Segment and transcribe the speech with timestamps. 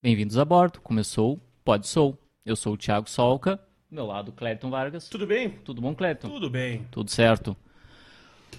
[0.00, 0.80] Bem-vindos a bordo.
[0.80, 2.16] Começou Pode Sou.
[2.46, 3.60] Eu sou o Thiago Solca.
[3.90, 5.08] Meu lado, Clériton Vargas.
[5.08, 5.50] Tudo bem?
[5.50, 6.28] Tudo bom, Clériton?
[6.28, 6.86] Tudo bem.
[6.88, 7.56] Tudo certo.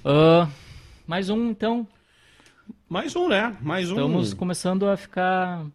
[0.03, 0.49] Ah,
[1.07, 1.87] mais um, então.
[2.89, 3.55] Mais um, né?
[3.61, 3.95] Mais um.
[3.95, 5.65] Estamos começando a ficar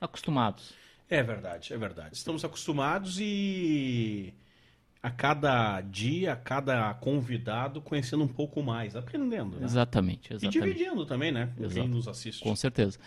[0.00, 0.72] acostumados.
[1.10, 2.14] É verdade, é verdade.
[2.14, 4.32] Estamos acostumados e
[5.02, 9.56] a cada dia, a cada convidado, conhecendo um pouco mais, aprendendo.
[9.58, 9.64] Né?
[9.64, 10.62] Exatamente, E exatamente.
[10.62, 11.52] dividindo também, né?
[11.58, 12.44] Com quem nos assiste.
[12.44, 12.98] Com certeza.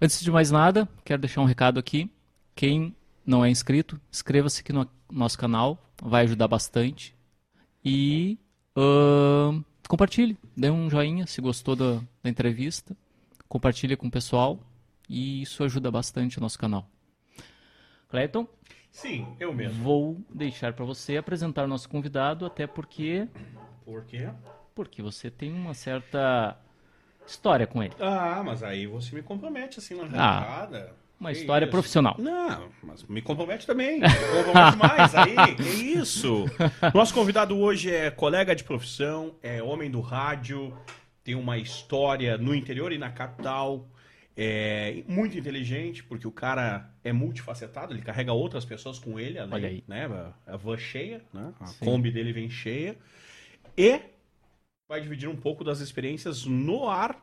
[0.00, 2.10] Antes de mais nada, quero deixar um recado aqui.
[2.54, 7.14] Quem não é inscrito, inscreva-se aqui no nosso canal, vai ajudar bastante.
[7.84, 8.38] E
[8.76, 12.96] ahn, compartilhe, dê um joinha se gostou da, da entrevista,
[13.48, 14.58] compartilhe com o pessoal
[15.08, 16.88] e isso ajuda bastante o nosso canal.
[18.08, 18.46] Cleiton,
[18.90, 19.82] Sim, eu mesmo.
[19.82, 23.28] vou deixar para você apresentar o nosso convidado, até porque
[23.84, 24.30] Por quê?
[24.74, 26.58] porque você tem uma certa
[27.26, 30.92] história com ele, Ah, mas aí você me compromete assim na Ah, arrancada.
[31.18, 31.70] uma Que história isso?
[31.72, 32.14] profissional.
[32.18, 34.00] Não, mas me compromete também.
[34.00, 34.08] Me
[34.44, 35.54] compromete mais aí.
[35.56, 35.62] Que
[35.98, 36.44] isso?
[36.94, 40.76] Nosso convidado hoje é colega de profissão, é homem do rádio,
[41.24, 43.88] tem uma história no interior e na capital.
[44.38, 49.54] É muito inteligente, porque o cara é multifacetado, ele carrega outras pessoas com ele, além,
[49.54, 49.84] Olha aí.
[49.88, 50.04] né?
[50.46, 51.54] A a van cheia, né?
[51.58, 51.84] A Sim.
[51.86, 52.98] Kombi dele vem cheia.
[53.78, 53.98] E
[54.88, 57.20] vai dividir um pouco das experiências no ar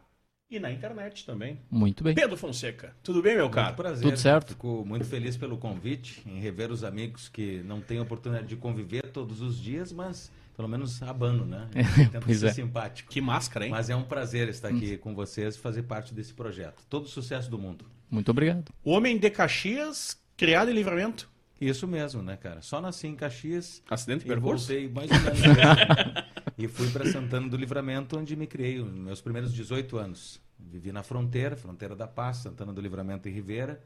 [0.50, 1.59] e na internet também.
[1.72, 2.14] Muito bem.
[2.14, 3.73] Pedro Fonseca, tudo bem, meu Muito cara?
[3.73, 4.03] prazer.
[4.03, 4.50] Tudo certo?
[4.50, 9.09] Fico muito feliz pelo convite, em rever os amigos que não têm oportunidade de conviver
[9.11, 11.67] todos os dias, mas pelo menos abano, né?
[12.11, 12.53] Tento pois ser é.
[12.53, 13.09] simpático.
[13.09, 13.72] Que máscara, hein?
[13.72, 16.83] Mas é um prazer estar aqui com vocês e fazer parte desse projeto.
[16.89, 17.86] Todo o sucesso do mundo.
[18.11, 18.72] Muito obrigado.
[18.83, 21.31] Homem de Caxias, criado em livramento.
[21.59, 22.61] Isso mesmo, né, cara?
[22.61, 24.67] Só nasci em Caxias Acidente de e percurso?
[24.67, 25.39] voltei mais ou menos.
[26.58, 30.42] e fui para Santana do Livramento, onde me criei, os meus primeiros 18 anos.
[30.60, 33.82] Vivi na fronteira, fronteira da Paz, Santana do Livramento e Ribeira.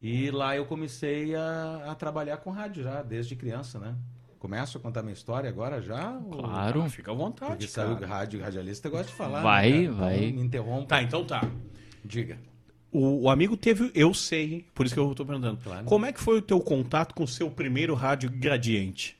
[0.00, 3.96] E lá eu comecei a, a trabalhar com rádio já, desde criança, né?
[4.38, 6.12] Começo a contar minha história agora já?
[6.16, 6.82] ou- Claro.
[6.82, 7.96] Ah, fica à vontade, Porque cara.
[7.96, 9.42] saiu rádio, radialista gosta de falar.
[9.42, 10.24] Vai, né, vai.
[10.26, 10.86] Então, me interrompa.
[10.86, 11.50] Tá, então tá.
[12.04, 12.38] Diga.
[12.92, 15.58] O, o amigo teve, eu sei, por isso que eu tô perguntando.
[15.62, 15.84] Claro.
[15.84, 19.17] Como é que foi o teu contato com o seu primeiro rádio gradiente?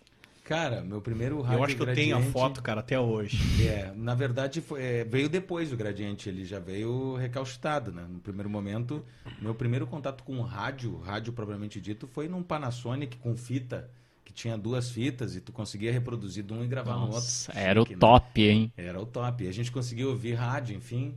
[0.48, 3.38] Cara, meu primeiro rádio eu acho que eu tenho a foto, cara, até hoje.
[3.68, 8.06] É, na verdade foi- é, veio depois do Gradiente, ele já veio recalcitrado, né?
[8.08, 9.04] No primeiro momento,
[9.42, 13.90] meu primeiro contato com o rádio, rádio propriamente dito, foi num Panasonic com fita,
[14.24, 17.16] que tinha duas fitas e tu conseguia reproduzir de um e gravar no outro.
[17.16, 17.96] Nossa, era o né?
[18.00, 18.72] top, hein?
[18.74, 19.44] Era o top.
[19.44, 21.14] E a gente conseguia ouvir rádio, enfim.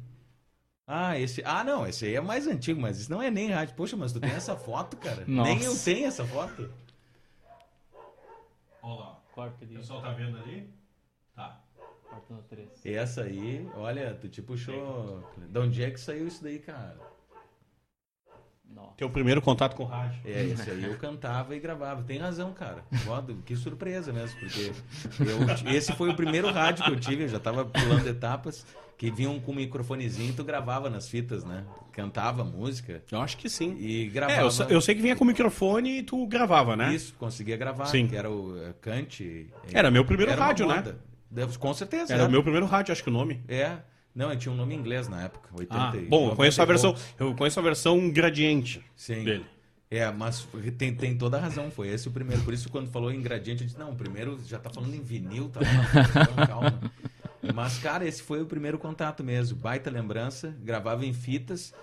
[0.86, 1.42] Ah, esse.
[1.46, 3.75] Ah, não, esse aí é mais antigo, mas isso não é nem rádio.
[3.75, 5.24] Poxa, mas tu tem essa foto, cara?
[5.25, 5.53] Nossa.
[5.56, 6.69] Nem eu tenho essa foto.
[9.34, 10.69] Corta O pessoal tá vendo ali?
[11.36, 11.62] Tá.
[12.30, 12.86] no 3.
[12.86, 15.24] Essa aí, olha, tu te puxou.
[15.38, 16.97] De onde é que saiu isso daí, cara?
[18.97, 20.22] Teu primeiro contato com o rádio.
[20.25, 22.03] É, esse aí eu cantava e gravava.
[22.03, 22.84] Tem razão, cara.
[23.03, 24.72] Foda, que surpresa mesmo, porque
[25.19, 28.66] eu- esse foi o primeiro rádio que eu tive, eu já tava pulando etapas,
[29.01, 31.63] que vinham com um microfonezinho e tu gravava nas fitas, né?
[31.91, 33.75] Cantava música Eu acho que sim.
[33.79, 34.41] e É, gravava.
[34.41, 36.94] eu, sa- eu sei que vinha com o microfone e tu gravava, né?
[36.94, 38.06] Isso, conseguia gravar, Sim.
[38.06, 39.50] que era o eh, Cante.
[39.73, 40.84] Era meu primeiro Era rádio, né?
[41.57, 42.13] Com certeza.
[42.13, 43.41] Era o meu primeiro rádio, acho que o nome.
[43.47, 43.78] É.
[44.13, 46.66] Não, eu tinha um nome em inglês na época, 80 Ah, bom, eu conheço a
[46.68, 49.23] 90 versão, eu conheço a versão gradiente Sim.
[49.23, 49.45] dele.
[49.89, 50.47] É, mas
[50.78, 52.44] tem, tem toda a razão, foi esse o primeiro.
[52.44, 55.01] Por isso, quando falou em gradiente, eu disse, não, o primeiro já tá falando em
[55.01, 55.59] vinil, tá
[56.45, 56.79] calma.
[57.53, 59.57] Mas, cara, esse foi o primeiro contato mesmo.
[59.57, 61.74] Baita lembrança, gravava em fitas.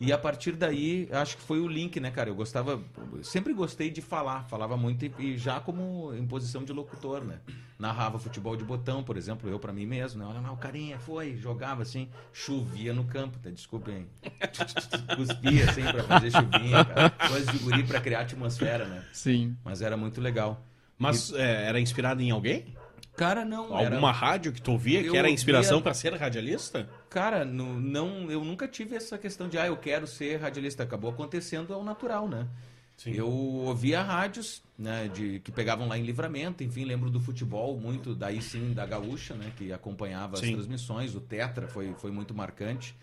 [0.00, 2.28] E a partir daí, acho que foi o link, né, cara?
[2.28, 2.82] Eu gostava,
[3.22, 7.38] sempre gostei de falar, falava muito e, e já como em posição de locutor, né?
[7.78, 10.26] Narrava futebol de botão, por exemplo, eu pra mim mesmo, né?
[10.28, 13.50] Olha lá, o carinha foi, jogava assim, chovia no campo, tá?
[13.50, 14.06] Desculpem.
[15.16, 17.10] Cuspia assim pra fazer chuvinha, cara.
[17.10, 19.04] Coisa de guri pra criar atmosfera, né?
[19.12, 19.56] Sim.
[19.64, 20.66] Mas era muito legal.
[20.98, 22.74] Mas é, era inspirado em alguém?
[23.16, 23.66] Cara, não.
[23.78, 26.88] era- Alguma rádio que tu ouvia que Eu era inspiração ouvia- pra ser radialista?
[27.08, 30.82] Cara, no- não, eu nunca tive essa questão de, ah, eu quero ser radialista.
[30.82, 32.46] Acabou acontecendo ao natural, né?
[32.96, 33.12] Sim.
[33.12, 38.14] Eu ouvia rádios, né, de, que pegavam lá em livramento, enfim, lembro do futebol muito,
[38.14, 40.44] daí sim, da Gaúcha, né, que acompanhava Sim.
[40.46, 42.94] as transmissões, o Tetra foi, foi muito marcante,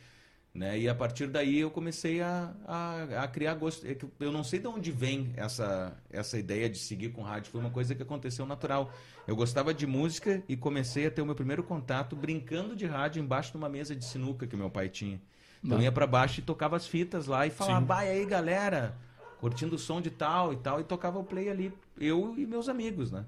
[0.53, 3.87] né, e a partir daí eu comecei a, a, a criar gosto.
[3.87, 7.61] É Eu não sei de onde vem essa, essa ideia de seguir com rádio, foi
[7.61, 8.91] uma coisa que aconteceu natural.
[9.25, 13.21] Eu gostava de música e comecei a ter o meu primeiro contato brincando de rádio
[13.21, 15.21] embaixo de uma mesa de sinuca que meu pai tinha.
[15.63, 18.97] Então eu ia pra baixo e tocava as fitas lá e falava, vai aí galera,
[19.39, 22.67] curtindo o som de tal e tal, e tocava o play ali, eu e meus
[22.67, 23.25] amigos, né?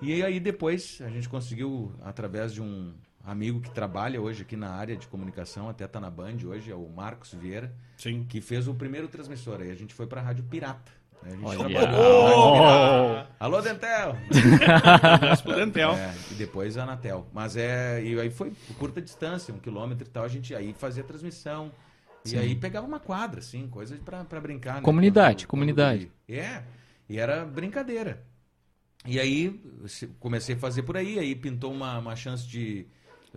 [0.00, 2.94] E aí depois a gente conseguiu, através de um
[3.26, 6.74] amigo que trabalha hoje aqui na área de comunicação, até tá na Band hoje, é
[6.74, 8.24] o Marcos Vieira, Sim.
[8.28, 9.60] que fez o primeiro transmissor.
[9.60, 10.92] Aí a gente foi pra Rádio Pirata.
[11.22, 11.30] né?
[11.32, 11.80] A gente Olha.
[11.98, 12.24] Oh!
[12.24, 13.30] Rádio Pirata.
[13.40, 14.16] Alô, Dentel!
[15.42, 15.92] Pro Dentel.
[15.94, 17.26] É, e depois a Anatel.
[17.32, 18.02] Mas é.
[18.02, 20.24] E aí foi por curta distância, um quilômetro e tal.
[20.24, 21.72] A gente aí fazia transmissão.
[22.24, 24.76] E aí pegava uma quadra, assim, coisa pra, pra brincar.
[24.76, 24.80] né?
[24.80, 26.10] Comunidade, Quando- comunidade.
[26.26, 26.64] quando- É.
[27.08, 28.24] E era brincadeira.
[29.04, 29.60] E aí
[30.18, 31.18] comecei a fazer por aí.
[31.20, 32.86] Aí pintou uma, uma chance de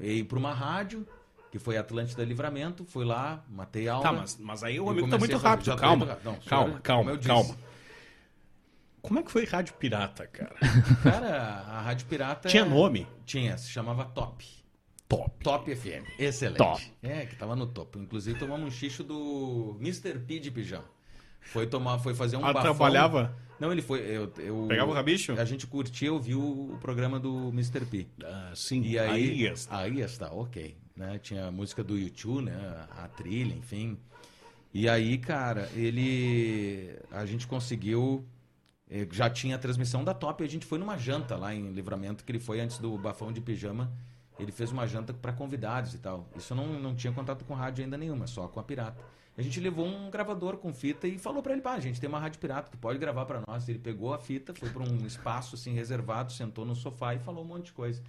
[0.02, 1.06] ir pra uma rádio,
[1.52, 2.84] que foi Atlântida Livramento.
[2.86, 4.04] Fui lá, matei a aula.
[4.04, 5.76] Tá, mas, mas aí o amigo tá muito fazer- rápido.
[5.78, 6.26] Calma, rápido.
[6.26, 7.58] Não, calma, senhor, como calma, calma.
[9.02, 10.56] Como é que foi Rádio Pirata, cara?
[11.04, 11.38] Cara,
[11.68, 12.50] a Rádio Pirata.
[12.50, 13.08] Tinha nome?
[13.26, 14.46] Tinha, se chamava Top.
[15.08, 15.44] Top.
[15.44, 16.04] Top FM.
[16.20, 16.58] Excelente.
[16.58, 16.82] Top.
[17.02, 17.98] É, que tava no topo.
[17.98, 20.20] Inclusive tomamos um xixo do Mr.
[20.20, 20.84] P de pijama.
[21.40, 22.62] Foi tomar, foi fazer um Ah, bafão.
[22.76, 23.36] trabalhava?
[23.60, 24.00] Não, ele foi.
[24.02, 25.34] Eu, eu- Pegava o rabicho?
[25.34, 27.86] A gente curtia, ouviu o programa do Mr.
[27.86, 28.08] P.
[28.24, 28.82] Ah, sim.
[28.84, 29.46] E aí.
[29.46, 29.78] está.
[29.80, 30.76] Aí está, ok.
[30.96, 31.20] Né?
[31.20, 32.86] Tinha a música do YouTube, né?
[32.92, 33.98] A trilha, enfim.
[34.74, 36.98] E aí, cara, ele.
[37.12, 38.26] A gente conseguiu.
[38.90, 41.72] eh, Já tinha a transmissão da Top e a gente foi numa janta lá em
[41.72, 43.92] Livramento, que ele foi antes do Bafão de Pijama.
[44.38, 46.30] Ele fez uma janta para convidados e tal.
[46.36, 49.04] Isso eu não, não tinha contato com rádio ainda nenhuma, só com a Pirata.
[49.40, 52.10] A gente levou um gravador com fita e falou para ele: pá, a gente tem
[52.10, 53.70] uma rádio pirata, tu pode gravar para nós.
[53.70, 57.46] Ele pegou a fita, foi para um espaço assim reservado, sentou no sofá e falou
[57.46, 58.04] um monte de coisa.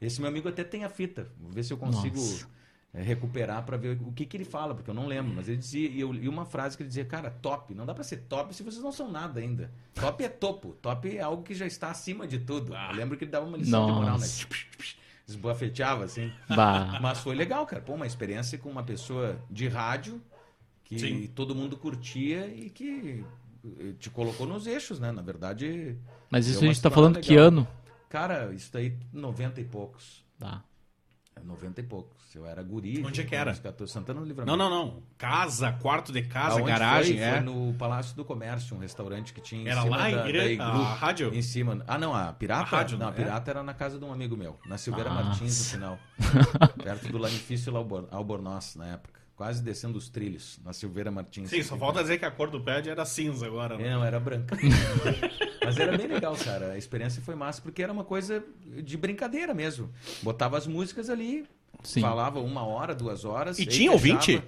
[0.00, 1.28] Esse meu amigo até tem a fita.
[1.40, 2.46] Vou ver se eu consigo Nossa.
[2.94, 5.34] é, recuperar para ver o que, que ele fala, porque eu não lembro.
[5.34, 7.74] Mas ele dizia, e, eu, e uma frase que ele dizia, cara, top.
[7.74, 9.72] Não dá para ser top se vocês não são nada ainda.
[9.92, 10.74] Top é topo.
[10.80, 12.72] Top é algo que já está acima de tudo.
[12.76, 12.90] Ah.
[12.92, 14.20] Eu lembro que ele dava uma lição de moral, né?
[14.20, 14.46] Nossa.
[15.26, 16.30] Esbofeteava assim.
[16.48, 17.00] Bah.
[17.02, 17.82] Mas foi legal, cara.
[17.82, 20.22] Pô, uma experiência com uma pessoa de rádio
[20.86, 21.26] que Sim.
[21.34, 23.24] todo mundo curtia e que
[23.64, 25.12] eh, te colocou nos eixos, né?
[25.12, 25.96] Na verdade,
[26.30, 27.46] Mas isso a gente tá estrada falando que legal.
[27.48, 27.68] ano?
[28.08, 30.24] cara, isso daí 90 e poucos.
[30.38, 30.62] Tá.
[31.34, 32.16] É 90 e poucos.
[32.34, 33.02] Eu era guri.
[33.04, 33.50] Onde é que era?
[33.50, 34.56] uns 14, Santana do Livramento.
[34.56, 35.02] Não, não, não.
[35.18, 37.24] Casa, quarto de casa, Aonde garagem, foi?
[37.26, 37.32] é.
[37.32, 40.28] Foi no Palácio do Comércio, um restaurante que tinha em Era cima lá da, em
[40.28, 41.34] Ire- da a rádio?
[41.34, 41.82] Em cima.
[41.86, 42.62] Ah, não, a Pirata?
[42.62, 43.16] A rádio, não, a né?
[43.16, 45.24] Pirata era na casa de um amigo meu, na Silveira Nossa.
[45.24, 45.98] Martins, no final.
[46.82, 49.20] perto do Lanifício Albor, Albornoz, na época.
[49.36, 51.50] Quase descendo os trilhos, na Silveira Martins.
[51.50, 53.76] Sim, só falta dizer que a cor do prédio era cinza agora.
[53.76, 53.90] né?
[53.90, 54.56] Não, era branca.
[55.62, 56.72] Mas era bem legal, cara.
[56.72, 58.42] A experiência foi massa, porque era uma coisa
[58.82, 59.92] de brincadeira mesmo.
[60.22, 61.44] Botava as músicas ali,
[61.82, 62.00] Sim.
[62.00, 63.58] falava uma hora, duas horas.
[63.58, 64.42] E tinha ouvinte?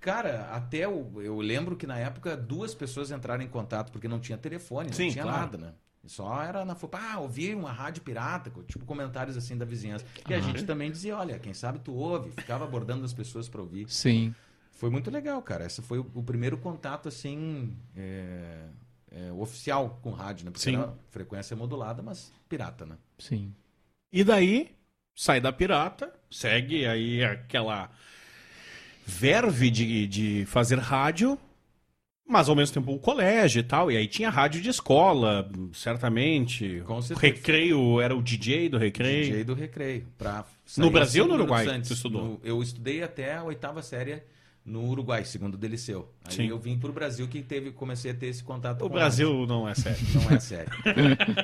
[0.00, 4.18] Cara, até o, eu lembro que na época duas pessoas entraram em contato, porque não
[4.18, 5.40] tinha telefone, Sim, não tinha claro.
[5.40, 5.72] nada, né?
[6.08, 10.04] Só era na foto, ah, ouvi uma rádio pirata, tipo comentários assim da vizinhança.
[10.28, 10.40] E a Ah.
[10.40, 13.88] gente também dizia, olha, quem sabe tu ouve, ficava abordando as pessoas para ouvir.
[13.90, 14.34] Sim.
[14.72, 15.66] Foi muito legal, cara.
[15.66, 18.68] Esse foi o, o primeiro contato, assim, é,
[19.10, 20.50] é, oficial com rádio, né?
[20.50, 20.76] Porque Sim.
[20.76, 22.96] era frequência modulada, mas pirata, né?
[23.18, 23.52] Sim.
[24.12, 24.74] E daí,
[25.14, 27.90] sai da pirata, segue aí aquela
[29.06, 31.38] verve de, de fazer rádio,
[32.28, 33.90] mas ao mesmo tempo o colégio e tal.
[33.90, 36.82] E aí tinha rádio de escola, certamente.
[36.86, 37.20] Com certeza.
[37.34, 39.24] recreio era o DJ do recreio.
[39.24, 40.06] DJ do recreio.
[40.18, 40.44] Pra
[40.76, 42.24] No Brasil ou no Uruguai tu estudou?
[42.24, 44.22] No- eu estudei até a oitava série
[44.68, 46.08] no Uruguai, segundo do Liceu.
[46.24, 46.46] Aí Sim.
[46.48, 49.74] eu vim pro Brasil que teve, comecei a ter esse contato O Brasil não é
[49.74, 49.98] sério.
[50.14, 50.70] Não é sério.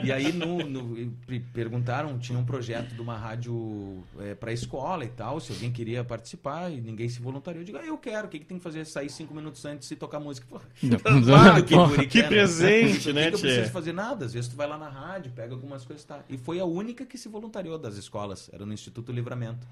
[0.05, 5.05] e aí no, no- pe- perguntaram, tinha um projeto de uma rádio é, para escola
[5.05, 7.63] e tal, se alguém queria participar e ninguém se voluntariou.
[7.63, 8.85] Eu digo, ah, eu quero, o que, que tem que fazer?
[8.85, 10.47] Sair cinco minutos antes e tocar música.
[10.49, 10.61] Pô,
[11.25, 12.29] Claro que, que quer, né?
[12.29, 14.25] presente, Por né, que que eu preciso fazer nada?
[14.27, 16.21] Às vezes tu vai lá na rádio, pega algumas coisas e tá.
[16.29, 18.51] E foi a única que se voluntariou das escolas.
[18.53, 19.67] Era no Instituto Livramento.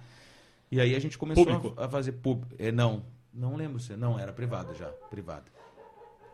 [0.71, 1.75] E aí a gente começou Público?
[1.78, 2.44] a fazer pub.
[2.59, 3.96] É, não, não lembro se.
[3.96, 4.86] Não, era privada já.
[4.86, 5.44] Privada.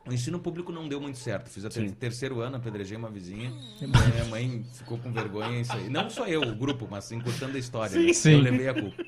[0.07, 1.51] O ensino público não deu muito certo.
[1.51, 1.89] Fiz até Sim.
[1.89, 3.53] o terceiro ano, apedrejei uma vizinha.
[3.81, 5.61] Minha mãe ficou com vergonha.
[5.61, 5.91] Isso aí.
[5.91, 7.93] Não só eu, o grupo, mas encurtando a história.
[7.93, 8.13] Sim, né?
[8.15, 8.33] sim.
[8.33, 9.05] Eu levei a culpa.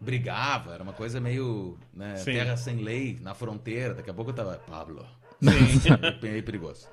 [0.00, 2.32] Brigava, era uma coisa meio né, Sim.
[2.32, 3.94] terra sem lei, na fronteira.
[3.94, 5.06] Daqui a pouco eu tava, Pablo,
[5.40, 6.88] meio perigoso.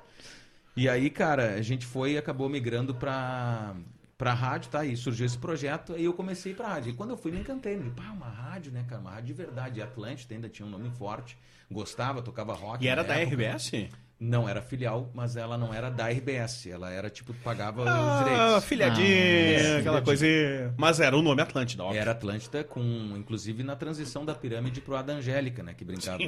[0.76, 3.74] E aí, cara, a gente foi e acabou migrando pra,
[4.18, 4.84] pra rádio, tá?
[4.84, 6.90] E surgiu esse projeto, aí eu comecei pra rádio.
[6.90, 7.76] E quando eu fui, me encantei.
[7.76, 9.00] Me pá, uma rádio, né, cara?
[9.00, 9.80] Uma rádio de verdade.
[9.80, 11.38] Atlântida ainda tinha um nome forte.
[11.70, 12.84] Gostava, tocava rock.
[12.84, 13.36] E era da época.
[13.36, 13.88] RBS?
[14.20, 16.66] Não, era filial, mas ela não era da RBS.
[16.66, 18.64] Ela era, tipo, pagava os Ah, direitos.
[18.64, 20.02] filhadinha, Ah, aquela filhadinha.
[20.02, 20.74] coisa.
[20.76, 22.00] Mas era o nome Atlântida, óbvio.
[22.00, 22.80] Era Atlântida, com,
[23.16, 25.72] inclusive na transição da pirâmide pro Ada Angélica, né?
[25.72, 26.18] Que brincava.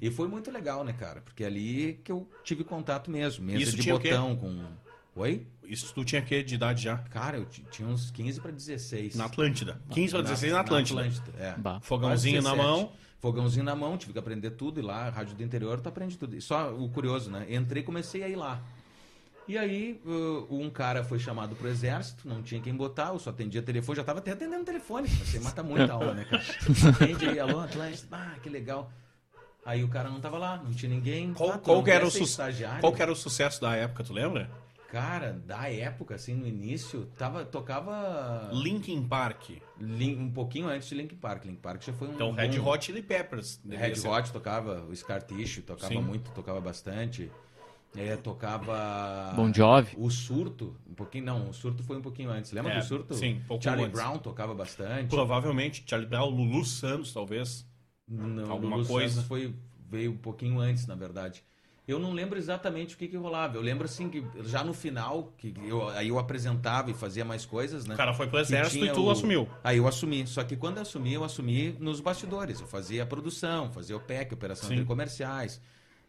[0.00, 1.20] E foi muito legal, né, cara?
[1.20, 3.44] Porque ali que eu tive contato mesmo.
[3.44, 4.64] Mesa Isso de botão com.
[5.16, 5.46] Oi?
[5.68, 6.98] Isso tu tinha que de idade já?
[6.98, 9.14] Cara, eu ti- tinha uns 15 para 16.
[9.14, 9.80] Na Atlântida.
[9.90, 11.02] 15 para 16 na Atlântida.
[11.38, 11.54] é.
[11.56, 11.80] Bah.
[11.80, 12.80] Fogãozinho Quase na 17.
[12.84, 12.92] mão.
[13.20, 14.78] Fogãozinho na mão, tive que aprender tudo.
[14.78, 16.36] E lá, rádio do interior, tu aprende tudo.
[16.36, 17.46] E só o curioso, né?
[17.48, 18.60] Entrei e comecei a ir lá.
[19.48, 23.30] E aí, uh, um cara foi chamado pro exército, não tinha quem botar, eu só
[23.30, 25.08] atendia telefone, já tava até atendendo telefone.
[25.08, 26.42] Você mata muita aula, né, cara?
[27.00, 28.90] Atende aí, alô, Atlântico, ah, que legal.
[29.64, 31.32] Aí o cara não tava lá, não tinha ninguém.
[31.32, 32.80] Qual, Ah, qual era o su- estagiário?
[32.80, 34.50] qual que era o sucesso da época, tu lembra?
[34.90, 39.50] Cara, da época, assim, no início, tava, tocava Linkin Park.
[39.80, 41.44] Lin- um pouquinho antes de Linkin Park.
[41.44, 42.14] Linkin Park já foi um.
[42.14, 43.60] Então, Red bom- Hot Chili Peppers.
[43.68, 44.08] Red ser.
[44.08, 46.00] Hot tocava, o Scar Tissue tocava Sim.
[46.00, 47.30] muito, tocava bastante.
[47.96, 49.32] É, tocava.
[49.34, 49.94] Bon Jovi.
[49.96, 52.52] O Surto, um pouquinho, não, o Surto foi um pouquinho antes.
[52.52, 53.14] Lembra É, do Surto?
[53.14, 53.98] sim, pouco Charlie antes.
[53.98, 55.08] Brown tocava bastante.
[55.08, 57.66] Provavelmente Charlie Brown, Lulu Santos, talvez.
[58.06, 59.14] Não, alguma Lulu coisa.
[59.14, 59.54] Santos foi,
[59.88, 61.42] veio um pouquinho antes, na verdade.
[61.86, 63.56] Eu não lembro exatamente o que, que rolava.
[63.56, 67.46] Eu lembro assim que já no final, que eu, aí eu apresentava e fazia mais
[67.46, 67.94] coisas, né?
[67.94, 69.48] O cara foi pro exército e tu o- assumiu.
[69.62, 70.26] Aí eu assumi.
[70.26, 72.60] Só que quando eu assumi, eu assumi nos bastidores.
[72.60, 74.76] Eu fazia a produção, fazia o PEC, operação Sim.
[74.76, 75.60] de comerciais.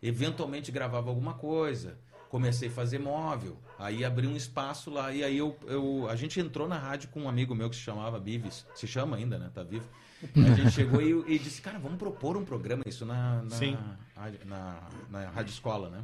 [0.01, 1.97] Eventualmente gravava alguma coisa.
[2.29, 3.57] Comecei a fazer móvel.
[3.79, 5.11] Aí abri um espaço lá.
[5.13, 7.81] E aí eu, eu- a gente entrou na rádio com um amigo meu que se
[7.81, 8.65] chamava Bives.
[8.75, 9.49] Se chama ainda, né?
[9.53, 9.87] Tá vivo.
[10.35, 12.83] A gente chegou e, e disse, cara, vamos propor um programa.
[12.85, 13.77] Isso na, na, Sim.
[14.15, 14.79] rádio- na,
[15.09, 16.03] na rádio escola, né?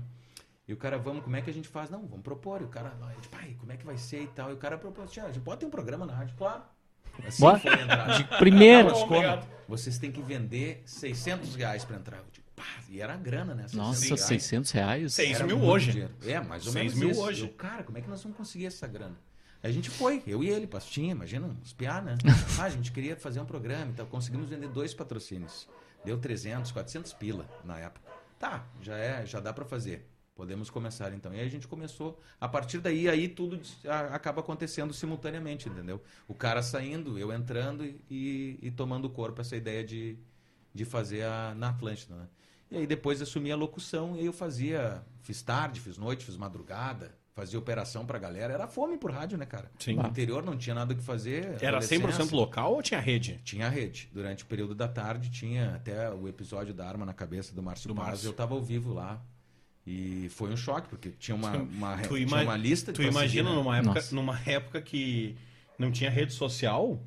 [0.67, 1.89] E o cara, vamos, como é que a gente faz?
[1.89, 2.61] Não, vamos propor.
[2.61, 2.93] E o cara,
[3.29, 4.49] pai, como é que vai ser e tal?
[4.49, 6.35] E o cara propôs, tia, a gente pode ter um programa na rádio?
[6.37, 6.61] Claro.
[7.27, 7.59] Assim Bora.
[7.59, 7.71] foi.
[8.17, 8.85] De primeira.
[8.89, 9.15] Mas como?
[9.15, 9.47] Obrigado.
[9.67, 12.17] Vocês têm que vender 600 reais pra entrar.
[12.17, 12.42] Eu digo,
[12.89, 13.63] e era grana, né?
[13.67, 14.21] 600 Nossa, reais.
[14.21, 15.13] 600 reais?
[15.13, 15.91] Seis Era mil muito hoje.
[15.91, 16.13] dinheiro.
[16.25, 17.21] É, mais ou Seis menos mil isso.
[17.21, 17.41] hoje.
[17.43, 19.15] Eu, cara, como é que nós vamos conseguir essa grana?
[19.61, 22.17] A gente foi, eu e ele, pastinha, imagina, uns piá, né?
[22.59, 24.05] Ah, a gente queria fazer um programa e tal.
[24.07, 25.67] Conseguimos vender dois patrocínios.
[26.03, 28.11] Deu 300, 400 pila na época.
[28.37, 30.05] Tá, já é, já dá pra fazer.
[30.35, 31.33] Podemos começar então.
[31.33, 32.19] E aí a gente começou.
[32.41, 33.61] A partir daí, aí tudo
[34.11, 36.01] acaba acontecendo simultaneamente, entendeu?
[36.27, 40.17] O cara saindo, eu entrando e, e, e tomando corpo essa ideia de,
[40.73, 42.27] de fazer a, na Atlântida, né?
[42.73, 47.15] E aí depois assumi a locução e eu fazia, fiz tarde, fiz noite, fiz madrugada,
[47.35, 48.51] fazia operação pra galera.
[48.51, 49.69] Era fome por rádio, né, cara?
[49.77, 49.93] Sim.
[49.93, 51.57] No interior não tinha nada o que fazer.
[51.61, 52.07] Era adolescência.
[52.25, 53.39] 100% local ou tinha rede?
[53.43, 54.09] Tinha rede.
[54.11, 57.87] Durante o período da tarde tinha até o episódio da arma na cabeça do Márcio
[57.89, 58.07] Do Paz.
[58.07, 58.29] Márcio.
[58.29, 59.21] Eu tava ao vivo lá.
[59.85, 63.43] E foi um choque, porque tinha uma, uma, Tu tinha uma lista Tu imagina seguir,
[63.43, 63.51] né?
[63.51, 64.15] numa, época, Nossa.
[64.15, 65.35] numa época que
[65.77, 66.99] não tinha rede social?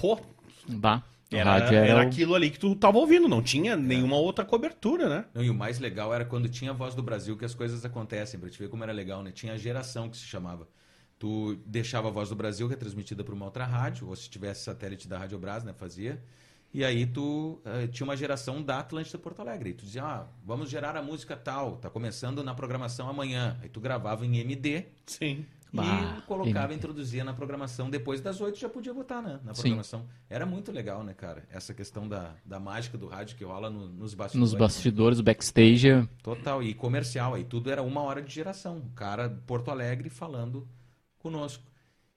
[0.00, 0.20] Pô,
[0.68, 1.02] Bah.
[1.30, 4.44] Era, rádio era, era o- aquilo ali que tu tava ouvindo, não tinha nenhuma outra
[4.44, 5.24] cobertura, né?
[5.34, 7.84] Não, e o mais legal era quando tinha a Voz do Brasil que as coisas
[7.84, 9.32] acontecem, pra te ver como era legal, né?
[9.32, 10.68] Tinha a geração que se chamava.
[11.18, 14.28] Tu deixava a Voz do Brasil, que é transmitida por uma outra rádio, ou se
[14.28, 15.72] tivesse satélite da Rádio Brás, né?
[15.72, 16.22] Fazia.
[16.72, 19.70] E aí tu eh, tinha uma geração da Atlântida Porto Alegre.
[19.70, 23.56] E tu dizia, ah, vamos gerar a música tal, tá começando na programação amanhã.
[23.62, 25.46] Aí tu gravava em MD Sim.
[25.74, 27.90] Bah, e colocava, introduzia na programação.
[27.90, 29.40] Depois das oito já podia botar, né?
[29.44, 29.62] Na Sim.
[29.62, 30.06] programação.
[30.30, 31.44] Era muito legal, né, cara?
[31.50, 34.52] Essa questão da, da mágica do rádio que rola no- nos bastidores.
[34.52, 36.08] nos bastidores, backstage.
[36.22, 38.78] Total, e comercial, aí tudo era uma hora de geração.
[38.78, 40.68] O cara Porto Alegre falando
[41.18, 41.64] conosco.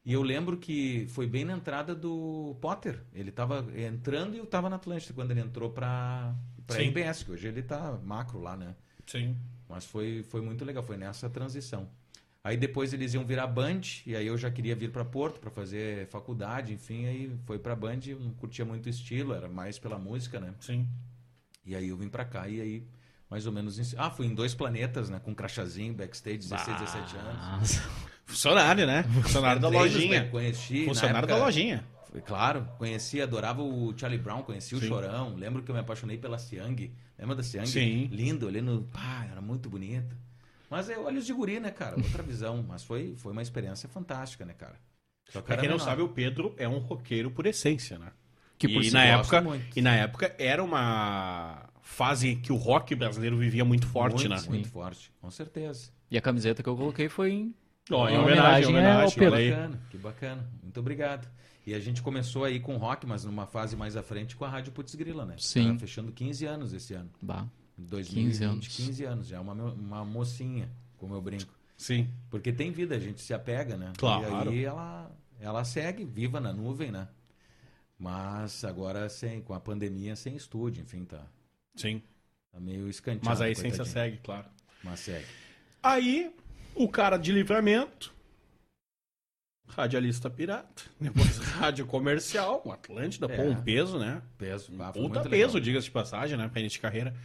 [0.05, 3.03] E eu lembro que foi bem na entrada do Potter.
[3.13, 6.33] Ele estava entrando e eu estava na Atlântida quando ele entrou para
[6.65, 6.83] para Sim.
[6.83, 8.75] MBS, que hoje ele tá macro lá, né?
[9.05, 9.37] Sim.
[9.69, 11.89] Mas foi, foi muito legal, foi nessa transição.
[12.47, 15.51] Aí depois eles iam virar Band, e aí eu já queria vir para Porto para
[15.51, 19.77] fazer faculdade, enfim, aí foi para Band, eu não curtia muito o estilo, era mais
[19.77, 20.53] pela música, né?
[20.61, 20.87] Sim.
[21.65, 22.87] E aí eu vim pra cá e aí
[23.29, 23.97] mais ou menos em...
[23.97, 27.81] ah, fui em dois planetas, né, com crachazinho, backstage, 16, 17 anos.
[28.23, 29.03] Funcionário, né?
[29.03, 30.29] Funcionário da lojinha.
[30.29, 31.83] Conheci, Funcionário da lojinha.
[32.25, 34.87] Claro, conheci, adorava o Charlie Brown, conheci o Sim.
[34.87, 35.35] Chorão.
[35.35, 36.93] Lembro que eu me apaixonei pela Siang.
[37.19, 37.67] Lembra da Siang?
[37.67, 38.05] Sim.
[38.05, 40.15] Lindo, olhando, pá, era muito bonita.
[40.69, 41.95] Mas é olhos de guri, né, cara?
[41.95, 42.63] Outra visão.
[42.67, 44.75] Mas foi, foi uma experiência fantástica, né, cara?
[45.29, 48.11] Só que Pra era quem não sabe, o Pedro é um roqueiro por essência, né?
[48.57, 49.77] Que por e, si na época, muito.
[49.77, 54.49] e na época era uma fase que o rock brasileiro vivia muito forte, muito, né?
[54.49, 54.71] Muito Sim.
[54.71, 55.91] forte, com certeza.
[56.09, 57.55] E a camiseta que eu coloquei foi em
[57.89, 59.35] Ó, em Uma homenagem, homenagem ao homenagem, Pedro.
[59.35, 59.49] aí.
[59.51, 60.49] bacana, que bacana.
[60.61, 61.27] Muito obrigado.
[61.65, 64.49] E a gente começou aí com rock, mas numa fase mais à frente com a
[64.49, 65.35] Rádio Putz Grila, né?
[65.37, 65.73] Sim.
[65.73, 67.09] Tá fechando 15 anos esse ano.
[67.21, 67.45] Bah.
[67.77, 68.67] 2020, 15 anos.
[68.67, 69.27] 15 anos.
[69.27, 71.53] Já é uma, uma mocinha, como eu brinco.
[71.77, 72.09] Sim.
[72.29, 73.93] Porque tem vida, a gente se apega, né?
[73.97, 74.51] Claro.
[74.51, 77.07] E aí ela, ela segue, viva na nuvem, né?
[77.99, 81.23] Mas agora sem, com a pandemia, sem estúdio, enfim, tá,
[81.75, 82.01] Sim.
[82.51, 83.27] tá meio escanteado.
[83.27, 83.93] Mas a essência coitadinho.
[83.93, 84.45] segue, claro.
[84.83, 85.25] Mas segue.
[85.81, 86.31] Aí,
[86.75, 88.13] o cara de livramento,
[89.67, 93.49] radialista pirata, depois rádio comercial, o Atlântida, pô, É.
[93.49, 94.21] um peso, né?
[94.37, 94.71] Peso.
[94.73, 96.47] Um puta peso, diga-se de passagem, né?
[96.47, 97.15] Pra início de carreira.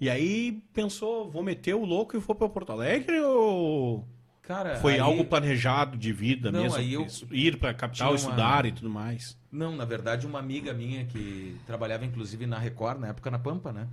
[0.00, 4.06] E aí pensou, vou meter o louco e vou pra Porto Alegre ou
[4.42, 6.78] Cara, foi aí- algo planejado de vida Não, mesmo?
[6.80, 9.36] eu- Ir pra capital, tinha uma- estudar e tudo mais.
[9.50, 13.72] Não, na verdade, uma amiga minha que trabalhava inclusive na Record, na época na Pampa,
[13.72, 13.88] né?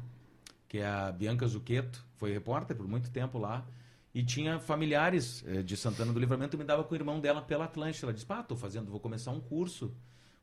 [0.69, 3.65] Que é a Bianca Zucchetto, foi repórter por muito tempo lá.
[4.13, 7.65] E tinha familiares eh, de Santana do Livramento, me dava com o irmão dela pela
[7.65, 8.05] Atlântica.
[8.05, 9.93] Ela disse, pá, tô fazendo, vou começar um curso,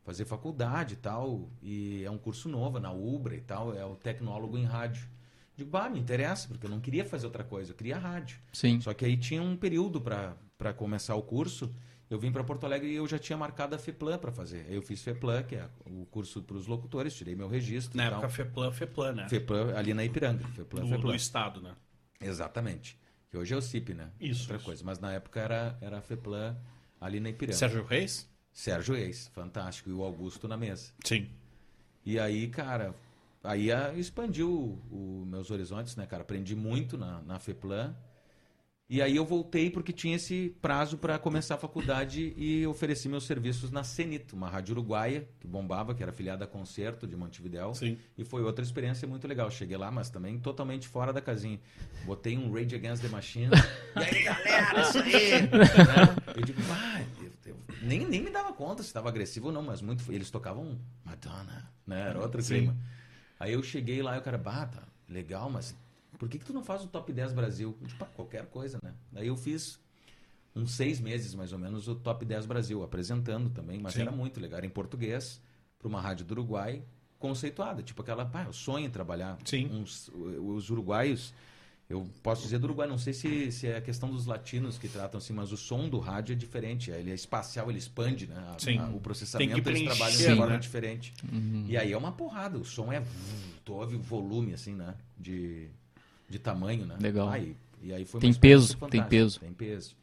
[0.05, 1.49] fazer faculdade e tal.
[1.63, 5.09] E é um curso novo, na Ubra e tal, é o tecnólogo em rádio.
[5.63, 8.39] Digo, bah, me interessa, porque eu não queria fazer outra coisa, eu queria rádio.
[8.53, 8.81] Sim.
[8.81, 11.73] Só que aí tinha um período para começar o curso.
[12.11, 14.67] Eu vim para Porto Alegre e eu já tinha marcado a FEPLAN para fazer.
[14.69, 17.97] Aí eu fiz FEPLAN, que é o curso para os locutores, tirei meu registro.
[17.97, 18.31] Na e época, tal.
[18.31, 19.29] FEPLAN, FEPLAN, né?
[19.29, 20.47] FEPLAN ali na Ipiranga.
[20.49, 21.11] FEPLAN, do, FEPLAN.
[21.11, 21.75] do estado, né?
[22.21, 22.99] Exatamente.
[23.31, 24.11] Que hoje é o CIP, né?
[24.21, 24.65] Isso, Outra isso.
[24.67, 24.85] coisa.
[24.85, 26.55] Mas na época era, era a FEPLAN
[27.01, 27.57] ali na Ipiranga.
[27.57, 28.29] Sérgio Reis?
[28.53, 29.89] Sérgio Ex, fantástico.
[29.89, 30.93] E o Augusto na mesa.
[31.05, 31.31] Sim.
[32.05, 32.95] E aí, cara,
[33.43, 34.81] aí ah, expandiu
[35.27, 36.23] meus horizontes, né, cara?
[36.23, 37.95] Aprendi muito na, na FEPLAN.
[38.91, 43.25] E aí eu voltei porque tinha esse prazo para começar a faculdade e ofereci meus
[43.25, 47.73] serviços na Cenito, uma rádio uruguaia que bombava, que era afiliada a Concerto de Montevidéu.
[47.75, 47.97] Sim.
[48.19, 49.51] E foi outra experiência muito legal.
[49.51, 51.59] Cheguei lá, mas também totalmente fora da casinha.
[52.05, 53.49] Botei um Rage Against the Machine.
[53.97, 55.43] e aí, galera, isso aí!
[55.43, 55.49] Né?
[56.37, 56.61] Eu digo,
[57.47, 60.13] eu- eu nem, nem me dava conta se estava agressivo ou não, mas muito.
[60.13, 62.11] Eles tocavam Madonna, né?
[62.11, 62.57] Era outro Sim.
[62.59, 62.77] clima.
[63.43, 65.75] Aí eu cheguei lá e o cara, bah, tá legal, mas
[66.17, 67.77] por que, que tu não faz o top 10 Brasil?
[67.99, 68.95] Pá, qualquer coisa, né?
[69.11, 69.81] Daí eu fiz
[70.55, 74.03] uns seis meses, mais ou menos, o top 10 Brasil, apresentando também, mas Sim.
[74.03, 74.59] era muito legal.
[74.59, 75.43] Era em português,
[75.77, 76.85] para uma rádio do Uruguai,
[77.19, 77.83] conceituada.
[77.83, 79.37] Tipo aquela, pá, eu sonho em trabalhar.
[79.45, 79.67] Sim.
[79.73, 81.35] Uns, os uruguaios,
[81.89, 84.89] eu posso dizer do Uruguai, não sei se, se é a questão dos latinos que
[84.89, 86.91] tratam assim, mas o som do rádio é diferente.
[86.91, 88.37] Ele é espacial, ele expande, né?
[88.37, 88.79] A- Sim.
[88.79, 90.59] a- o processamento, Tem que eles trabalham de forma né?
[90.59, 91.13] diferente.
[91.69, 93.01] E aí é uma porrada, o som é.
[93.01, 94.95] vum, Tu ouve o volume, assim, né?
[95.19, 95.69] De,
[96.29, 96.97] de tamanho, né?
[97.01, 97.29] Legal.
[97.29, 99.39] Aí, e aí foi Tem peso, tem peso.
[99.41, 99.95] Tem peso.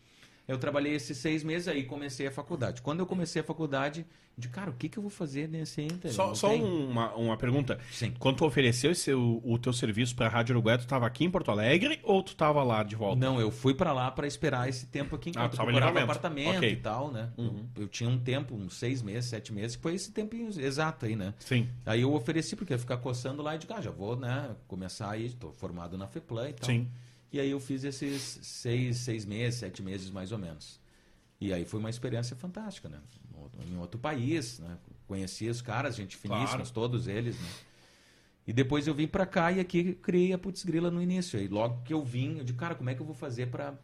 [0.50, 2.82] Eu trabalhei esses seis meses aí comecei a faculdade.
[2.82, 4.04] Quando eu comecei a faculdade,
[4.36, 6.12] de cara, o que, que eu vou fazer nesse Inter?
[6.12, 7.78] Só, só uma, uma pergunta.
[7.92, 8.16] Sim.
[8.18, 11.30] Quando tu ofereceu esse, o, o teu serviço pra Rádio Uruguai, tu tava aqui em
[11.30, 13.20] Porto Alegre ou tu tava lá de volta?
[13.20, 16.00] Não, eu fui pra lá pra esperar esse tempo aqui Ah, enquanto tu eu tava
[16.00, 16.72] em apartamento Ok.
[16.72, 17.30] e tal, né?
[17.38, 17.68] Uhum.
[17.78, 21.16] Eu, tinha um tempo, uns seis meses, sete meses, que foi esse tempinho exato aí,
[21.16, 21.36] né?
[21.38, 21.70] Sim.
[21.86, 25.12] Aí eu ofereci, porque ia ficar coçando lá e de ah, já vou, né, começar
[25.12, 26.70] aí, estou formado na FEPLAN e tal.
[26.70, 26.88] Sim.
[27.32, 30.80] E aí eu fiz esses seis, seis meses, sete meses mais ou menos.
[31.40, 33.00] E aí foi uma experiência fantástica, né?
[33.68, 34.78] Em outro país, né?
[35.08, 36.72] Conheci os caras, gente finíssimos, Claro.
[36.72, 37.50] todos eles, né?
[38.48, 41.40] E depois eu vim pra cá e aqui criei a Putz Grila no início.
[41.40, 43.78] Aí logo que eu vim, eu disse, cara, como é que eu vou fazer pra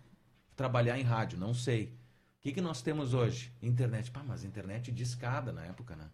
[0.56, 1.38] trabalhar em rádio?
[1.38, 1.94] Não sei.
[2.40, 3.52] O que, que nós temos hoje?
[3.62, 4.10] Internet.
[4.12, 6.10] Pá, mas internet de escada na época, né?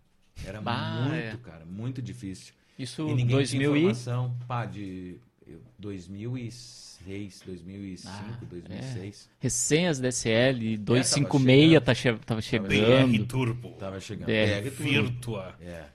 [0.46, 1.38] Era Bah, muito, é.
[1.38, 2.54] cara, muito difícil.
[2.78, 3.80] Isso E ninguém 2000 tinha e...
[3.84, 4.38] informação.
[4.48, 5.20] Pá, de
[5.52, 9.30] eu- 2006, 2005, Ah, 2006.
[9.40, 11.84] Recém as DSL, 256 chegando.
[11.86, 13.26] tá che- tava BR chegando.
[13.26, 13.70] Turbo.
[13.72, 14.26] Tava chegando.
[14.28, 14.84] BR, BR tudo.
[14.90, 15.56] Virtua.
[15.62, 15.86] É.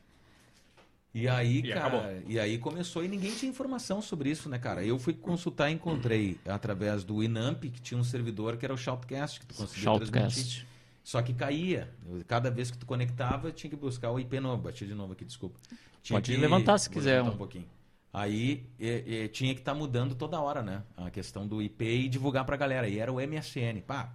[1.15, 2.23] E aí, E cara, acabou.
[2.29, 4.85] e aí começou e ninguém tinha informação sobre isso, né, cara?
[4.85, 8.77] Eu fui consultar e encontrei através do Inamp, que tinha um servidor que era o
[8.77, 10.21] Shoutcast, que tu conseguia transmitir.
[10.45, 10.67] Shoutcast.
[11.03, 11.89] Só que caía.
[12.27, 14.63] Cada vez que tu conectava, tinha que buscar o IP novo.
[14.65, 15.59] Bati de novo aqui, desculpa.
[16.03, 17.65] Tinha Pode que- levantar se quiser levantar um pouquinho.
[18.17, 20.83] Aí e- e tinha que estar mudando toda hora, né?
[20.97, 22.89] A questão do IP e divulgar pra galera.
[22.89, 23.83] E era o MSN.
[23.83, 24.09] Pá,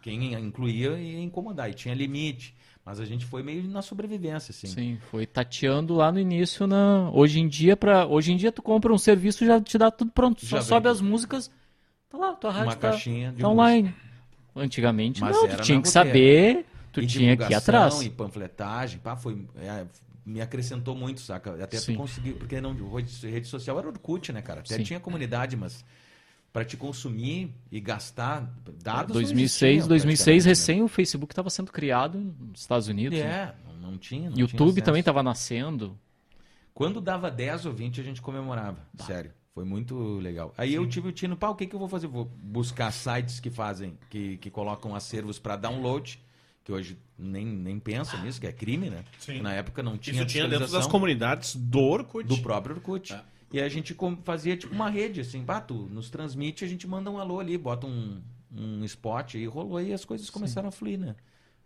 [0.00, 1.68] quem incluía ia incomodar.
[1.68, 2.54] E tinha limite.
[2.84, 4.68] Mas a gente foi meio na sobrevivência, assim.
[4.68, 8.62] Sim, foi tateando lá no início na hoje em dia para hoje em dia tu
[8.62, 11.50] compra um serviço já te dá tudo pronto, Já só sobe vem as músicas,
[12.08, 13.92] tá lá, tua rádio Uma tá, caixinha de tá online.
[14.56, 16.08] Antigamente Mas não, tu tinha que goteira.
[16.08, 18.00] saber, tu E tinha que ir atrás.
[18.02, 19.44] E panfletagem, pá, foi.
[19.56, 19.84] é,
[20.28, 21.62] me acrescentou muito, saca?
[21.62, 21.94] Até Sim.
[21.94, 22.34] tu conseguir.
[22.34, 22.74] Porque não,
[23.22, 24.60] rede, social era Orkut, né, cara?
[24.60, 24.82] Até Sim.
[24.82, 25.84] tinha comunidade, mas
[26.52, 28.40] para te consumir e gastar
[28.82, 29.14] dados.
[29.14, 30.50] não 2006, existiam 2006 praticamente, né?
[30.50, 33.18] recém o Facebook estava sendo criado nos Estados Unidos.
[33.18, 33.24] né?
[33.24, 34.30] É, não, não tinha.
[34.30, 35.98] Não YouTube tinha também estava nascendo.
[36.74, 38.78] Quando dava 10 ou 20, a gente comemorava.
[39.00, 39.32] Sério.
[39.52, 40.54] Foi muito legal.
[40.56, 42.06] Aí eu tive o tino, pá, o que, que eu vou fazer?
[42.06, 46.22] Vou buscar sites que fazem, que, que colocam acervos para download,
[46.68, 49.02] que hoje nem, nem pensa nisso, que é crime, né?
[49.18, 49.40] Sim.
[49.40, 52.28] Na época não tinha Isso tinha dentro das comunidades do Orkut.
[52.28, 53.14] do próprio Orkut.
[53.14, 53.22] É.
[53.50, 56.86] E aí a gente fazia tipo uma rede, assim, pá, tu nos transmite, a gente
[56.86, 58.20] manda um alô ali, bota um,
[58.54, 61.16] um spot e rolou e as coisas começaram a fluir, né?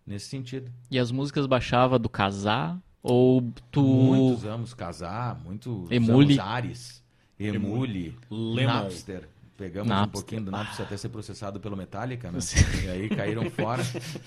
[0.07, 0.71] Nesse sentido.
[0.89, 6.39] E as músicas baixava do casar ou tu Muitos anos casar, muito Emule.
[6.39, 7.03] Ares,
[7.37, 8.71] Emule, Lemon.
[8.71, 9.27] Napster.
[9.63, 10.11] Pegamos um Napster.
[10.11, 12.41] pouquinho do Napster até ser processado pelo Metallica, né?
[12.41, 12.59] Sim.
[12.85, 13.81] E aí caíram fora,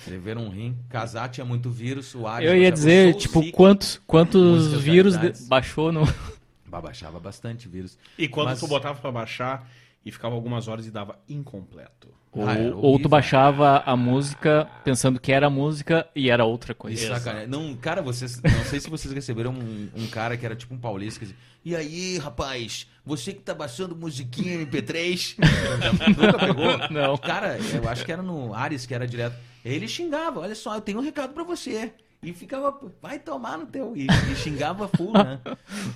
[0.06, 0.74] levaram um rim.
[0.88, 2.48] Casar tinha muito vírus, o Ares...
[2.48, 6.04] Eu ia dizer, tipo, quantos quantos vírus de- baixou no
[6.66, 7.98] ba- baixava bastante vírus.
[8.16, 9.68] E quando Mas- tu botava pra baixar
[10.04, 12.08] e ficava algumas horas e dava incompleto.
[12.32, 16.96] Ou, Ah, ou tu baixava a música pensando que era música e era outra coisa.
[16.98, 17.48] Que sacanagem.
[17.48, 20.78] Não, cara, vocês, não sei se vocês receberam um, um cara que era tipo um
[20.78, 25.36] paulista que dizia, e aí, rapaz, você que tá baixando musiquinha MP3?
[26.18, 26.90] Nunca pegou?
[26.90, 27.16] Não.
[27.16, 29.36] Cara, eu acho que era no Ares, que era direto.
[29.64, 31.92] Ele xingava, olha só, eu tenho um recado pra você.
[32.20, 33.96] E ficava, vai tomar no teu.
[33.96, 35.40] E, e xingava full, né?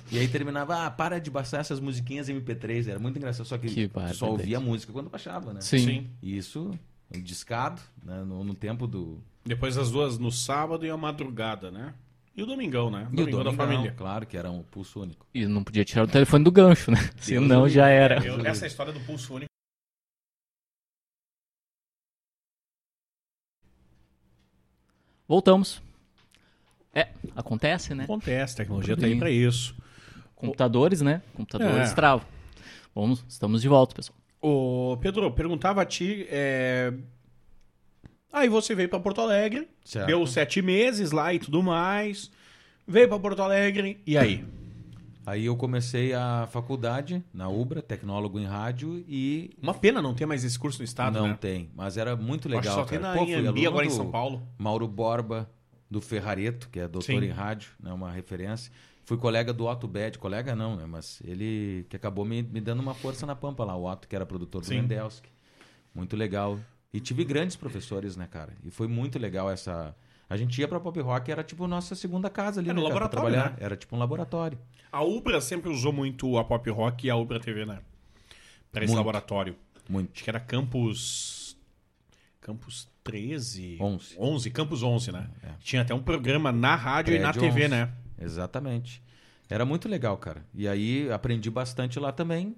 [0.09, 2.87] E aí terminava, ah, para de baixar essas musiquinhas MP3.
[2.87, 5.59] Era muito engraçado, só que, Que só ouvia música quando baixava, né?
[5.59, 5.79] Sim.
[5.79, 6.09] Sim.
[6.23, 6.71] Isso,
[7.09, 8.23] discado, né?
[8.23, 11.93] no, no tempo do, Depois as duas no sábado e a madrugada, né?
[12.35, 13.07] E o domingão, né?
[13.11, 13.91] E o Domingão da Domingão, família.
[13.91, 15.25] Claro que era um pulso único.
[15.33, 16.97] E não podia tirar o telefone do gancho, né?
[17.19, 18.25] Senão já era.
[18.25, 19.49] Eu- essa história do pulso único.
[25.27, 25.81] Voltamos.
[26.93, 28.03] É, acontece, né?
[28.03, 29.75] Acontece, a tecnologia tá aí pra isso.
[30.35, 31.21] Computadores, né?
[31.35, 31.95] Computadores É.
[31.95, 32.25] travam.
[32.93, 34.17] Vamos, estamos de volta, pessoal.
[34.41, 36.25] Ô, Pedro, perguntava a ti.
[36.29, 36.91] é,
[38.31, 40.07] Aí você veio pra Porto Alegre, Certo.
[40.07, 42.31] deu sete meses lá e tudo mais.
[42.87, 44.45] Veio pra Porto Alegre, e aí?
[45.25, 50.25] Aí eu comecei a faculdade na UBRA, tecnólogo em rádio e Uma pena não ter
[50.25, 51.37] mais esse curso no estado, não né?
[51.39, 53.13] tem, mas era muito Eu Acho legal, só tem cara.
[53.19, 54.41] na Pô, agora em São Paulo.
[54.57, 55.47] Mauro Borba,
[55.89, 57.25] do Ferrareto, que é doutor Sim.
[57.25, 58.71] em rádio, né, uma referência.
[59.05, 62.79] Fui colega do Otto Bed, colega não, né, mas ele que acabou me, me dando
[62.79, 64.81] uma força na pampa lá, o Otto, que era produtor do Sim.
[64.81, 65.29] Mendelski.
[65.93, 66.57] Muito legal.
[66.93, 68.53] E tive grandes professores, né, cara?
[68.63, 69.95] E foi muito legal essa...
[70.29, 72.83] A gente ia pra Pop Rock, era tipo nossa segunda casa ali, Era né, um
[72.83, 73.51] cara, laboratório, trabalhar.
[73.57, 73.65] né?
[73.65, 74.57] Era tipo um laboratório.
[74.91, 77.79] A Ubra sempre usou muito a Pop Rock e a Ubra TV, né?
[78.71, 78.97] Pra esse Muito.
[79.05, 79.55] laboratório.
[79.89, 80.11] Muito.
[80.13, 81.57] Acho que era Campus.
[82.39, 83.77] Campus 13?
[83.79, 84.15] 11.
[84.17, 85.29] 11, Campus 11, né?
[85.43, 85.49] É.
[85.59, 87.69] Tinha até um programa na rádio e na Prédio TV, 11.
[87.69, 87.91] né?
[88.19, 89.03] Exatamente.
[89.49, 90.45] Era muito legal, cara.
[90.53, 92.55] E aí aprendi bastante lá também.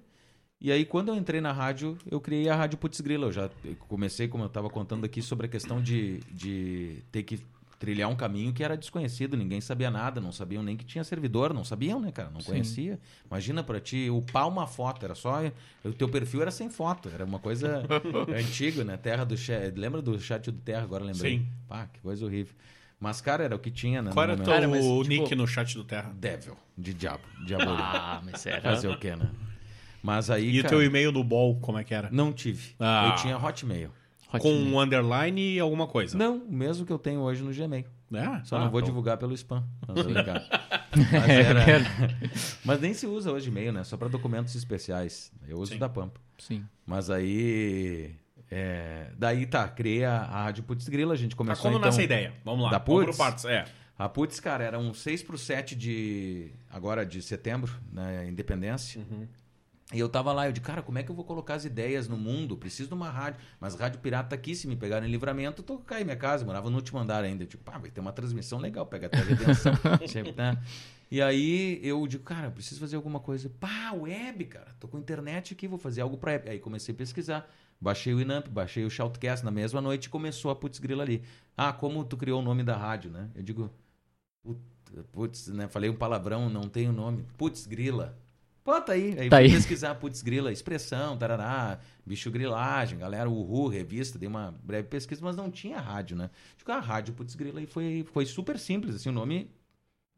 [0.60, 3.26] E aí quando eu entrei na rádio, eu criei a Rádio Putz Grila.
[3.26, 3.50] Eu já
[3.88, 7.38] comecei, como eu estava contando aqui, sobre a questão de, de ter que
[7.78, 9.36] trilhar um caminho que era desconhecido.
[9.36, 11.52] Ninguém sabia nada, não sabiam nem que tinha servidor.
[11.52, 12.30] Não sabiam, né, cara?
[12.30, 12.52] Não Sim.
[12.52, 12.98] conhecia.
[13.26, 15.04] Imagina pra ti, o pau uma foto.
[15.04, 15.42] Era só...
[15.84, 17.10] O teu perfil era sem foto.
[17.12, 17.82] Era uma coisa
[18.34, 18.96] antiga, né?
[18.96, 19.74] Terra do chat.
[19.76, 20.84] Lembra do chat do Terra?
[20.84, 21.40] Agora lembrei.
[21.40, 21.46] Sim.
[21.68, 22.54] Pá, que coisa horrível.
[22.98, 24.12] Mas, cara, era o que tinha, né?
[24.14, 26.10] Qual era teu mas, tipo- nick no chat do Terra?
[26.16, 27.76] Devil, de diabo, diabolinho.
[27.78, 28.62] Ah, mas era.
[28.62, 29.30] Fazer o quê, né?
[30.04, 32.10] Mas aí, E o cara, teu e-mail do Ball, como é que era?
[32.12, 32.74] não tive.
[32.78, 33.08] Ah.
[33.08, 33.90] Eu tinha Hotmail.
[34.30, 34.66] Com Hotmail.
[34.66, 36.18] um underline e alguma coisa.
[36.18, 37.86] Não, o mesmo que eu tenho hoje no Gmail.
[38.12, 38.44] É?
[38.44, 38.90] Só Ah, não vou então.
[38.90, 39.64] divulgar pelo spam.
[40.06, 40.44] Ligado.
[40.94, 41.62] Mas, É, era...
[42.64, 43.82] Mas nem se usa hoje e-mail, né?
[43.82, 45.32] Só para documentos especiais.
[45.48, 45.78] Eu uso Sim.
[45.78, 46.20] da Pampa.
[46.38, 46.64] Sim.
[46.86, 48.14] Mas aí...
[48.50, 51.86] é, Daí tá, criei a, a Rádio Putz Grila, a gente Tá, começou como então...
[51.88, 52.34] nasce a ideia?
[52.44, 52.70] Vamos lá.
[52.72, 53.16] Da Puts?
[53.16, 53.44] partes.
[53.46, 53.64] É.
[53.98, 56.50] A Putz, cara, era um 6 pro 7 de.
[56.70, 59.00] agora de setembro, na Independência.
[59.00, 59.26] Uhum.
[59.92, 62.08] E eu tava lá, eu disse, cara, como é que eu vou colocar as ideias
[62.08, 62.56] no mundo?
[62.56, 63.38] Preciso de uma rádio.
[63.60, 66.42] Mas rádio pirata aqui, se me pegarem em livramento, eu tô cair em minha casa,
[66.42, 67.44] eu morava no último andar ainda.
[67.44, 69.74] Eu digo, pá, vai ter uma transmissão legal, pega até a redenção.
[70.08, 70.58] Sempre, né?
[71.10, 73.50] E aí eu digo, cara, preciso fazer alguma coisa.
[73.60, 74.74] Pá, web, cara.
[74.80, 76.48] Tô com internet aqui, vou fazer algo pra web.
[76.48, 77.48] Aí comecei a pesquisar.
[77.80, 81.22] Baixei o Inamp, baixei o Shoutcast na mesma noite e começou a Putz Grila ali.
[81.56, 83.28] Ah, como tu criou o nome da rádio, né?
[83.34, 83.70] Eu digo,
[85.12, 85.68] Putz, né?
[85.68, 87.24] Falei um palavrão, não tem o nome.
[87.36, 88.16] Putz Grila.
[88.64, 89.14] Pô, tá aí.
[89.18, 89.52] Aí Tá fui aí.
[89.52, 95.36] pesquisar Putz Grila, expressão, tarará, bicho grilagem, galera, uhul, revista, dei uma breve pesquisa, mas
[95.36, 96.30] não tinha rádio, né?
[96.56, 99.50] Digo, a rádio Putz Grila e foi, foi super simples, assim, o nome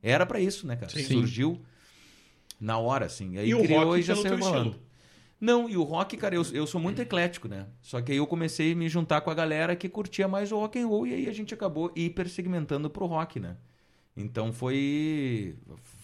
[0.00, 0.92] era pra isso, né, cara?
[0.92, 1.02] Sim.
[1.02, 1.60] Surgiu
[2.60, 3.36] na hora, assim.
[3.36, 4.76] Aí E o criou rock e já saiu rolando.
[5.40, 7.66] Não, e o rock, cara, eu, eu sou muito eclético, né?
[7.82, 10.58] Só que aí eu comecei a me juntar com a galera que curtia mais o
[10.58, 13.56] rock and roll e aí a gente acabou hiper segmentando pro rock, né?
[14.16, 15.56] Então foi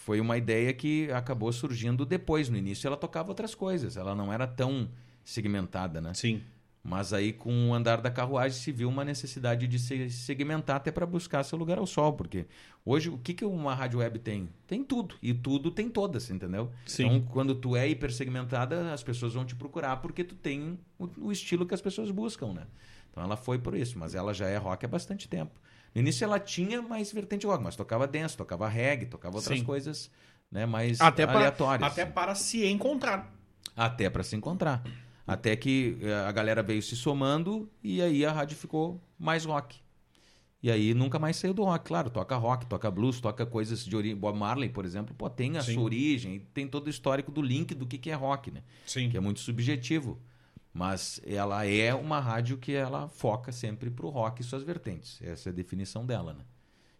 [0.04, 2.48] foi uma ideia que acabou surgindo depois.
[2.48, 4.88] No início ela tocava outras coisas, ela não era tão
[5.24, 6.12] segmentada, né?
[6.12, 6.42] Sim.
[6.82, 10.90] Mas aí com o andar da carruagem se viu uma necessidade de se segmentar até
[10.90, 12.46] para buscar seu lugar ao sol, porque
[12.84, 14.48] hoje o que que uma rádio web tem?
[14.66, 16.72] Tem tudo e tudo tem todas, entendeu?
[16.84, 17.04] Sim.
[17.04, 21.30] Então quando tu é hipersegmentada, as pessoas vão te procurar porque tu tem o, o
[21.30, 22.66] estilo que as pessoas buscam, né?
[23.12, 25.52] Então ela foi por isso, mas ela já é rock há bastante tempo.
[25.94, 29.64] No início ela tinha mais vertente rock, mas tocava dance, tocava reggae, tocava outras Sim.
[29.64, 30.10] coisas,
[30.50, 31.92] né, mais Até para, aleatórias.
[31.92, 33.30] até para se encontrar.
[33.76, 34.82] Até para se encontrar.
[35.26, 39.78] Até que eh, a galera veio se somando e aí a rádio ficou mais rock.
[40.62, 41.84] E aí nunca mais saiu do rock.
[41.84, 44.16] Claro, toca rock, toca blues, toca coisas de origem.
[44.16, 45.74] Bob Marley, por exemplo, pô, tem a Sim.
[45.74, 48.62] sua origem, tem todo o histórico do link do que, que é rock, né?
[48.86, 49.10] Sim.
[49.10, 50.20] Que é muito subjetivo.
[50.72, 55.20] Mas ela é uma rádio que ela foca sempre pro rock e suas vertentes.
[55.22, 56.44] Essa é a definição dela, né?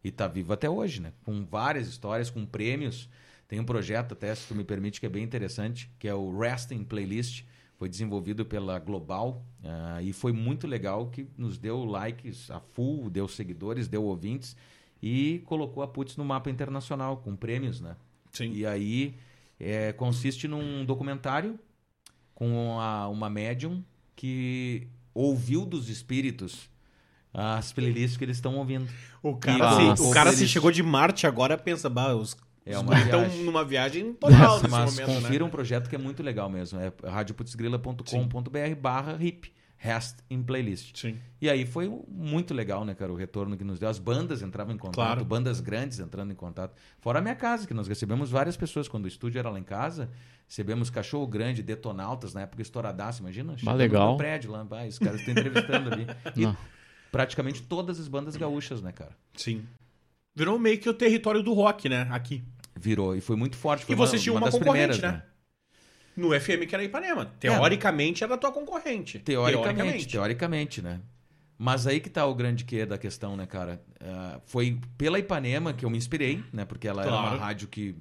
[0.05, 1.13] E tá viva até hoje, né?
[1.25, 3.09] Com várias histórias, com prêmios.
[3.49, 6.39] Tem um projeto até, se tu me permite, que é bem interessante, que é o
[6.39, 7.45] Resting Playlist.
[7.79, 13.11] Foi desenvolvido pela Global ah, e foi muito legal que nos deu likes a full,
[13.11, 14.57] deu seguidores, deu ouvintes
[15.03, 17.97] e colocou a Putz no mapa internacional com prêmios, né?
[18.33, 18.53] Sim.
[18.53, 19.17] E aí
[19.59, 21.59] é, consiste num documentário
[22.35, 23.83] com a- uma médium
[24.17, 26.71] que ouviu dos espíritos
[27.35, 28.87] as playlists que eles estão ouvindo.
[29.23, 32.99] O cara, se, o cara se chegou de Marte agora, pensa, bah, os É uma
[33.01, 35.49] estão numa viagem total nesse Mas momento, confira né?
[35.49, 36.79] um projeto que é muito legal mesmo.
[36.79, 39.53] É radioputzgrila.com.br barra RIP,
[39.85, 40.97] Rest in Playlist.
[40.97, 41.19] Sim.
[41.41, 43.89] E aí foi muito legal, né, cara, o retorno que nos deu.
[43.89, 45.25] As bandas entravam em contato, Claro.
[45.25, 46.73] bandas grandes entrando em contato.
[47.01, 48.87] Fora a minha casa, que nós recebemos várias pessoas.
[48.87, 50.09] Quando o estúdio era lá em casa,
[50.49, 53.59] recebemos Cachorro Grande, Detonautas, na época estouradaço, imagina?
[53.59, 54.13] Chegamos legal.
[54.13, 56.07] no prédio lá, vai, os caras estão entrevistando ali.
[56.37, 56.57] E Não.
[57.11, 59.17] praticamente todas as bandas gaúchas, né, cara?
[59.35, 59.65] Sim.
[60.33, 62.07] Virou meio que o território do rock, né?
[62.13, 62.41] Aqui.
[62.79, 63.17] Virou.
[63.17, 63.85] E foi muito forte.
[63.85, 65.32] Foi E vocês tinham uma das concorrente, primeiras, né?
[66.17, 67.27] No FM que era Ipanema.
[67.41, 69.19] Teoricamente era a tua concorrente.
[69.19, 71.01] Teoricamente, teoricamente, né?
[71.59, 73.81] Mas aí que tá o grande quê da questão, né, cara?
[74.01, 76.65] Ah, foi pela Ipanema que eu me inspirei, né?
[76.65, 77.37] Porque ela era Claro.
[77.37, 77.95] uma rádio que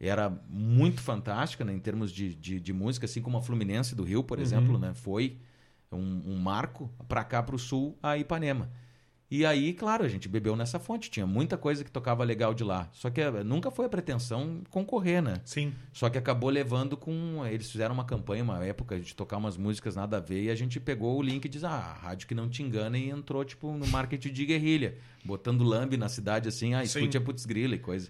[0.00, 1.72] era muito fantástica, né?
[1.72, 4.92] Em termos de, de, de música, assim como a Fluminense do Rio, por exemplo, né?
[4.94, 5.36] Foi
[5.92, 8.70] um, um marco para cá, para o sul, a Ipanema.
[9.36, 11.10] E aí, claro, a gente bebeu nessa fonte.
[11.10, 12.88] Tinha muita coisa que tocava legal de lá.
[12.92, 15.40] Só que eh, nunca foi a pretensão concorrer, né?
[15.44, 15.74] Sim.
[15.92, 17.44] Só que acabou levando com.
[17.44, 20.54] Eles fizeram uma campanha, uma época de tocar umas músicas nada a ver, e a
[20.54, 23.72] gente pegou o link e diz: ah, rádio que não te engana, e entrou, tipo,
[23.72, 27.18] no marketing de guerrilha, botando lambe na cidade assim, ah, escute Sim.
[27.18, 28.08] a Putz Grila e coisa.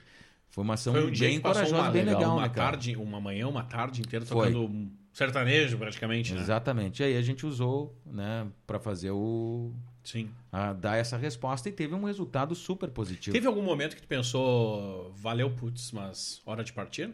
[0.51, 3.49] Foi uma ação Foi um bem corajosa, bem legal, legal, uma né, tarde, uma manhã,
[3.49, 4.53] uma tarde inteira Foi.
[4.53, 6.41] tocando um sertanejo, praticamente, né?
[6.43, 7.03] Exatamente.
[7.03, 9.73] E aí a gente usou, né, pra fazer o.
[10.05, 10.31] Sim.
[10.53, 13.33] a dar essa resposta e teve um resultado super positivo.
[13.33, 17.11] Teve algum momento que tu pensou, valeu, putz, mas hora de partir?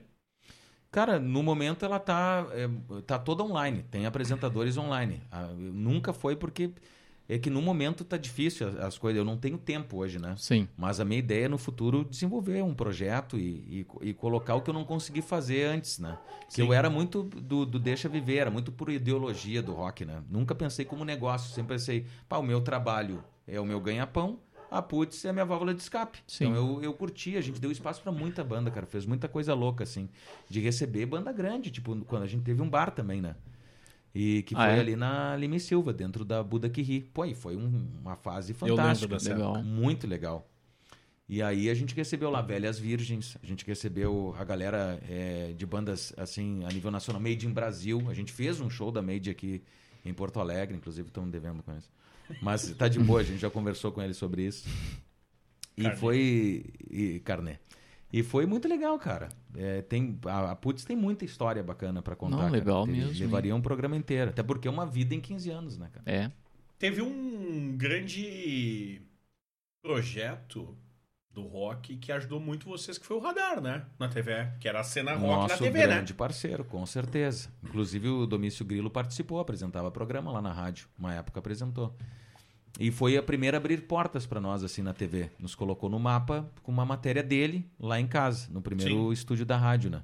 [0.91, 2.69] Cara, no momento ela tá, é,
[3.03, 5.23] tá toda online, tem apresentadores online.
[5.31, 6.73] Ah, nunca foi porque
[7.31, 10.35] é que no momento tá difícil as, as coisas, eu não tenho tempo hoje, né?
[10.37, 10.69] Sim.
[10.77, 14.61] Mas a minha ideia é no futuro desenvolver um projeto e, e, e colocar o
[14.61, 16.19] que eu não consegui fazer antes, né?
[16.53, 20.21] Que eu era muito do, do deixa viver, era muito por ideologia do rock, né?
[20.29, 24.83] Nunca pensei como negócio, sempre pensei, pá, o meu trabalho é o meu ganha-pão, a
[24.83, 26.19] Putz é a minha válvula de escape.
[26.27, 26.47] Sim.
[26.47, 29.55] Então eu, eu curti, a gente deu espaço pra muita banda, cara, fez muita coisa
[29.55, 30.09] louca, assim,
[30.49, 33.37] de receber banda grande, tipo, quando a gente teve um bar também, né?
[34.15, 34.81] E que Ah, foi é?
[34.81, 37.01] ali na Lima e Silva, dentro da Buda que ri.
[37.15, 39.17] Pô, e foi um- uma fase fantástica.
[39.35, 39.63] Legal.
[39.63, 40.49] Muito legal.
[41.29, 45.65] E aí a gente recebeu lá Velhas Virgens, a gente recebeu a galera é, de
[45.65, 48.05] bandas assim a nível nacional, Made in Brasil.
[48.09, 49.63] A gente fez um show da Made aqui
[50.05, 51.89] em Porto Alegre, inclusive estamos devendo com isso.
[52.43, 54.69] Mas tá de boa, a gente já conversou com eles sobre isso.
[55.77, 55.97] E Carnê.
[55.99, 56.65] foi.
[56.91, 57.61] E, carné.
[58.13, 59.29] E foi muito legal, cara.
[59.55, 62.37] É, tem, a, a Putz tem muita história bacana pra contar.
[62.37, 62.53] Não, cara.
[62.53, 64.31] legal Ele mesmo, Levaria um programa inteiro.
[64.31, 66.05] Até porque é uma vida em 15 anos, né, cara?
[66.11, 66.31] É.
[66.79, 69.01] Teve um grande
[69.83, 70.77] projeto
[71.33, 73.87] do rock que ajudou muito vocês, que foi o Radar, né?
[73.99, 75.87] Na TV, que era a cena rock Nosso na TV, né?
[75.95, 77.49] grande parceiro, com certeza.
[77.63, 80.89] Inclusive o Domício Grilo participou, apresentava programa lá na rádio.
[80.99, 81.95] Uma época apresentou.
[82.79, 85.31] E foi a primeira a abrir portas para nós assim na TV.
[85.39, 89.13] Nos colocou no mapa com uma matéria dele lá em casa, no primeiro Sim.
[89.13, 90.03] estúdio da rádio, né?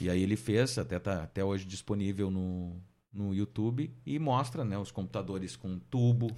[0.00, 2.76] E aí ele fez, até tá até hoje disponível no,
[3.12, 6.30] no YouTube e mostra, né, os computadores com tubo,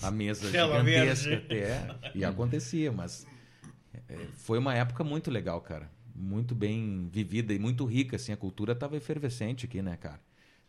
[0.00, 3.26] a mesa gigantesca até, e acontecia, mas
[4.08, 5.90] é, foi uma época muito legal, cara.
[6.14, 8.32] Muito bem vivida e muito rica, assim.
[8.32, 10.20] A cultura tava efervescente aqui, né, cara?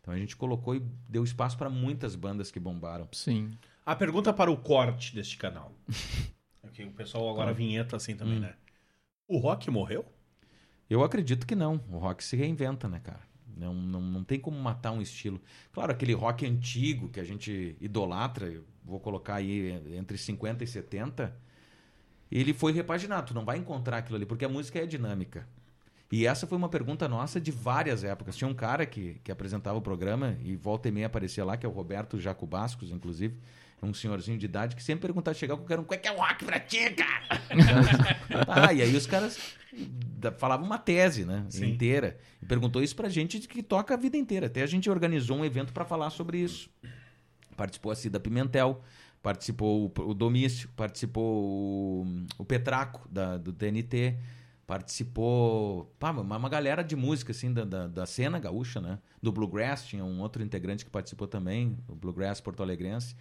[0.01, 3.07] Então a gente colocou e deu espaço para muitas bandas que bombaram.
[3.11, 3.51] Sim.
[3.85, 5.71] A pergunta para o corte deste canal.
[6.65, 7.57] Ok, o pessoal agora Tá.
[7.57, 8.17] vinheta assim Hum.
[8.17, 8.55] também, né?
[9.27, 10.05] O rock morreu?
[10.89, 11.79] Eu acredito que não.
[11.91, 13.19] O rock se reinventa, né, cara?
[13.55, 15.41] Não, não, não tem como matar um estilo.
[15.71, 21.35] Claro, aquele rock antigo que a gente idolatra, vou colocar aí entre 50 e 70,
[22.31, 23.27] ele foi repaginado.
[23.27, 25.47] Tu não vai encontrar aquilo ali, porque a música é dinâmica.
[26.11, 28.35] E essa foi uma pergunta nossa de várias épocas.
[28.37, 31.65] Tinha um cara que, que apresentava o programa e volta e meia aparecia lá, que
[31.65, 33.37] é o Roberto Jacobascos, inclusive.
[33.83, 36.17] Um senhorzinho de idade que sempre perguntava, chegava com o cara, é que é o
[36.17, 37.41] rock pra ti, cara?
[38.47, 39.37] ah, e aí os caras
[40.37, 41.45] falavam uma tese, né?
[41.49, 41.71] Sim.
[41.71, 42.17] Inteira.
[42.41, 44.47] E perguntou isso pra gente que toca a vida inteira.
[44.47, 46.69] Até a gente organizou um evento pra falar sobre isso.
[47.55, 48.81] Participou a Cida Pimentel,
[49.21, 54.17] participou o, o Domício, participou o, o Petraco da, do TNT,
[54.65, 58.99] participou pá, uma, uma galera de música assim da, da, da cena gaúcha, né?
[59.21, 63.15] Do Bluegrass, tinha um outro integrante que participou também, o Bluegrass porto-alegrense.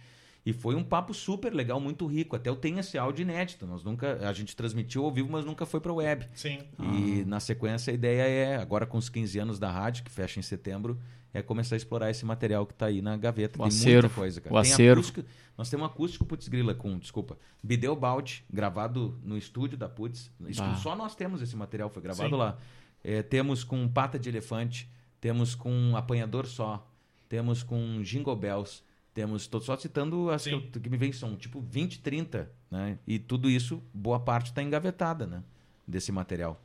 [0.45, 2.35] E foi um papo super legal, muito rico.
[2.35, 3.65] Até eu tenho esse áudio inédito.
[3.65, 6.27] Nós nunca, a gente transmitiu ao vivo, mas nunca foi para web.
[6.33, 6.59] Sim.
[6.79, 10.39] E na sequência a ideia é, agora com os 15 anos da rádio, que fecha
[10.39, 10.99] em setembro,
[11.33, 13.57] é começar a explorar esse material que está aí na gaveta.
[13.57, 14.55] O Tem acervo, muita coisa, cara.
[14.55, 14.99] o Tem acervo.
[14.99, 15.23] acústico,
[15.57, 20.29] nós temos um acústico Putz Grila com, desculpa, Bideu Balde, gravado no estúdio da Putz.
[20.59, 20.75] Ah.
[20.75, 22.35] Só nós temos esse material, foi gravado Sim.
[22.35, 22.57] lá.
[23.03, 26.85] É, temos com Pata de Elefante, temos com Apanhador Só,
[27.27, 30.69] temos com Jingle Bells, temos, estou só citando as que, Sim.
[30.71, 32.97] que me vem, são tipo 20, 30, né?
[33.05, 35.43] E tudo isso, boa parte está engavetada, né?
[35.87, 36.59] Desse material.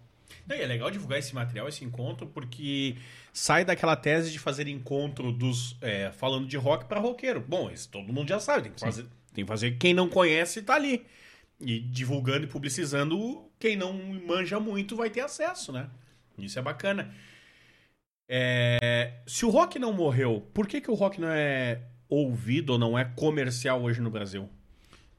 [0.47, 2.97] Não, é legal divulgar esse material, esse encontro, porque
[3.33, 7.45] sai daquela tese de fazer encontro dos é, falando de rock para roqueiro.
[7.47, 10.63] Bom, isso todo mundo já sabe, tem que fazer, tem que fazer quem não conhece
[10.63, 11.05] tá ali.
[11.61, 13.93] E divulgando e publicizando, quem não
[14.27, 15.91] manja muito vai ter acesso, né?
[16.39, 17.13] Isso é bacana.
[18.29, 22.79] É, se o rock não morreu, por que, que o rock não é ouvido ou
[22.79, 24.49] não é comercial hoje no Brasil?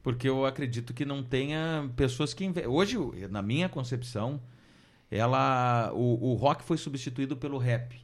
[0.02, 2.66] Porque eu acredito que não tenha pessoas que inve...
[2.66, 2.98] hoje
[3.30, 4.42] na minha concepção
[5.12, 8.00] ela o, o rock foi substituído pelo rap.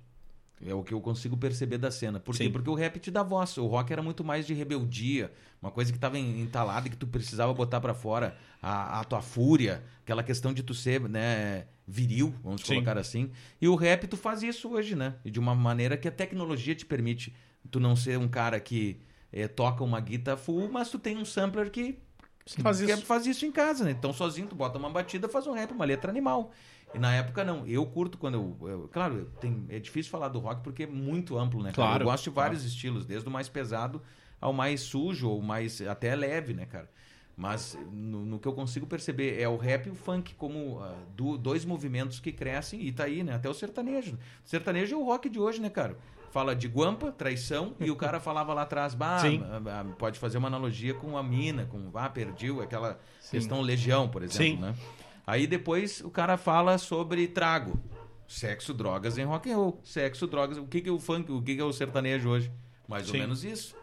[0.66, 2.20] É o que eu consigo perceber da cena.
[2.20, 2.50] Por quê?
[2.50, 3.58] Porque o rap te dá voz.
[3.58, 7.06] O rock era muito mais de rebeldia uma coisa que estava entalada e que tu
[7.06, 12.34] precisava botar pra fora a, a tua fúria aquela questão de tu ser né viril
[12.44, 12.76] vamos Sim.
[12.76, 13.32] colocar assim.
[13.62, 15.16] E o rap tu faz isso hoje né?
[15.26, 17.36] E de uma maneira que a tecnologia te permite
[17.72, 19.00] tu não ser um cara que
[19.32, 21.98] eh, toca uma guitarra full mas tu tem um sampler que
[22.62, 23.02] Faz que isso.
[23.06, 23.90] faz isso em casa, né?
[23.90, 26.52] Então sozinho tu bota uma batida, faz um rap, uma letra animal.
[26.94, 27.66] E na época não.
[27.66, 31.40] Eu curto quando eu, eu- claro, tenho- é difícil falar do rock porque é muito
[31.40, 31.72] amplo, né?
[31.74, 34.00] Claro, Eu gosto de vários estilos, desde o mais pesado
[34.40, 36.88] ao mais sujo ou mais até leve, né, cara?
[37.36, 40.94] Mas no, no que eu consigo perceber é o rap e o funk como ah,
[41.18, 43.34] do- dois movimentos que crescem e tá aí, né?
[43.34, 44.14] Até o sertanejo.
[44.46, 45.98] O sertanejo é o rock de hoje, né, cara?
[46.36, 50.38] Fala de guampa, traição, e o cara falava lá atrás, bah, ah, ah, pode fazer
[50.38, 53.38] uma analogia com a mina, com ah, perdiu, aquela Sim.
[53.38, 54.58] questão legião, por exemplo, Sim.
[54.58, 54.76] né?
[55.26, 57.80] Aí depois o cara fala sobre trago.
[58.28, 59.80] Sexo, drogas em rock and roll.
[59.82, 60.58] Sexo, drogas.
[60.58, 61.32] O que, que é o funk?
[61.32, 62.52] O que, que é o sertanejo hoje?
[62.86, 63.20] Mais ou Sim.
[63.20, 63.74] menos isso.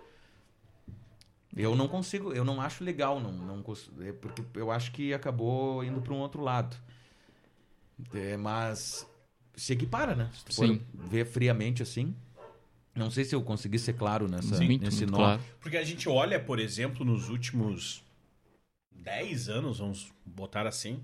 [1.56, 3.64] Eu não consigo, eu não acho legal, não, não
[4.02, 6.76] é porque eu acho que acabou indo para um outro lado.
[8.12, 9.10] É, mas
[9.56, 10.30] se equipara, né?
[10.34, 12.14] Se tu for ver friamente assim.
[12.94, 15.16] Não sei se eu consegui ser claro nessa, Sim, muito, nesse muito nó.
[15.18, 15.42] claro.
[15.60, 18.04] Porque a gente olha, por exemplo, nos últimos
[18.90, 21.02] 10 anos, vamos botar assim.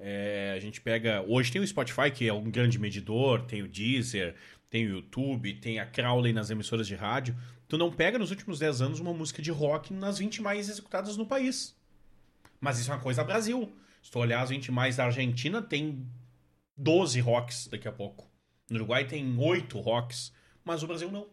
[0.00, 1.22] é, a gente pega.
[1.28, 4.34] Hoje tem o Spotify, que é um grande medidor, tem o Deezer,
[4.70, 7.36] tem o YouTube, tem a Crowley nas emissoras de rádio.
[7.68, 11.16] Tu não pega nos últimos 10 anos uma música de rock nas 20 mais executadas
[11.16, 11.76] no país.
[12.60, 13.70] Mas isso é uma coisa Brasil.
[14.02, 16.06] Se tu olhar as 20 mais da Argentina, tem
[16.76, 18.28] 12 rocks daqui a pouco.
[18.70, 20.32] No Uruguai tem 8 rocks.
[20.64, 21.26] Mas o Brasil não.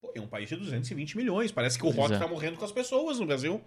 [0.00, 1.52] Pô, é um país de 220 milhões.
[1.52, 2.18] Parece que o rock é.
[2.18, 3.60] tá morrendo com as pessoas no Brasil.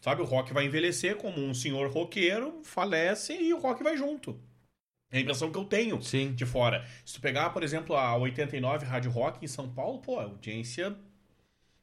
[0.00, 4.38] Sabe, o rock vai envelhecer como um senhor roqueiro, falece e o rock vai junto.
[5.12, 6.32] É a impressão que eu tenho Sim.
[6.32, 6.84] de fora.
[7.04, 10.96] Se tu pegar, por exemplo, a 89 Rádio Rock em São Paulo, pô, a audiência,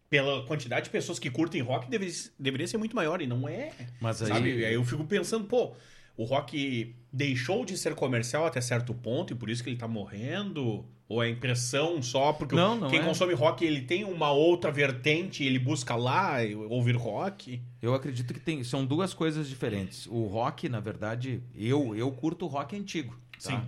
[0.10, 3.22] pela quantidade de pessoas que curtem rock, deve- deveria ser muito maior.
[3.22, 3.72] E não é.
[4.02, 4.58] Mas aí, Sabe?
[4.58, 5.76] E aí eu fico pensando, pô,
[6.20, 9.88] o rock deixou de ser comercial até certo ponto e por isso que ele tá
[9.88, 10.86] morrendo?
[11.08, 12.34] Ou é impressão só?
[12.34, 13.04] Porque Não, não quem é.
[13.04, 17.62] consome rock, ele tem uma outra vertente, ele busca lá ouvir rock.
[17.82, 20.08] Eu acredito que tem, são duas coisas diferentes.
[20.08, 23.16] O rock, na verdade, eu eu curto o rock antigo.
[23.42, 23.52] tá?
[23.52, 23.62] Sim.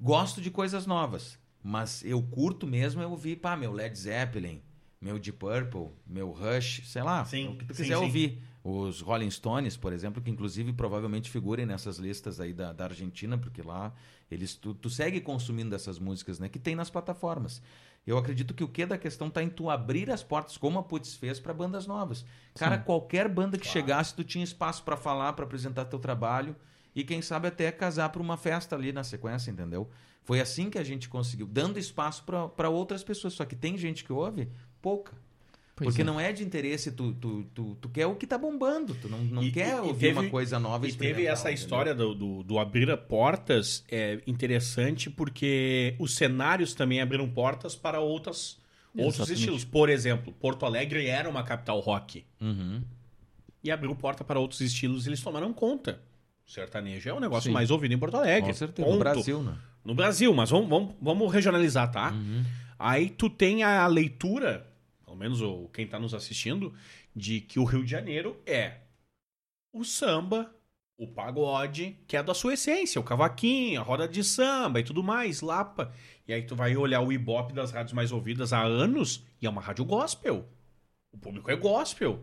[0.00, 4.62] Gosto de coisas novas, mas eu curto mesmo é ouvir, pá, meu Led Zeppelin,
[4.98, 8.02] meu Deep Purple, meu Rush, sei lá, Sim, o que tu sim, quiser sim.
[8.02, 8.42] ouvir.
[8.68, 13.38] Os Rolling Stones, por exemplo, que inclusive provavelmente figurem nessas listas aí da, da Argentina,
[13.38, 13.94] porque lá
[14.28, 17.62] eles tu, tu segue consumindo essas músicas, né, que tem nas plataformas.
[18.04, 20.82] Eu acredito que o que da questão tá em tu abrir as portas, como a
[20.82, 22.24] Putz fez, para bandas novas.
[22.56, 26.56] Cara, qualquer banda que chegasse, tu tinha espaço para falar, para apresentar teu trabalho
[26.92, 29.88] e quem sabe até casar para uma festa ali na sequência, entendeu?
[30.24, 33.34] Foi assim que a gente conseguiu, dando espaço para outras pessoas.
[33.34, 34.50] Só que tem gente que ouve
[34.82, 35.12] pouca.
[35.76, 36.04] Pois porque é.
[36.04, 39.18] não é de interesse, tu, tu, tu, tu quer o que tá bombando, tu não,
[39.22, 41.54] não E- quer e- ouvir teve- uma coisa nova E teve essa entendeu?
[41.54, 48.00] história do, do, do abrir portas é interessante porque os cenários também abriram portas para
[48.00, 48.58] outras,
[48.96, 49.38] outros Exatamente.
[49.40, 49.64] estilos.
[49.66, 52.24] Por exemplo, Porto Alegre era uma capital rock.
[52.40, 52.82] Uhum.
[53.62, 56.00] e abriu porta para outros estilos e eles tomaram conta.
[56.46, 57.52] O sertanejo é o negócio Sim.
[57.54, 58.48] mais ouvido em Porto Alegre.
[58.50, 58.94] Com certeza, ponto.
[58.94, 59.56] no Brasil, né?
[59.84, 62.12] No Brasil, mas vamos, vamos, vamos regionalizar, tá?
[62.12, 62.44] Uhum.
[62.78, 64.65] Aí tu tem a leitura,
[65.16, 66.74] pelo menos o, quem tá nos assistindo,
[67.14, 68.80] de que o Rio de Janeiro é
[69.72, 70.54] o samba,
[70.98, 75.02] o pagode, que é da sua essência, o cavaquinho, a roda de samba e tudo
[75.02, 75.92] mais, lapa.
[76.28, 79.50] E aí tu vai olhar o Ibope das rádios mais ouvidas há anos e é
[79.50, 80.46] uma rádio gospel.
[81.12, 82.22] O público é gospel.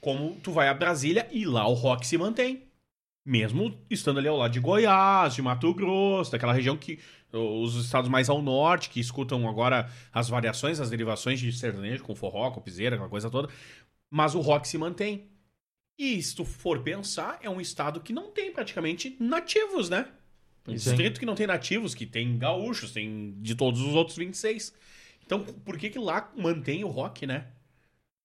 [0.00, 2.64] Como tu vai a Brasília e lá o rock se mantém.
[3.26, 6.98] Mesmo estando ali ao lado de Goiás, de Mato Grosso, daquela região que.
[7.36, 12.14] Os estados mais ao norte, que escutam agora as variações, as derivações de sertanejo, com
[12.14, 13.48] forró, com piseira, aquela coisa toda.
[14.10, 15.28] Mas o rock se mantém.
[15.98, 20.08] E se tu for pensar, é um estado que não tem praticamente nativos, né?
[20.66, 20.90] Um Sim.
[20.90, 24.72] distrito que não tem nativos, que tem gaúchos, tem de todos os outros 26.
[25.24, 27.46] Então, por que que lá mantém o rock, né?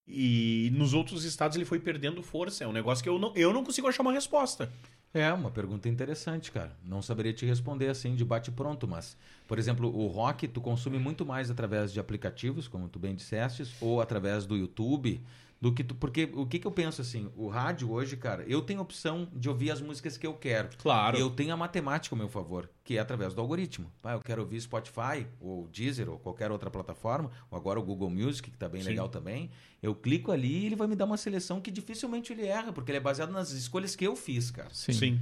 [0.07, 2.63] E nos outros estados ele foi perdendo força.
[2.63, 4.71] É um negócio que eu não, eu não consigo achar uma resposta.
[5.11, 6.77] É, uma pergunta interessante, cara.
[6.83, 10.99] Não saberia te responder assim de bate pronto, mas, por exemplo, o rock tu consome
[10.99, 15.23] muito mais através de aplicativos, como tu bem disseste, ou através do YouTube,
[15.61, 18.61] do que tu, porque o que que eu penso assim, o rádio hoje, cara, eu
[18.61, 20.69] tenho opção de ouvir as músicas que eu quero.
[20.77, 21.17] Claro.
[21.17, 23.91] E eu tenho a matemática ao meu favor, que é através do algoritmo.
[24.03, 28.09] Ah, eu quero ouvir Spotify, ou Deezer, ou qualquer outra plataforma, ou agora o Google
[28.09, 28.89] Music, que tá bem Sim.
[28.89, 29.51] legal também.
[29.83, 32.91] Eu clico ali e ele vai me dar uma seleção que dificilmente ele erra, porque
[32.91, 35.19] ele é baseado nas escolhas que eu fiz, cara Sim.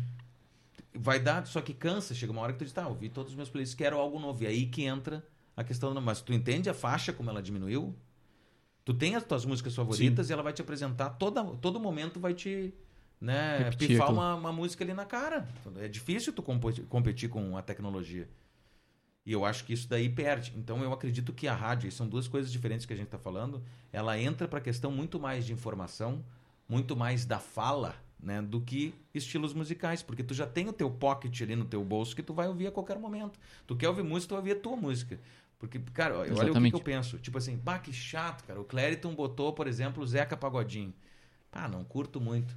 [0.93, 2.13] vai dar, só que cansa.
[2.13, 4.43] Chega uma hora que tu diz, tá, ouvi todos os meus playlists, quero algo novo.
[4.43, 5.25] E aí que entra
[5.55, 7.95] a questão, mas tu entende a faixa como ela diminuiu?
[8.87, 12.33] Tu tem as tuas músicas favoritas e ela vai te apresentar, toda, todo momento vai
[12.33, 12.73] te
[13.19, 15.45] né, Repetir pifar uma, uma música ali na cara.
[15.75, 18.29] É difícil tu competir com a tecnologia.
[19.25, 20.53] E eu acho que isso daí perde.
[20.55, 23.17] Então eu acredito que a rádio, e são duas coisas diferentes que a gente está
[23.17, 23.61] falando,
[23.91, 26.23] ela entra para a questão muito mais de informação,
[26.65, 30.89] muito mais da fala, né, do que estilos musicais, porque tu já tem o teu
[30.89, 33.37] pocket ali no teu bolso que tu vai ouvir a qualquer momento.
[33.67, 35.19] Tu quer ouvir música, tu vai ouvir a tua música.
[35.59, 36.71] Porque, cara, olha o que, Exatamente.
[36.73, 37.17] que eu penso.
[37.17, 38.61] Tipo assim, bah, que chato, cara.
[38.61, 40.93] O Clariton botou, por exemplo, o Zeca Pagodinho.
[41.51, 42.55] Pá, não curto muito.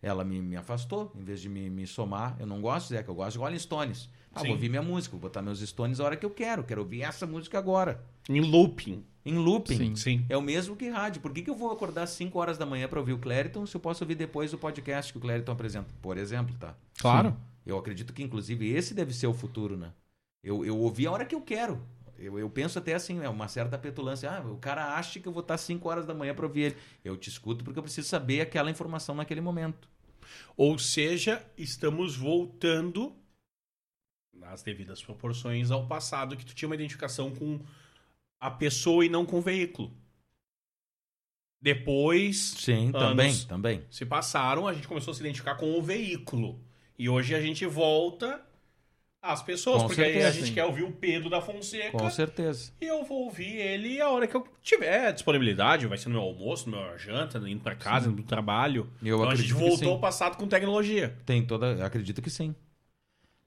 [0.00, 2.36] Ela me, me afastou, em vez de me, me somar.
[2.38, 4.08] Eu não gosto de Zeca, eu gosto de Rolling Stones.
[4.32, 4.46] Ah, Sim.
[4.46, 6.62] vou ouvir minha música, vou botar meus Stones a hora que eu quero.
[6.62, 8.04] Quero ouvir essa música agora.
[8.28, 9.04] Em looping.
[9.24, 9.76] Em looping.
[9.76, 9.96] Sim.
[9.96, 10.26] Sim.
[10.28, 11.20] É o mesmo que rádio.
[11.20, 13.66] Por que, que eu vou acordar às 5 horas da manhã para ouvir o Clariton
[13.66, 15.92] se eu posso ouvir depois o podcast que o Clariton apresenta?
[16.00, 16.76] Por exemplo, tá?
[17.00, 17.36] Claro.
[17.66, 19.92] Eu acredito que, inclusive, esse deve ser o futuro, né?
[20.42, 21.84] Eu, eu ouvi a hora que eu quero.
[22.18, 24.30] Eu, eu penso até assim, é uma certa petulância.
[24.30, 26.76] Ah, o cara acha que eu vou estar 5 horas da manhã para ouvir ele.
[27.04, 29.88] Eu te escuto porque eu preciso saber aquela informação naquele momento.
[30.56, 33.14] Ou seja, estamos voltando
[34.32, 37.60] nas devidas proporções ao passado que tu tinha uma identificação com
[38.40, 39.92] a pessoa e não com o veículo.
[41.60, 43.84] Depois Sim, também, também.
[43.90, 46.64] se passaram, a gente começou a se identificar com o veículo.
[46.96, 48.44] E hoje a gente volta
[49.20, 50.54] às pessoas, Com porque aí a certeza, gente sim.
[50.54, 51.90] quer ouvir o Pedro da Fonseca.
[51.90, 52.72] Com certeza.
[52.80, 56.22] E eu vou ouvir ele a hora que eu tiver disponibilidade, vai ser no meu
[56.24, 58.88] almoço, no meu janta, indo pra casa, indo pro trabalho.
[59.02, 59.86] Eu então a gente voltou sim.
[59.90, 61.16] ao passado com tecnologia.
[61.26, 61.66] Tem toda.
[61.66, 62.54] eu Acredito que sim.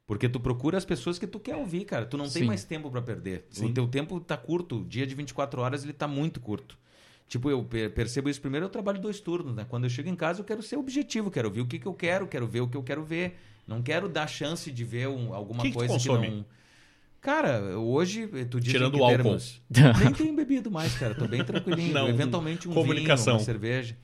[0.05, 2.05] Porque tu procura as pessoas que tu quer ouvir, cara.
[2.05, 2.47] Tu não tem Sim.
[2.47, 3.45] mais tempo pra perder.
[3.49, 3.67] Sim.
[3.67, 4.79] O teu tempo tá curto.
[4.81, 6.77] O dia de 24 horas ele tá muito curto.
[7.29, 9.65] Tipo, eu per- percebo isso primeiro, eu trabalho dois turnos, né?
[9.69, 11.93] Quando eu chego em casa, eu quero ser objetivo, quero ouvir o que, que eu
[11.93, 13.39] quero, quero ver o que eu quero ver.
[13.67, 16.29] Não quero dar chance de ver um- alguma Que que coisa que consome?
[16.29, 16.45] não.
[17.21, 19.15] Cara, hoje tu diz Tirando que o álcool.
[19.17, 19.61] termos-
[20.03, 21.13] Nem tenho bebido mais, cara.
[21.13, 21.93] Tô bem tranquilinho.
[21.93, 23.33] Não, Eventualmente um comunicação.
[23.33, 23.95] vinho, uma cerveja.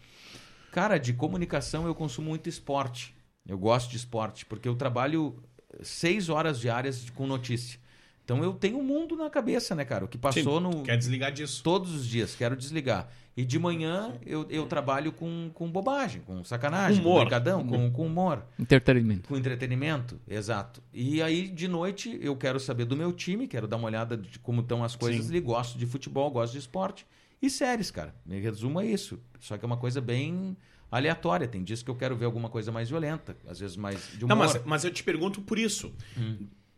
[0.72, 3.16] Cara, de comunicação eu consumo muito esporte.
[3.48, 5.42] Eu gosto de esporte, porque eu trabalho
[5.82, 7.80] seis horas diárias com notícia.
[8.24, 10.06] Então eu tenho um mundo na cabeça, né, cara?
[10.06, 10.84] O que passou Sim, no.
[10.84, 11.64] Quer desligar disso.
[11.64, 13.10] Todos os dias, quero desligar.
[13.38, 17.14] E de manhã eu, eu trabalho com, com bobagem, com sacanagem, Humor.
[17.14, 18.44] com brincadão, com, com humor.
[18.58, 19.30] Entretenimento.
[19.30, 20.82] Com entretenimento, exato.
[20.92, 24.40] E aí, de noite, eu quero saber do meu time, quero dar uma olhada de
[24.40, 25.34] como estão as coisas Sim.
[25.34, 25.40] ali.
[25.40, 27.06] Gosto de futebol, gosto de esporte.
[27.40, 28.16] E séries, cara.
[28.28, 29.20] Em resumo, é isso.
[29.40, 30.58] Só que é uma coisa bem
[30.90, 31.48] aleatória.
[31.48, 34.30] Tem dias que eu quero ver alguma coisa mais violenta, às vezes mais de humor.
[34.30, 35.94] Não, mas, mas eu te pergunto por isso.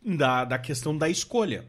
[0.04, 1.64] Da, da questão da escolha.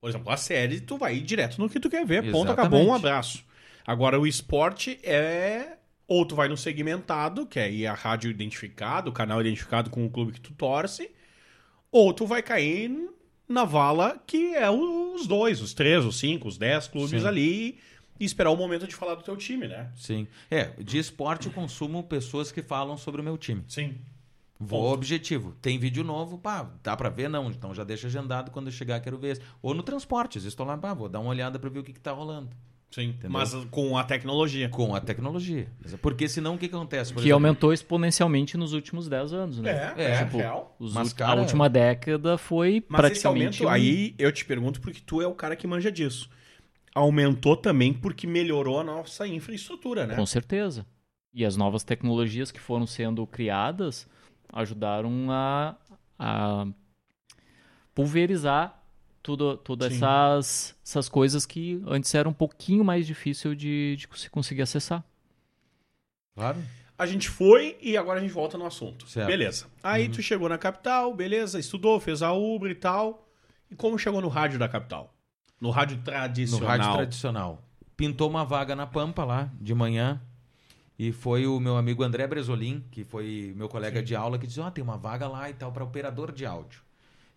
[0.00, 2.22] Por exemplo, a série, tu vai ir direto no que tu quer ver.
[2.30, 2.60] Ponto, Exatamente.
[2.60, 3.44] acabou, um abraço.
[3.86, 5.78] Agora, o esporte é.
[6.06, 10.04] Ou tu vai no segmentado, que é aí a rádio identificado, o canal identificado com
[10.04, 11.10] o clube que tu torce.
[11.90, 12.90] Ou tu vai cair
[13.48, 17.28] na vala que é os dois, os três, os cinco, os dez clubes Sim.
[17.28, 17.78] ali
[18.18, 19.90] e esperar o momento de falar do teu time, né?
[19.96, 20.26] Sim.
[20.50, 23.64] É, de esporte eu consumo pessoas que falam sobre o meu time.
[23.68, 23.96] Sim.
[24.58, 24.94] Vou Ponto.
[24.94, 25.52] objetivo.
[25.60, 27.28] Tem vídeo novo, pá, dá pra ver?
[27.28, 27.50] Não.
[27.50, 29.42] Então já deixa agendado quando eu chegar, quero ver esse.
[29.60, 31.84] Ou no transporte, às vezes estou lá, pá, vou dar uma olhada pra ver o
[31.84, 32.50] que, que tá rolando.
[32.94, 33.12] Sim.
[33.28, 34.68] Mas com a tecnologia.
[34.68, 35.66] Com a tecnologia.
[36.00, 37.12] Porque senão o que, que acontece?
[37.12, 39.92] Por Que exemplo, aumentou exponencialmente nos últimos 10 anos, né?
[39.96, 40.76] É, É, é, tipo, real.
[40.78, 43.62] Os Mas, cara- A última década foi Mas esse praticamente.
[43.62, 46.30] aumento, um- aí eu te pergunto porque tu é o cara que manja disso.
[46.94, 50.14] Aumentou também porque melhorou a nossa infraestrutura, né?
[50.14, 50.86] Com certeza.
[51.34, 54.06] E as novas tecnologias que foram sendo criadas
[54.52, 55.74] ajudaram a,
[56.16, 56.66] a
[57.94, 58.80] pulverizar
[59.24, 59.96] tudo, todas Sim.
[59.96, 65.02] essas, essas coisas que antes era um pouquinho mais difícil de, de se conseguir acessar.
[66.34, 66.62] Claro.
[66.96, 69.08] A gente foi e agora a gente volta no assunto.
[69.08, 69.26] Certo.
[69.26, 69.66] Beleza.
[69.82, 73.26] Aí tu chegou na capital, beleza, estudou, fez a Uber e tal.
[73.70, 75.12] E como chegou no rádio da capital?
[75.58, 76.68] No rádio No tradicional.
[76.68, 77.64] rádio tradicional.
[77.96, 80.20] Pintou uma vaga na Pampa lá, de manhã.
[80.98, 84.60] E foi o meu amigo André Bresolim, que foi meu colega de aula, que disse:
[84.60, 86.82] Ó, tem uma vaga lá e tal, para operador de áudio.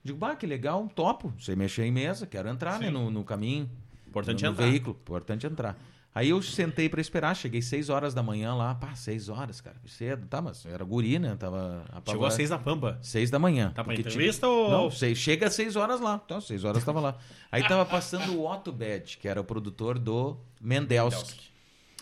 [0.08, 1.34] Digo, bah, que legal, topo.
[1.38, 3.70] Sei mexer em mesa, quero entrar, né, no, no caminho.
[4.08, 4.66] Importante no, entrar.
[4.66, 5.78] no veículo, importante entrar.
[6.16, 9.76] Aí eu sentei pra esperar, cheguei 6 horas da manhã lá, pá, 6 horas, cara,
[9.86, 12.98] cedo, tá, mas era guri, né, tava Chegou às seis na Pampa.
[13.02, 13.74] 6 da manhã.
[13.76, 16.22] Tá pra entrevista tinha- ou- Não, sei, chega às 6 horas lá.
[16.26, 17.18] Então, 6 horas tava lá.
[17.52, 21.50] Aí tava passando o Otto Bed, que era o produtor do Mendelski.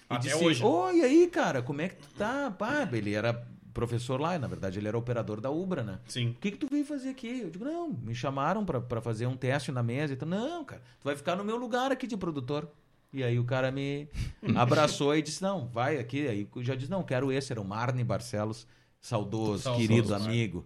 [0.09, 0.63] E Até disse, hoje.
[0.63, 2.51] Oi, e aí, cara, como é que tu tá?
[2.51, 3.45] Pá, ele era
[3.75, 5.99] professor lá, e, na verdade ele era operador da Ubra, né?
[6.07, 6.29] Sim.
[6.29, 7.41] O que que tu veio fazer aqui?
[7.41, 10.13] Eu digo, não, me chamaram pra, pra fazer um teste na mesa.
[10.13, 12.67] Então, não, cara, tu vai ficar no meu lugar aqui de produtor.
[13.13, 14.07] E aí o cara me
[14.55, 16.25] abraçou e disse, não, vai aqui.
[16.27, 17.51] Aí eu já disse, não, quero esse.
[17.51, 18.65] Era o Marne Barcelos,
[18.99, 20.25] saudoso, Saudoso, querido, Marne.
[20.25, 20.65] amigo.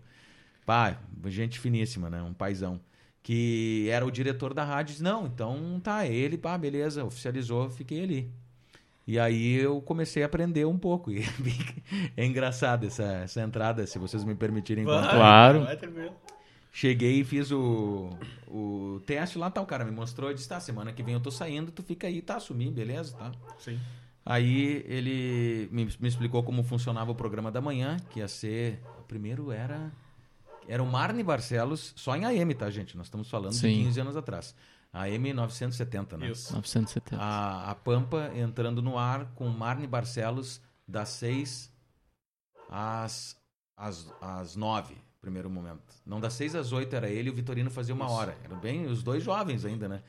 [0.66, 2.22] Pá, gente finíssima, né?
[2.22, 2.80] Um paizão.
[3.24, 4.94] Que era o diretor da rádio.
[4.94, 8.32] Disse, não, então tá, ele, pá, beleza, oficializou, fiquei ali.
[9.08, 11.12] E aí eu comecei a aprender um pouco.
[11.12, 11.24] E
[12.16, 15.16] é engraçado essa, essa entrada, se vocês me permitirem Vai, contar.
[15.16, 15.64] Claro.
[15.66, 16.16] vai tranquilo.
[16.72, 18.12] Cheguei e fiz o,
[18.48, 21.20] o teste lá, tá, o cara me mostrou e disse, tá, semana que vem eu
[21.20, 23.32] tô saindo, tu fica aí, tá, assumi, beleza, tá.
[23.58, 23.80] Sim.
[24.24, 29.04] Aí ele me, me explicou como funcionava o programa da manhã, que ia ser, o
[29.04, 29.92] primeiro era,
[30.68, 33.80] era o Marne Barcelos, só em AM, tá, gente, nós estamos falando Sim.
[33.80, 34.56] de 15 anos atrás.
[34.92, 36.30] AM 970, né?
[36.30, 36.54] Isso.
[36.54, 37.22] 970.
[37.22, 41.72] A, a Pampa entrando no ar com Marne Barcelos das 6
[42.70, 43.38] às,
[43.78, 45.82] às, às 9, primeiro momento.
[46.06, 48.38] Não, das 6 às 8 era ele e o Vitorino fazia uma hora.
[48.44, 50.02] Eram bem os dois jovens ainda, né?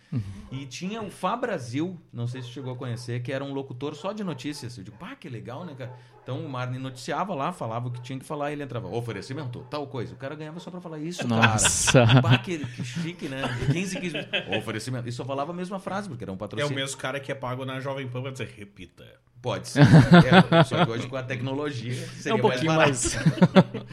[0.50, 3.94] E tinha o Fá Brasil, não sei se chegou a conhecer, que era um locutor
[3.94, 4.78] só de notícias.
[4.78, 5.92] Eu digo, pá, que legal, né, cara?
[6.22, 9.66] Então o Marne noticiava lá, falava o que tinha que falar e ele entrava, oferecimento,
[9.68, 10.14] tal coisa.
[10.14, 12.06] O cara ganhava só pra falar isso, Nossa.
[12.06, 12.22] cara.
[12.22, 13.42] Pá, que, que chique, né?
[13.66, 14.16] De 15 15
[14.58, 15.08] oferecimento.
[15.08, 16.74] E só falava a mesma frase, porque era um É o patrocínio.
[16.76, 19.04] mesmo cara que é pago na Jovem Pan pra dizer, repita.
[19.42, 19.80] Pode ser.
[19.80, 23.24] É, só que hoje com a tecnologia É seria um pouquinho mais mais.
[23.54, 23.86] barato.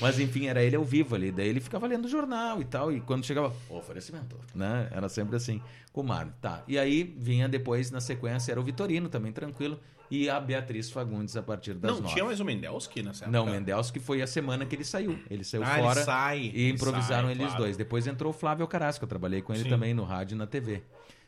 [0.00, 1.30] Mas enfim, era ele ao vivo ali.
[1.30, 2.90] Daí ele ficava lendo o jornal e tal.
[2.90, 4.88] E quando chegava, oferecimento, né?
[4.90, 5.60] Era sempre assim,
[5.92, 6.32] com o Mário.
[6.40, 6.62] Tá.
[6.66, 9.78] E aí vinha depois, na sequência, era o Vitorino, também tranquilo.
[10.10, 12.12] E a Beatriz Fagundes a partir das não, nove.
[12.12, 13.52] tinha mais o Mendelski nessa Não, época?
[13.58, 15.18] Mendels que foi a semana que ele saiu.
[15.30, 17.62] Ele saiu Ah, ele fora sai, e ele improvisaram sai, eles claro.
[17.62, 17.76] dois.
[17.76, 19.70] Depois entrou o Flávio Carasco, eu trabalhei com ele Sim.
[19.70, 20.82] também no rádio e na TV.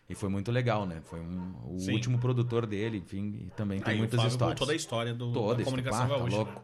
[0.09, 1.01] E foi muito legal, né?
[1.05, 1.93] Foi um- o Sim.
[1.95, 4.55] último produtor dele, enfim, e também tem Aí muitas histórias.
[4.55, 6.37] contou da história do, Toda, da isso, comunicação pá, tá gaúcha.
[6.37, 6.53] louco.
[6.53, 6.61] né?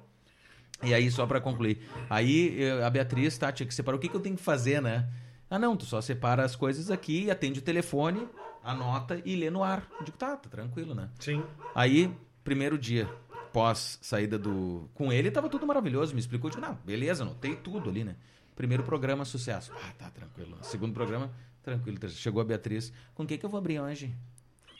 [0.84, 1.80] E aí, só pra concluir.
[2.10, 3.96] Aí eh, a Beatriz, tá, tinha que separar.
[3.96, 5.08] O que, que eu tenho que fazer, né?
[5.50, 8.26] Ah, não, tu só separa as coisas aqui, atende o telefone,
[8.64, 9.86] anota e lê no ar.
[10.00, 11.08] Eu digo, tá, tá tranquilo, né?
[11.20, 11.42] Sim.
[11.74, 12.12] Aí,
[12.42, 13.08] primeiro dia,
[13.52, 14.88] pós saída do.
[14.94, 16.14] Com ele, tava tudo maravilhoso.
[16.14, 18.16] Me explicou, eu digo, não, beleza, anotei tudo ali, né?
[18.56, 19.72] Primeiro programa, sucesso.
[19.76, 20.56] Ah, tá, tranquilo.
[20.62, 21.30] Segundo programa,
[21.62, 21.98] tranquilo.
[22.10, 22.92] Chegou a Beatriz.
[23.14, 24.14] Com o que, que eu vou abrir hoje?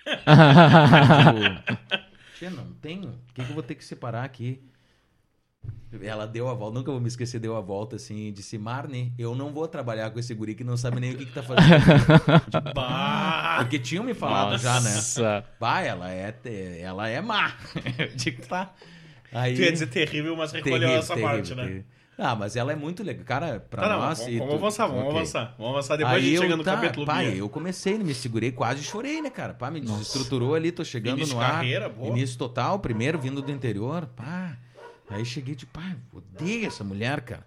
[0.05, 0.23] tipo,
[2.39, 3.11] Tia, não tenho.
[3.11, 4.63] O que, que eu vou ter que separar aqui?
[6.01, 9.35] Ela deu a volta, nunca vou me esquecer, deu a volta assim disse: Marne, eu
[9.35, 11.69] não vou trabalhar com esse guri que não sabe nem o que, que tá fazendo.
[13.59, 14.95] Porque tinham me falado já, né?
[14.95, 15.45] Nossa.
[15.61, 16.35] Bah, ela é,
[16.81, 17.55] ela é má.
[17.99, 18.75] Eu digo, tá.
[19.31, 21.85] Aí, Tu ia dizer terrível, mas recolheu essa parte, né?
[22.19, 23.25] Ah, mas ela é muito legal.
[23.25, 24.19] Cara, pra Tá, não, nós.
[24.19, 25.17] vamos, e vamos tu- avançar, vamos ok.
[25.17, 25.55] avançar.
[25.59, 27.37] Vamos avançar depois a gente chega no tá, capítulo pai, Bia.
[27.39, 29.55] eu comecei, me segurei, quase chorei, né, cara?
[29.55, 31.53] Pá, me desestruturou ali, tô chegando Início no ar.
[31.53, 32.09] carreira, boa.
[32.11, 34.57] Início total, primeiro vindo do interior, pá.
[35.11, 37.45] Aí cheguei de, pá, odeio essa mulher, cara.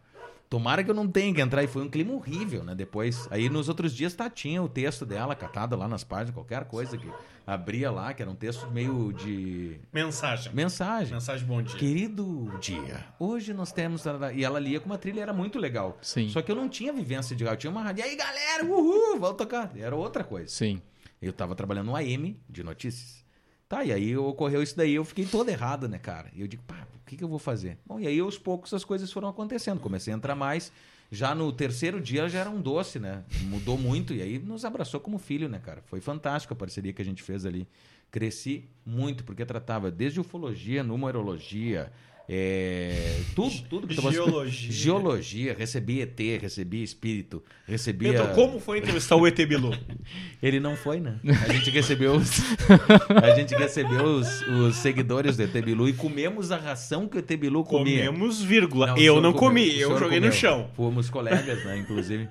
[0.49, 1.63] Tomara que eu não tenha que entrar.
[1.63, 2.75] E foi um clima horrível, né?
[2.75, 3.27] Depois.
[3.31, 6.97] Aí nos outros dias tá, tinha o texto dela catado lá nas páginas, qualquer coisa
[6.97, 7.09] que
[7.45, 10.53] abria lá, que era um texto meio de Mensagem.
[10.53, 11.13] mensagem.
[11.13, 11.77] Mensagem bom dia.
[11.77, 14.03] Querido dia, hoje nós temos.
[14.35, 15.97] E ela lia com uma trilha, era muito legal.
[16.01, 16.29] Sim.
[16.29, 17.43] Só que eu não tinha vivência de.
[17.43, 18.01] Eu tinha uma rádio.
[18.01, 19.71] E aí, galera, uhul, vamos tocar.
[19.75, 20.47] Era outra coisa.
[20.47, 20.81] Sim.
[21.21, 23.24] Eu tava trabalhando no AM de notícias.
[23.67, 26.29] Tá, e aí ocorreu isso daí, eu fiquei todo errado, né, cara?
[26.35, 27.79] E eu digo, pá, o que, que eu vou fazer?
[27.85, 29.79] Bom, e aí aos poucos as coisas foram acontecendo.
[29.79, 30.71] Comecei a entrar mais.
[31.11, 33.23] Já no terceiro dia já era um doce, né?
[33.43, 35.81] Mudou muito e aí nos abraçou como filho, né, cara?
[35.85, 37.67] Foi fantástico a parceria que a gente fez ali.
[38.11, 41.91] Cresci muito, porque tratava desde ufologia, numerologia,
[42.27, 44.71] é, tudo, tudo que Geologia.
[44.71, 48.13] Geologia, recebi ET, recebi espírito, recebia.
[48.13, 49.71] Pedro, como foi entrevistar o ET Bilu?
[50.41, 51.19] Ele não foi, né?
[51.47, 52.39] A gente recebeu os,
[53.23, 57.19] a gente recebeu os, os seguidores do ET Bilu e comemos a ração que o
[57.19, 58.05] ET Bilu comia.
[58.05, 58.87] Comemos, vírgula.
[58.87, 60.31] Não, eu não comeu, comi, eu joguei no comeu.
[60.31, 60.69] chão.
[60.75, 62.27] Fomos colegas, né, inclusive.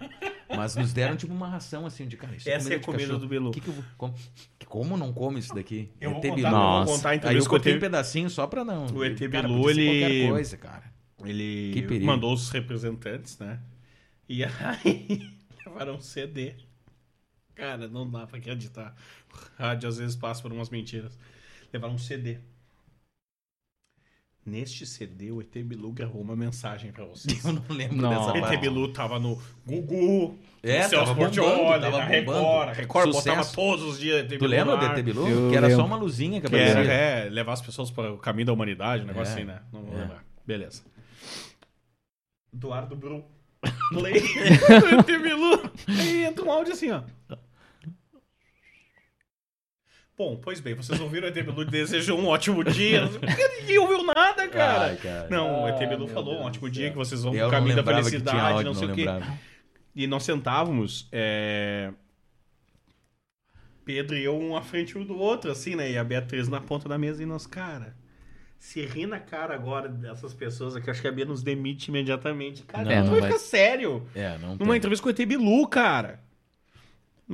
[0.48, 2.36] Mas nos deram tipo uma ração assim de cara.
[2.36, 3.50] Isso Essa é a de comida do Bilu.
[3.50, 4.14] Que que eu vou- como,
[4.66, 5.90] como não come isso daqui?
[6.00, 6.46] Eu vou contar, Bilu.
[6.48, 6.92] eu vou Nossa.
[6.96, 8.86] contar a Aí eu cortei um pedacinho só pra não.
[8.86, 10.94] O ET Cara, Bilu, ele- qualquer coisa, cara.
[11.24, 12.04] Ele Que perigo.
[12.06, 13.60] mandou os representantes, né?
[14.28, 14.50] E aí
[15.66, 16.54] levaram um CD.
[17.54, 18.94] Cara, não dá pra acreditar.
[19.32, 21.16] O rádio às vezes passa por umas mentiras.
[21.72, 22.38] Levaram um CD.
[24.46, 27.42] Neste CD, o ET Bilu gravou uma mensagem pra vocês.
[27.46, 28.10] Eu não lembro Não.
[28.10, 28.56] dessa O ET parte.
[28.58, 32.36] Bilu tava no Gugu, É, no Celso bombando, tava na Record.
[32.36, 32.70] bombando.
[32.70, 33.54] A Record botava Sucesso.
[33.56, 34.86] todos os dias ET Tu Bilu lembra no do.
[34.98, 35.28] ET Bilu?
[35.28, 35.86] Eu que era só lembro.
[35.86, 39.06] uma luzinha que Que era, é, levar as pessoas para o caminho da humanidade, um
[39.06, 39.34] negócio É.
[39.34, 39.60] assim, né?
[39.72, 40.00] Não vou É.
[40.02, 40.24] lembrar.
[40.46, 40.82] Beleza.
[42.52, 43.24] Eduardo Bru.
[43.94, 44.16] Play.
[44.18, 45.70] ET Bilu.
[45.88, 47.00] Aí entra um áudio assim, ó.
[50.16, 53.02] Bom, pois bem, vocês ouviram o ET Bilu desejou um ótimo dia.
[53.60, 54.86] Ninguém ouviu nada, cara.
[54.86, 55.28] Ai, cara.
[55.28, 57.82] Não, o ET Bilu meu falou um ótimo dia que vocês vão pro caminho da
[57.84, 59.06] felicidade, áudio, não sei não o quê.
[59.96, 61.92] E nós sentávamos, é,
[63.84, 65.90] Pedro e eu um à frente um do outro, assim, né?
[65.90, 67.94] E a Beatriz na ponta da mesa e nós, cara,
[68.58, 72.62] se rir na cara agora dessas pessoas aqui, acho que a Bia nos demite imediatamente.
[72.62, 73.22] Cara, Não, não, vai.
[73.22, 74.06] ficar sério.
[74.14, 74.76] É, não Numa tem.
[74.76, 76.20] entrevista com o ET Bilu, cara.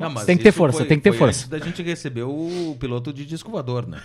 [0.01, 1.40] Não, mas Tem que ter força, foi- tem que ter foi força.
[1.40, 4.01] antes da gente receber o piloto de disco voador, né?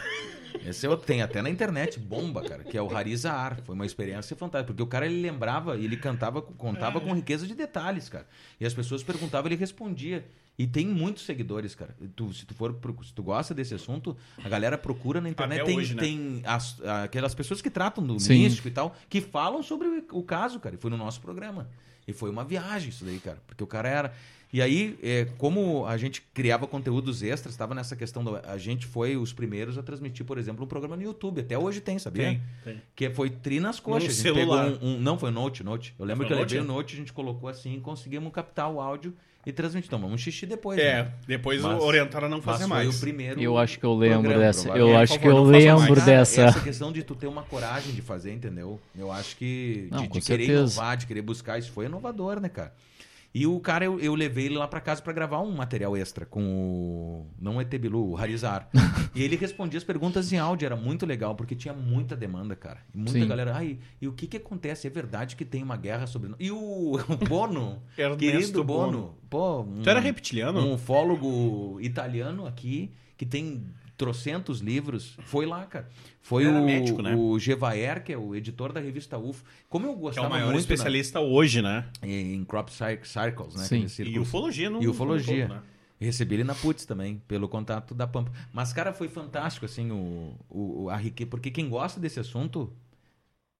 [0.65, 3.59] Esse eu tenho até na internet, bomba, cara, que é o Hariza Ar.
[3.63, 7.53] Foi uma experiência fantástica, porque o cara ele lembrava ele cantava, contava com riqueza de
[7.53, 8.25] detalhes, cara.
[8.59, 10.25] E as pessoas perguntavam, ele respondia.
[10.57, 11.93] E tem muitos seguidores, cara.
[12.15, 12.73] Tu, se tu for,
[13.03, 15.59] se tu gosta desse assunto, a galera procura na internet.
[15.61, 16.01] Até tem hoje, né?
[16.01, 18.41] tem as- aquelas pessoas que tratam do Sim.
[18.43, 20.75] místico e tal, que falam sobre o, o caso, cara.
[20.75, 21.69] E foi no nosso programa.
[22.07, 23.37] E foi uma viagem isso daí, cara.
[23.45, 24.13] Porque o cara era.
[24.55, 28.23] E aí, é, como a gente criava conteúdos extras, estava nessa questão.
[28.23, 31.41] Do, a gente foi os primeiros a transmitir, por exemplo, um programa no YouTube.
[31.41, 32.23] Até hoje tem, sabia?
[32.23, 32.81] Tem, tem.
[32.95, 34.03] Que foi tri nas coxas.
[34.03, 34.71] No a gente celular.
[34.71, 35.93] pegou um, um- Não, foi Note, Note.
[35.99, 38.79] Eu lembro Foi que eu levei o Note, a gente colocou assim, conseguimos captar o
[38.79, 39.13] áudio
[39.45, 39.89] e transmitir.
[39.89, 40.79] Tomamos um xixi depois.
[40.79, 41.11] É, né?
[41.27, 42.95] depois Mas- orientaram a não Mas fazer foi mais.
[42.95, 43.41] o primeiro.
[43.41, 44.59] Eu acho que eu lembro programa, dessa.
[44.69, 45.03] Eu provavelmente.
[45.03, 45.65] acho Por que favor, eu mais.
[45.65, 46.41] lembro Cara, dessa.
[46.43, 48.79] Essa questão de tu ter uma coragem de fazer, entendeu?
[48.97, 52.47] Eu acho que Não, de, de querer inovar, de querer buscar, isso foi inovador, né,
[52.47, 52.73] cara?
[53.37, 56.25] E o cara, eu, eu levei ele lá pra casa pra gravar um material extra
[56.25, 57.27] com o.
[57.37, 58.69] Não o ET Bilu, o Harizar.
[59.13, 62.79] e ele respondia as perguntas em áudio, era muito legal, porque tinha muita demanda, cara.
[62.93, 63.27] E muita Sim.
[63.27, 63.53] galera.
[63.53, 64.87] Ai, e o que que acontece?
[64.87, 66.29] É verdade que tem uma guerra sobre.
[66.29, 67.83] nós?" E o, o Bono,
[68.17, 68.91] querido Bono.
[68.91, 69.17] Bono.
[69.29, 70.57] Pô, um, Tu era reptiliano?
[70.61, 73.65] um ufólogo italiano aqui, que tem
[73.97, 75.87] trocentos livros, foi lá, cara.
[76.21, 77.15] Foi o, médico, né?
[77.15, 79.43] o Gevaer, que é o editor da revista UFO.
[79.69, 81.85] Como eu Que é gostava o maior muito especialista hoje, né?
[82.03, 83.63] em crop cir- circles, né?
[83.87, 84.03] Sim.
[84.03, 85.47] E ufologia no E ufologia.
[85.47, 85.61] né?
[85.99, 88.31] Recebi ele na Putz também, pelo contato da Pampa.
[88.51, 91.29] Mas, cara, foi fantástico, assim, o, o, o- a riqueza.
[91.29, 92.73] Porque quem gosta desse assunto,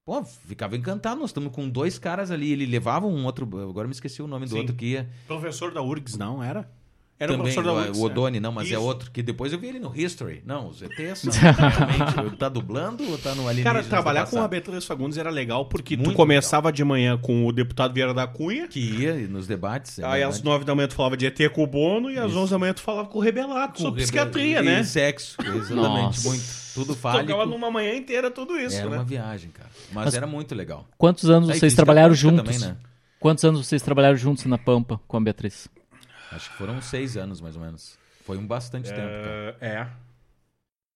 [0.04, 1.18] pô, ficava encantado.
[1.20, 2.52] Nós estamos com dois caras ali.
[2.52, 3.46] Ele levava um outro.
[3.68, 4.58] Agora me esqueci o nome do Sim.
[4.58, 5.08] outro que ia.
[5.26, 6.70] Professor da URGS, não era?
[7.18, 7.98] Era o também, professor da o- URGS.
[7.98, 8.06] o é.
[8.10, 8.82] Odoni, não, mas é Isso.
[8.82, 9.10] outro.
[9.10, 10.42] Que depois eu vi ele no History.
[10.44, 12.36] Não, os ETs são realmente.
[12.36, 14.46] tá dublando ou tá no Cara, Alienígenas trabalhar com a?
[14.46, 18.26] Beatriz Fagundes era legal porque tu Muito começava de manhã com o deputado Vieira da
[18.26, 19.98] Cunha, Que ia nos debates.
[19.98, 20.44] é aí às verdade.
[20.44, 22.38] nove da manhã tu falava de ET com o Bono e às Isso.
[22.38, 24.82] onze da manhã tu falava com o Rebelato Com sobre rebe- psiquiatria, e né?
[24.84, 25.74] sexo, exatamente.
[25.74, 26.28] Nossa.
[26.28, 26.44] Muito.
[26.74, 27.24] Tudo fálico.
[27.26, 28.96] Tocava numa manhã inteira tudo isso, Era né?
[28.98, 29.70] uma viagem, cara.
[29.90, 30.86] Mas, Mas- era muito legal.
[30.98, 32.42] Quantos anos Aí, vocês física trabalharam juntos?
[32.44, 32.76] também, né?
[33.18, 35.68] Quantos anos vocês trabalharam juntos na Pampa com a Beatriz?
[36.32, 37.98] Acho que foram seis anos, mais ou menos.
[38.24, 39.56] Foi um bastante tempo, cara.
[39.60, 39.88] É, é.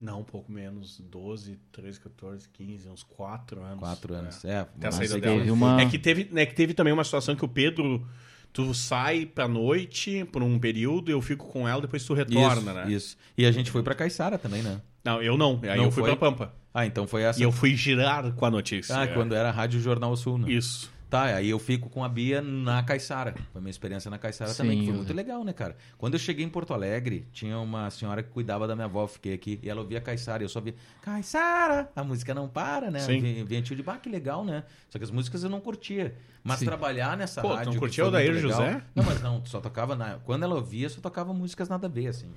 [0.01, 0.99] Não, um pouco menos.
[0.99, 3.79] 12, 13, 14, 15, uns 4 anos.
[3.81, 4.19] Quatro É.
[4.19, 4.45] anos.
[4.45, 5.39] É, Até a mas saída é que- dela.
[5.39, 5.81] Teve uma...
[5.83, 8.07] É que teve, né, que teve também uma situação que o Pedro,
[8.53, 12.73] tu sai pra noite por um período, eu fico com ela, depois tu retorna, isso,
[12.75, 12.91] né?
[12.91, 13.17] Isso.
[13.37, 14.81] E a gente foi pra Caiçara também, né?
[15.05, 15.61] Não, eu não.
[15.63, 16.17] Aí Não eu fui foi?
[16.17, 16.55] pra Pampa.
[16.73, 17.39] Ah, então foi essa.
[17.39, 18.97] E eu fui girar com a notícia.
[18.97, 19.09] Ah, É.
[19.09, 20.51] quando era Rádio Jornal Sul, né?
[20.51, 20.91] Isso.
[21.11, 23.35] Tá, aí eu fico com a Bia na Caiçara.
[23.53, 25.77] Foi a minha experiência na Caiçara Sim, também, que foi muito legal, né, cara?
[25.99, 29.35] Quando eu cheguei em Porto Alegre, tinha uma senhora que cuidava da minha avó, fiquei
[29.35, 33.01] aqui, e ela ouvia Caiçara, e eu só via Caiçara, a música não para, né?
[33.01, 33.43] Sim.
[33.45, 34.63] Vinha tio de, bah, que legal, né?
[34.89, 36.15] Só que as músicas eu não curtia.
[36.45, 36.67] Mas Sim.
[36.67, 37.73] trabalhar nessa Pô, rádio...
[37.73, 38.81] não curtia o legal- José?
[38.95, 40.15] Não, mas não, só tocava na...
[40.21, 42.31] Quando ela ouvia, só tocava músicas nada a ver, assim.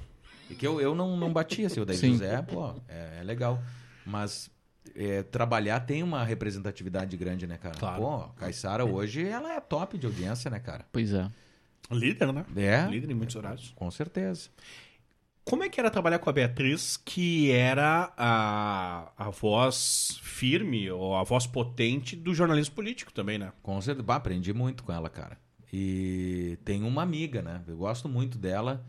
[0.49, 2.13] E que eu, eu não, não batia, assim, o Sim.
[2.13, 3.61] José, pô, é, é legal.
[4.05, 4.49] Mas
[4.95, 7.75] é, trabalhar tem uma representatividade grande, né, cara?
[7.75, 8.01] Claro.
[8.01, 10.85] Pô, Caissara hoje, ela é top de audiência, né, cara?
[10.91, 11.29] Pois é.
[11.91, 12.45] Líder, né?
[12.55, 13.73] É, Líder em muitos horários.
[13.75, 14.49] com certeza.
[15.45, 21.17] Como é que era trabalhar com a Beatriz, que era a, a voz firme, ou
[21.17, 23.51] a voz potente do jornalismo político também, né?
[23.61, 24.03] Com certeza.
[24.03, 25.37] Bah, aprendi muito com ela, cara.
[25.71, 27.61] E tem uma amiga, né?
[27.67, 28.85] Eu gosto muito dela.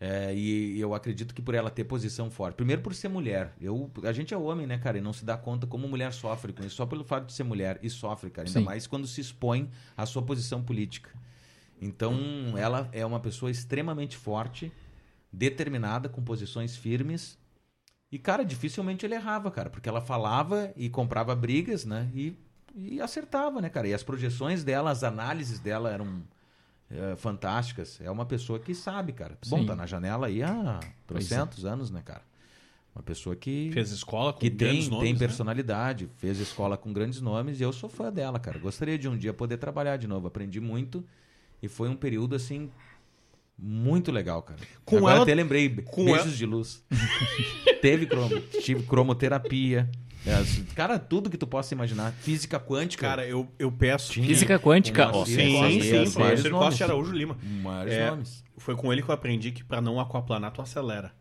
[0.00, 2.56] É, e eu acredito que por ela ter posição forte.
[2.56, 3.54] Primeiro por ser mulher.
[3.60, 4.98] Eu, a gente é homem, né, cara?
[4.98, 6.76] E não se dá conta como mulher sofre com isso.
[6.76, 7.78] Só pelo fato de ser mulher.
[7.82, 8.48] E sofre, cara.
[8.48, 8.64] Ainda Sim.
[8.64, 11.10] mais quando se expõe à sua posição política.
[11.80, 12.16] Então,
[12.56, 14.72] ela é uma pessoa extremamente forte,
[15.32, 17.38] determinada, com posições firmes.
[18.10, 22.10] E, cara, dificilmente ele errava, cara, porque ela falava e comprava brigas, né?
[22.14, 22.36] E,
[22.74, 23.88] e acertava, né, cara?
[23.88, 26.22] E as projeções dela, as análises dela eram
[26.94, 28.00] é, fantásticas.
[28.00, 29.36] É uma pessoa que sabe, cara.
[29.48, 29.66] Bom, Sim.
[29.66, 31.34] tá na janela aí há Pois é.
[31.36, 32.22] trocentos anos, né, cara?
[32.94, 35.18] Uma pessoa que Fez escola com que grandes tem, nomes, tem né?
[35.18, 38.56] personalidade, fez escola com grandes nomes e eu sou fã dela, cara.
[38.58, 40.28] Gostaria de um dia poder trabalhar de novo.
[40.28, 41.04] Aprendi muito
[41.60, 42.70] e foi um período assim
[43.58, 44.60] muito legal, cara.
[44.84, 46.84] Com Agora ela- até lembrei, com beijos ela- de luz.
[47.82, 49.90] Teve cromo, tive cromoterapia.
[50.26, 52.12] É, cara, tudo que tu possa imaginar.
[52.12, 53.06] Física quântica.
[53.06, 54.12] Cara, eu, eu peço.
[54.12, 54.26] Tinha.
[54.26, 55.24] Física quântica, ó.
[55.24, 55.34] Sim,
[55.80, 56.12] sim, sim.
[56.12, 56.68] Professor nomes.
[56.68, 57.36] Costa Araújo Lima.
[57.62, 58.44] Maiores É, nomes.
[58.56, 61.12] Foi com ele que eu aprendi que pra não aquaplanar, tu acelera.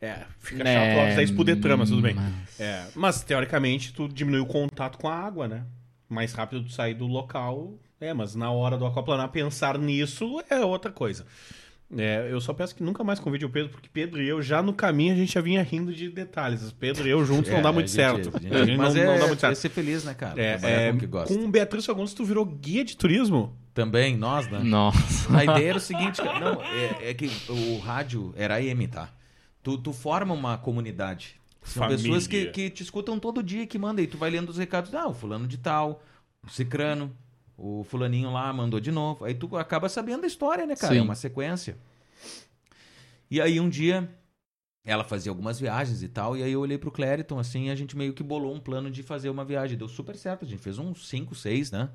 [0.00, 2.14] É, fica É, chato, óbvio, 10 por Detran, mas tudo bem.
[2.14, 5.64] mas- É, mas, teoricamente, tu diminui o contato com a água, né?
[6.08, 7.74] Mais rápido tu sair do local.
[8.00, 11.26] É, mas na hora do aquaplanar, pensar nisso é outra coisa.
[11.96, 14.62] É, eu só peço que nunca mais convide o Pedro, porque Pedro e eu, já
[14.62, 16.70] no caminho, a gente já vinha rindo de detalhes.
[16.72, 18.30] Pedro e eu juntos não É, dá muito gente- certo.
[18.36, 19.56] a gente- A gente mas não, é, não dá muito é certo.
[19.56, 20.40] ser feliz, né, cara?
[20.42, 21.34] É, é, com o que gosta.
[21.34, 23.56] com o Beatriz Fagundes, tu virou guia de turismo?
[23.72, 24.58] Também, nós, né?
[24.58, 25.34] Nossa.
[25.36, 29.08] A ideia era o seguinte, cara, não, é, é que o rádio era AM, tá?
[29.62, 31.36] Tu, tu forma uma comunidade.
[31.62, 32.02] São Família.
[32.02, 34.94] pessoas que, que te escutam todo dia, que mandam, e tu vai lendo os recados,
[34.94, 36.02] ah, o fulano de tal,
[36.46, 37.14] o cicrano,
[37.58, 39.24] o fulaninho lá mandou de novo.
[39.24, 40.94] Aí tu acaba sabendo a história, né, cara?
[40.94, 41.00] Sim.
[41.00, 41.76] É uma sequência.
[43.28, 44.08] E aí um dia
[44.84, 47.74] ela fazia algumas viagens e tal, e aí eu olhei pro Clériton, assim, e a
[47.74, 49.76] gente meio que bolou um plano de fazer uma viagem.
[49.76, 51.90] Deu super certo, a gente fez uns 5, 6, né?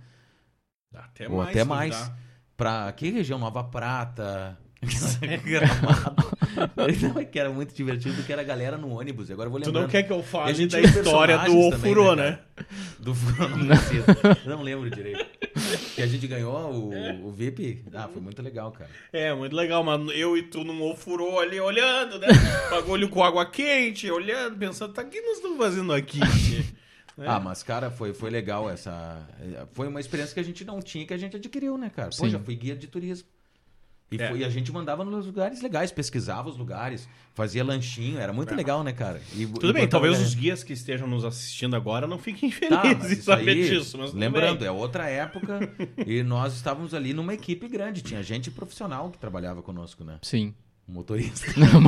[0.94, 1.50] Até Ou mais.
[1.50, 1.96] até se mais.
[1.96, 2.18] duvidar.
[2.56, 3.40] Pra que região?
[3.40, 4.60] Nova Prata.
[5.44, 6.34] Gramado.
[7.14, 9.32] Não, é que era muito divertido, que era a galera no ônibus.
[9.32, 9.82] Agora eu vou Tu lembrar.
[9.82, 12.40] não quer que eu a fale gente da história do também, Ofurô, né, né?
[13.00, 14.06] Do Furo, não precisa.
[14.46, 15.26] não lembro direito.
[15.96, 17.84] Que a gente ganhou o, o VIP.
[17.94, 18.90] Ah, foi muito legal, cara.
[19.12, 20.12] É, muito legal, mano.
[20.12, 22.28] Eu e tu num ofurô ali olhando, né?
[22.70, 26.20] Bagulho com água quente, olhando, pensando, tá, o que nós estamos fazendo aqui?
[27.18, 27.28] É.
[27.28, 29.28] Ah, mas, cara, foi, foi legal essa.
[29.74, 32.10] Foi uma experiência que a gente não tinha que a gente adquiriu, né, cara?
[32.10, 32.30] Pô, Sim.
[32.32, 33.28] já fui guia de turismo.
[34.16, 34.30] E, É.
[34.30, 38.54] foi- e a gente mandava nos lugares legais, pesquisava os lugares, fazia lanchinho, era muito
[38.54, 39.22] legal, né, cara?
[39.36, 42.82] E- Tudo e bem, talvez os guias que estejam nos assistindo agora não fiquem Tá,
[42.82, 44.68] felizes isso saber aí, disso, mas lembrando, bem.
[44.68, 45.60] é outra época
[46.06, 48.02] e nós estávamos ali numa equipe grande.
[48.02, 50.20] Tinha gente profissional que trabalhava conosco, né?
[50.22, 50.54] Sim.
[50.86, 51.48] Motorista.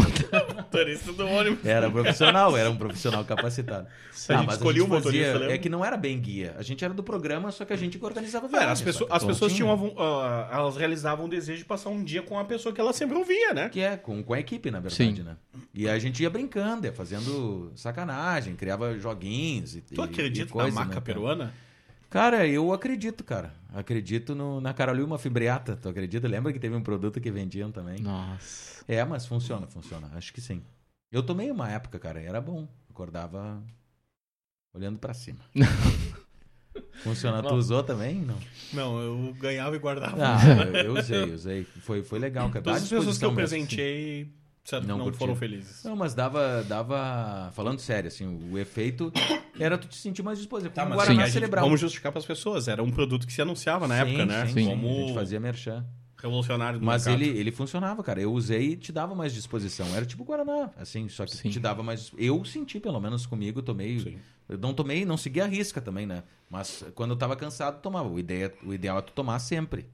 [0.55, 1.65] Motorista do ônibus.
[1.65, 3.87] Era profissional, era um profissional capacitado.
[4.29, 5.51] A gente escolhia o motorista, fazia-?
[5.53, 6.55] É que não era bem guia.
[6.57, 8.71] A gente era do programa, só que a gente que organizava viagens.
[8.71, 9.17] as pessoas, sabe?
[9.17, 12.39] as Então pessoas tinha- tinham ah, elas realizavam o desejo de passar um dia com
[12.39, 13.67] a pessoa que ela sempre ouvia, né?
[13.69, 15.23] Que é, com, com a equipe, na verdade, Sim.
[15.23, 15.35] né?
[15.73, 20.69] E a gente ia brincando, ia fazendo sacanagem, criava joguinhos e Tu acredita e coisa,
[20.69, 21.53] na maca né, peruana?
[22.15, 23.51] Cara, eu acredito, cara.
[23.73, 26.29] Acredito no, na Carolina Fibriata, tu acredita?
[26.29, 27.99] Lembra que teve um produto que vendiam também?
[27.99, 28.85] Nossa.
[28.87, 30.09] É, mas funciona, funciona.
[30.15, 30.63] Acho que sim.
[31.11, 32.69] Eu tomei uma época, cara, era bom.
[32.89, 33.61] Acordava
[34.73, 35.39] olhando pra cima.
[37.03, 37.43] Funciona.
[37.43, 38.15] Tu usou também?
[38.15, 38.37] Não.
[38.71, 40.15] Não, eu ganhava e guardava.
[40.17, 41.63] Ah, eu, usei, usei.
[41.65, 42.63] Foi, foi legal, cara.
[42.63, 44.33] Todas Dá as pessoas que eu presenteei
[44.65, 45.19] certo, Não não, curtiram.
[45.27, 45.83] foram felizes.
[45.83, 47.51] Não, mas dava, dava.
[47.53, 49.11] Falando sério, assim, o efeito
[49.59, 50.69] era tu te sentir mais disposto.
[50.69, 51.63] Tá, Como mas Guaraná a gente- celebrar.
[51.63, 52.67] vamos justificar para as pessoas.
[52.67, 54.45] Era um produto que se anunciava na Sim, época, né?
[54.47, 54.63] Sim, Sim.
[54.63, 54.69] sim.
[54.69, 55.85] Como A gente fazia merchan.
[56.17, 57.23] revolucionário do Mas mercado.
[57.23, 58.19] ele, ele funcionava, cara.
[58.19, 59.85] Eu usei e te dava mais disposição.
[59.95, 61.49] Era tipo Guaraná, assim, só que Sim.
[61.49, 62.11] te dava mais.
[62.17, 63.99] Eu senti, pelo menos comigo, tomei.
[63.99, 64.17] Sim.
[64.49, 66.23] Eu não tomei, não segui a risca também, né?
[66.49, 68.07] Mas quando eu tava cansado, tomava.
[68.09, 69.87] O, ideia, o ideal é tu tomar sempre.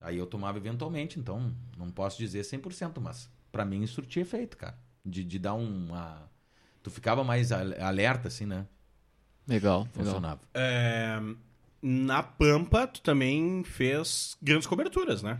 [0.00, 4.76] Aí eu tomava eventualmente, então não posso dizer 100%, mas pra mim surtia efeito, cara.
[5.04, 6.28] De, de dar uma.
[6.82, 8.66] Tu ficava mais al- alerta, assim, né?
[9.46, 9.82] Legal.
[9.82, 9.92] legal.
[9.92, 10.40] Funcionava.
[10.54, 11.20] É,
[11.80, 15.38] na Pampa, tu também fez grandes coberturas, né?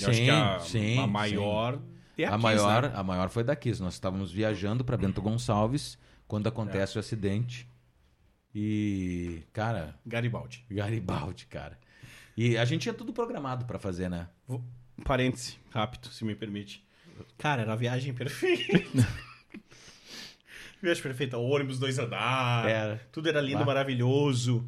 [0.00, 1.78] Eu acho que a, sim, a maior
[2.18, 2.92] é A Kiss, maior, né?
[2.94, 3.80] a maior foi da Kiss.
[3.80, 7.68] Nós estávamos viajando para Bento Gonçalves quando acontece o acidente.
[8.54, 10.64] E, cara, Garibaldi.
[10.70, 11.78] Garibaldi, cara.
[12.36, 14.28] E a gente tinha tudo programado para fazer, né?
[14.46, 14.62] Vou-
[15.04, 16.84] Parêntese, rápido, se me permite.
[17.36, 19.06] Cara, era a viagem perfeita.
[20.82, 22.70] viagem perfeita, ônibus dois andares.
[22.72, 23.00] Era.
[23.12, 23.66] Tudo era lindo, Lá.
[23.66, 24.64] maravilhoso.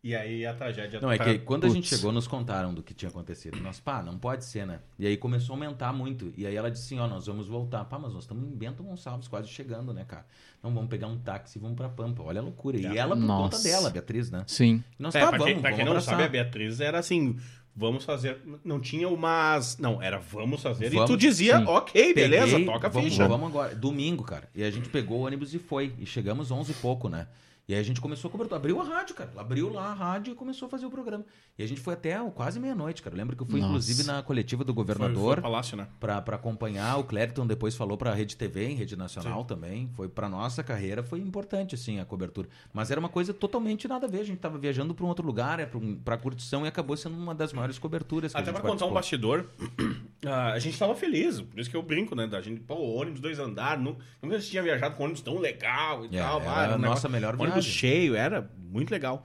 [0.00, 1.96] E aí a tragédia Não, é que quando a gente Putz.
[1.98, 3.60] chegou, nos contaram do que tinha acontecido.
[3.60, 4.78] Nós, pá, não pode ser, né?
[4.96, 6.32] E aí começou a aumentar muito.
[6.36, 7.84] E aí ela disse assim, ó, nós vamos voltar.
[7.84, 10.24] Pá, mas nós estamos em Bento Gonçalves, quase chegando, né, cara?
[10.62, 12.22] Não, vamos pegar um táxi e vamos pra Pampa.
[12.22, 12.78] Olha a loucura.
[12.78, 12.96] E É.
[12.96, 13.62] ela por conta Nossa.
[13.68, 14.44] dela, Beatriz, né?
[14.46, 14.82] Sim.
[14.98, 16.14] Nós, É, tá, pra, vamos, quem, pra vamos quem não abraçar.
[16.14, 17.36] sabe, a Beatriz era assim,
[17.78, 18.38] vamos fazer...
[18.64, 19.78] Não tinha umas...
[19.78, 20.86] Não, era vamos fazer.
[20.86, 21.64] e Vamos, tu dizia, sim.
[21.66, 23.28] ok, beleza, Peguei, toca a vamos, ficha.
[23.28, 23.74] Vamos agora.
[23.74, 24.48] Domingo, cara.
[24.54, 25.94] E a gente pegou o ônibus e foi.
[25.98, 27.28] E chegamos 11 e pouco, né?
[27.68, 28.56] E aí a gente começou a cobertura.
[28.56, 29.30] Abriu a rádio, cara.
[29.36, 31.22] Abriu lá a rádio e começou a fazer o programa.
[31.58, 33.14] E a gente foi até quase meia-noite, cara.
[33.14, 33.68] Eu lembro que eu fui, Nossa.
[33.72, 35.86] inclusive, na coletiva do Foi, foi governador ao Palácio, né?
[36.00, 36.96] pra pra acompanhar.
[36.98, 39.90] O Clériton depois falou pra Rede TV, em Rede Nacional também.
[39.94, 42.48] Foi pra nossa carreira, foi importante, assim, a cobertura.
[42.72, 44.20] Mas era uma coisa totalmente nada a ver.
[44.20, 46.96] A gente tava viajando pra um outro lugar, é pra, um, pra curtição, e acabou
[46.96, 49.44] sendo uma das maiores coberturas que Até a gente pra contar um bastidor,
[50.24, 52.26] ah, a gente tava feliz, por isso que eu brinco, né?
[52.26, 56.06] Da gente, pô, ônibus dois andares, nu- nunca se tinha viajado com ônibus tão legal
[56.06, 56.40] e É, tal.
[56.40, 59.24] era vai, a um nossa melhor ônibus cheio, era muito legal.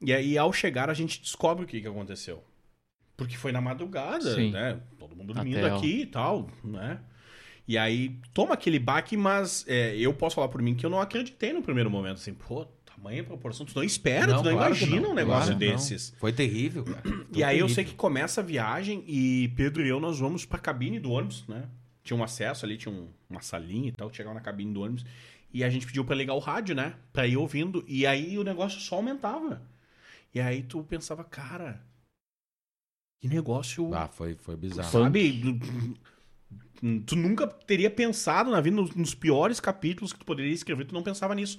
[0.00, 2.42] E aí, ao chegar, a gente descobre o que, que aconteceu.
[3.16, 4.50] Porque foi na madrugada, Sim.
[4.50, 4.80] né?
[4.98, 7.00] Todo mundo dormindo Até aqui e tal, né?
[7.68, 11.00] E aí, toma aquele baque, mas é, eu posso falar por mim que eu não
[11.00, 15.00] acreditei no primeiro momento, assim, pô, tamanha proporção, tu não espera, tu não claro imagina
[15.02, 15.10] não.
[15.10, 15.58] um negócio Claro, não.
[15.58, 16.14] desses.
[16.18, 17.02] Foi terrível, cara.
[17.02, 17.92] Foi E aí eu sei terrível.
[17.92, 21.68] que começa a viagem e Pedro e eu nós vamos pra cabine do ônibus, né?
[22.02, 25.04] Tinha um acesso ali, tinha um- uma salinha e tal, chegava na cabine do ônibus.
[25.52, 26.94] E a gente pediu pra ligar o rádio, né?
[27.12, 27.84] Pra ir ouvindo.
[27.88, 29.62] E aí o negócio só aumentava.
[30.34, 31.82] E aí tu pensava, cara,
[33.20, 33.92] que negócio.
[33.94, 34.90] Ah, foi, foi bizarro.
[34.90, 35.60] sabe?
[37.06, 40.94] Tu nunca teria pensado na vida, nos, nos piores capítulos que tu poderia escrever, tu
[40.94, 41.58] não pensava nisso.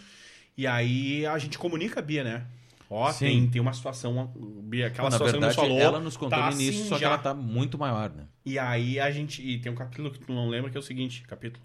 [0.58, 2.48] E aí a gente comunica a Bia, né?
[2.90, 3.26] Ó, Sim.
[3.26, 4.34] tem, tem uma situação,
[4.64, 5.82] Bia, aquela Na situação verdade, que nos falou.
[5.82, 7.08] ela nos contou tá no início, assim só que já.
[7.08, 8.26] ela tá muito maior, né?
[8.46, 9.42] E aí a gente.
[9.42, 11.64] E tem um capítulo que tu não lembra que é o seguinte: capítulo.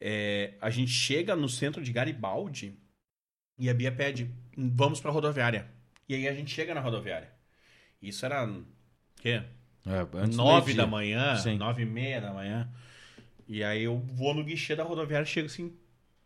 [0.00, 2.78] É, a gente chega no centro de Garibaldi
[3.58, 5.68] e a Bia pede: vamos pra rodoviária.
[6.08, 7.30] E aí a gente chega na rodoviária.
[8.00, 8.46] Isso era.
[8.46, 8.64] O
[9.16, 9.42] quê?
[9.86, 11.56] É, Nove da manhã, Sim.
[11.56, 12.68] nove e meia da manhã.
[13.48, 15.76] E aí eu vou no guichê da rodoviária e chego assim.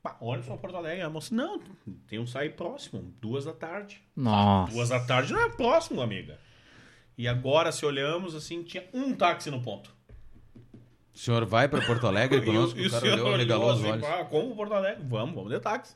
[0.02, 1.02] Pá, ônibus pra Porto Alegre.
[1.02, 1.60] A moça, não,
[2.06, 4.00] tem um sair próximo, duas da tarde.
[4.16, 4.72] Nossa.
[4.72, 6.38] Duas da tarde não é próximo, amiga.
[7.18, 9.94] E agora, se olhamos, assim, tinha um táxi no ponto.
[11.14, 12.78] O senhor vai pra Porto Alegre conosco?
[12.78, 14.04] E o- e o cara olhou, regalou os assim, olhos.
[14.04, 15.04] "Ah, como Porto Alegre?
[15.08, 15.94] Vamos, vamos de táxi.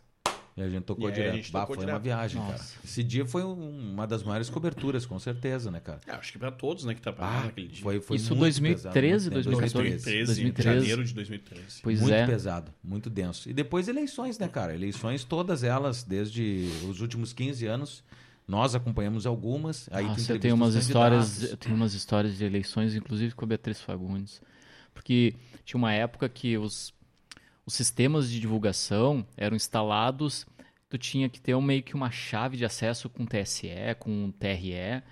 [0.57, 1.35] E a gente tocou E direto.
[1.35, 1.97] gente Bah, tocou foi direto.
[1.97, 2.53] uma viagem, Nossa.
[2.53, 2.65] cara.
[2.85, 6.01] Esse dia foi um- uma das maiores coberturas, com certeza, né, cara?
[6.07, 7.83] É, acho que pra todos, né, que trabalharam Ah, naquele dia.
[7.83, 9.89] foi, foi Isso muito 2013, pesado, muito 2014.
[10.05, 10.79] 2013, 2013.
[10.81, 11.81] janeiro de 2013.
[11.83, 12.25] Pois muito é.
[12.27, 13.51] pesado, muito denso.
[13.51, 14.73] E depois eleições, né, cara?
[14.73, 18.05] Eleições, todas elas, desde os últimos 15 anos,
[18.47, 19.89] nós acompanhamos algumas.
[19.91, 23.81] Aí tu Nossa, tenho umas histórias, tenho umas histórias de eleições, inclusive com a Beatriz
[23.81, 24.41] Fagundes,
[24.95, 25.35] porque
[25.65, 26.95] tinha uma época que os,
[27.67, 30.47] os sistemas de divulgação eram instalados,
[30.89, 33.69] tu tinha que ter um, meio que uma chave de acesso com TSE,
[33.99, 35.03] com TRE,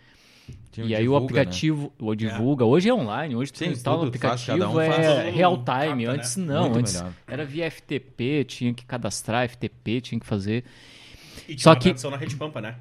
[0.70, 1.40] Tinha o e aí o Divulga, né?
[1.40, 5.06] aplicativo, o divulga, hoje é online, hoje tu instala o aplicativo, cada um faz.
[5.06, 6.10] é real capta, time, né?
[6.12, 7.12] antes não, Muito antes melhor.
[7.26, 10.64] era via FTP, tinha que cadastrar FTP, tinha que fazer,
[11.48, 12.76] E tinha Só uma que- tradição na Rede Pampa, né?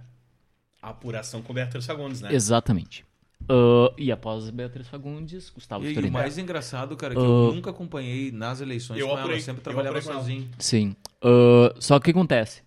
[0.81, 2.33] A apuração com Beatriz Fagundes, né?
[2.33, 3.05] exatamente.
[3.49, 7.23] Ah, e após Beatriz Fagundes, Gustavo E, e o mais engraçado, cara, que Ah.
[7.23, 10.01] eu nunca acompanhei nas eleições Eu com ela, eu sempre eu trabalhava ela.
[10.13, 10.49] sozinho.
[10.57, 10.95] Sim.
[11.21, 12.61] Ah, só que o que acontece?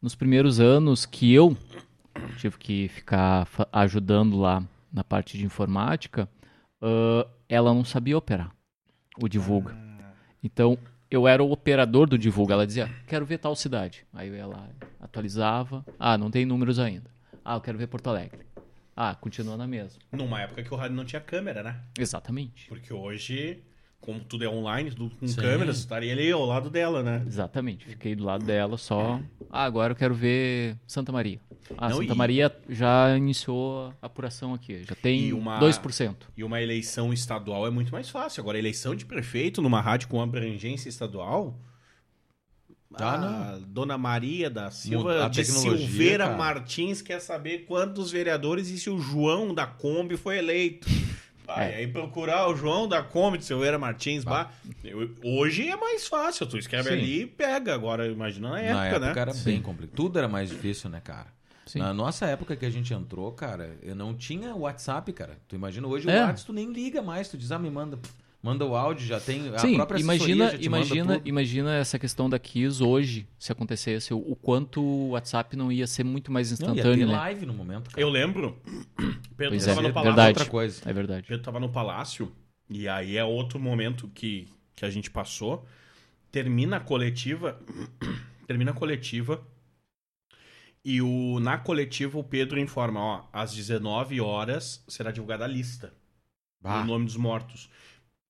[0.00, 1.56] Nos primeiros anos que eu
[2.38, 4.62] tive que ficar ajudando lá
[4.92, 6.28] na parte de informática,
[6.82, 8.50] ah, ela não sabia operar
[9.20, 9.76] o Divulga.
[10.42, 10.78] Então,
[11.10, 12.52] eu era o operador do Divulga.
[12.54, 14.04] Ela dizia, quero ver tal cidade.
[14.12, 14.68] Aí eu lá,
[15.00, 15.84] atualizava.
[15.98, 17.10] Ah, não tem números ainda.
[17.44, 18.45] Ah, eu quero ver Porto Alegre.
[18.96, 20.00] Ah, continua na mesma.
[20.12, 21.80] Numa época que o rádio não tinha câmera, né?
[21.98, 22.66] Exatamente.
[22.66, 23.62] Porque hoje,
[24.00, 25.36] como tudo é online, tudo com Sim.
[25.36, 27.22] câmeras, estaria ali ao lado dela, né?
[27.26, 27.84] Exatamente.
[27.84, 29.20] Fiquei do lado dela só.
[29.50, 31.38] Ah, agora eu quero ver Santa Maria.
[31.76, 34.82] Ah, Não, Santa e- Maria já iniciou a apuração aqui.
[34.84, 36.28] Já tem E uma- 2%.
[36.36, 38.40] E uma eleição estadual é muito mais fácil.
[38.40, 41.58] Agora, eleição de prefeito numa rádio com abrangência estadual.
[43.04, 46.36] Ah, a Dona Maria da Silva a de Silveira cara.
[46.36, 50.86] Martins quer saber quantos vereadores e se o João da Kombi foi eleito.
[51.46, 51.76] Vai, É.
[51.76, 54.24] aí procurar o João da Kombi de Silveira Martins.
[54.24, 54.50] Bah,
[54.82, 56.44] eu- hoje é mais fácil.
[56.46, 56.94] Tu escreve Sim.
[56.96, 57.72] ali e pega.
[57.72, 59.20] Agora, imagina na época, Na época né?
[59.22, 59.94] era bem complicado.
[59.96, 61.26] Tudo era mais difícil, né, cara?
[61.64, 61.78] Sim.
[61.78, 65.38] Na nossa época que a gente entrou, cara, eu não tinha WhatsApp, cara.
[65.46, 66.16] Tu imagina hoje É.
[66.16, 68.12] o WhatsApp tu nem liga mais, tu diz, ah, me manda, pff,
[68.46, 71.98] manda o áudio, já tem a Sim, própria imagina, já te manda imagina, imagina essa
[71.98, 76.30] questão da Kiss hoje, se acontecesse, o, o quanto o WhatsApp não ia ser muito
[76.30, 77.16] mais Não, ia ter instantâneo, né?
[77.16, 78.00] live no momento, cara.
[78.00, 78.56] Eu lembro.
[79.36, 80.14] Pedro Pois estava é, no palácio.
[80.14, 80.38] verdade.
[80.38, 80.82] Outra coisa.
[80.88, 81.26] É verdade.
[81.26, 82.32] Pedro tava no palácio,
[82.70, 85.66] e aí é outro momento que, que a gente passou.
[86.30, 87.60] Termina a coletiva.
[88.46, 89.44] termina a coletiva.
[90.84, 95.92] E o, na coletiva o Pedro informa, ó, às 19 horas será divulgada a lista
[96.60, 97.68] Bah, do nome dos mortos.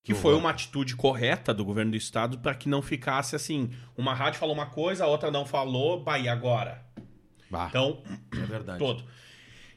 [0.07, 3.71] Que Que foi uma atitude correta do governo do estado para que não ficasse assim,
[3.97, 6.87] uma rádio falou uma coisa, a outra não falou, bah, e agora?
[7.51, 8.79] bah, Então, é verdade.
[8.79, 9.03] todo.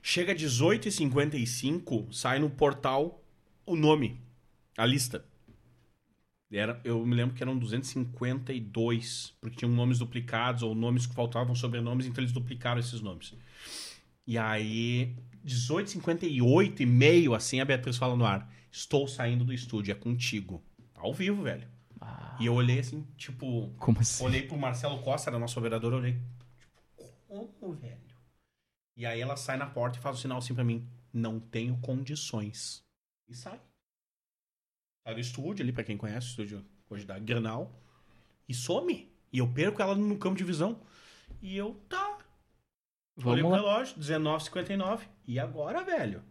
[0.04, 3.24] Chega 18h55, sai no portal
[3.66, 4.22] o nome,
[4.78, 5.26] a lista.
[6.52, 11.56] Era, eu me lembro que eram 252, porque tinham nomes duplicados ou nomes que faltavam
[11.56, 13.34] sobrenomes, então eles duplicaram esses nomes.
[14.28, 19.92] E aí, 18h58 e meio, assim, a Beatriz fala no ar: Estou saindo do estúdio,
[19.92, 20.64] é contigo.
[20.96, 21.68] Ao vivo, velho.
[22.40, 23.70] E eu olhei assim, tipo.
[23.78, 24.24] Como assim?
[24.24, 26.14] Olhei pro Marcelo Costa, era nosso vereador, olhei.
[26.98, 28.00] Tipo, como, velho?
[28.96, 31.78] E aí ela sai na porta e faz um sinal assim pra mim: Não tenho
[31.80, 32.84] condições.
[33.28, 33.60] E sai.
[35.06, 37.74] Sai do estúdio ali, pra quem conhece o estúdio hoje da Granal.
[38.48, 39.12] E some.
[39.32, 40.82] E eu perco ela no campo de visão.
[41.42, 42.18] E eu, tá.
[43.24, 43.58] Olhei Vamos pro lá.
[43.58, 45.02] relógio, 19h59.
[45.28, 46.24] E agora, velho?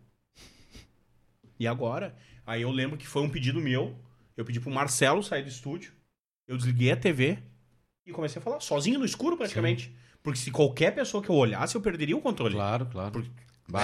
[1.59, 2.15] E agora?
[2.47, 3.95] Aí eu lembro que foi um pedido meu.
[4.37, 5.93] Eu pedi pro Marcelo sair do estúdio.
[6.47, 7.39] Eu desliguei a TV
[8.07, 9.95] e comecei a falar sozinho no escuro, praticamente.
[10.23, 12.55] Porque se qualquer pessoa que eu olhasse, eu perderia o controle.
[12.55, 13.11] Claro, claro.
[13.13, 13.31] Porque-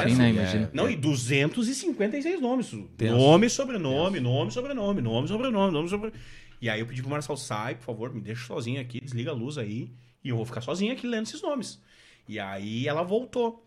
[0.09, 0.71] Sim, né, é- imagina.
[0.73, 2.71] Não, e 256 nomes.
[2.97, 3.17] Tenso.
[3.17, 6.19] Nome, sobrenome, nome, sobrenome, nome, sobrenome, nome, sobrenome.
[6.61, 9.35] E aí eu pedi pro Marcelo, sai, por favor, me deixa sozinho aqui, desliga a
[9.35, 9.93] luz aí.
[10.23, 11.79] E eu vou ficar sozinho aqui lendo esses nomes.
[12.27, 13.63] E aí ela voltou.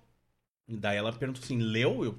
[0.68, 2.04] E daí ela perguntou assim, leu?
[2.04, 2.18] Eu...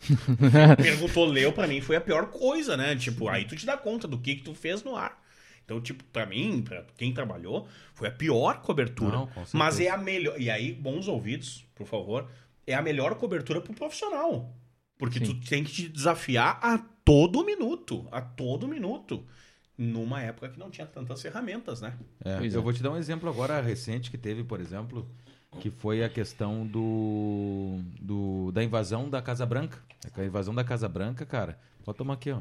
[0.76, 2.94] Perguntou, leu, pra mim foi a pior coisa, né?
[2.96, 5.20] Tipo, aí tu te dá conta do que que tu fez no ar.
[5.64, 9.18] Então, tipo, pra mim, pra quem trabalhou, foi a pior cobertura.
[9.18, 9.30] Não.
[9.52, 10.40] Mas é a melhor.
[10.40, 12.26] E aí, bons ouvidos, por favor.
[12.66, 14.54] É a melhor cobertura pro profissional.
[14.96, 15.26] Porque Sim.
[15.26, 18.08] tu tem que te desafiar a todo minuto.
[18.10, 19.26] A todo minuto.
[19.76, 21.96] Numa época que não tinha tantas ferramentas, né?
[22.24, 22.62] É, eu é.
[22.62, 25.08] vou te dar um exemplo agora recente que teve, por exemplo,
[25.60, 29.78] que foi a questão do, do da invasão da Casa Branca.
[30.16, 31.58] A invasão da Casa Branca, cara.
[31.84, 32.40] Pode tomar aqui, ó.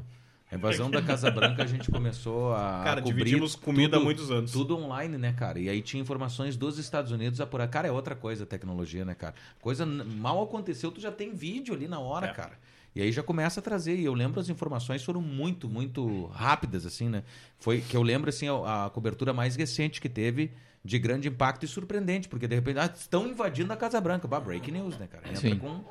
[0.52, 4.06] A invasão da Casa Branca a gente começou a Cara, cobrir dividimos comida há tudo-
[4.06, 4.52] muitos anos.
[4.52, 5.60] Tudo online, né, cara?
[5.60, 7.74] E aí tinha informações dos Estados Unidos apuradas.
[7.74, 9.36] Cara, é outra coisa a tecnologia, né, cara?
[9.60, 12.34] Coisa mal aconteceu, tu já tem vídeo ali na hora, É.
[12.34, 12.54] cara.
[12.96, 13.96] E aí já começa a trazer.
[13.98, 17.24] E eu lembro as informações foram muito, muito rápidas, assim, né?
[17.60, 20.52] Foi que eu lembro, assim, a, a cobertura mais recente que teve
[20.88, 24.28] de grande impacto e surpreendente, porque de repente, ah, estão invadindo a Casa Branca.
[24.28, 25.28] Bah, break news, né, cara?
[25.28, 25.58] Entra Sim.
[25.58, 25.84] com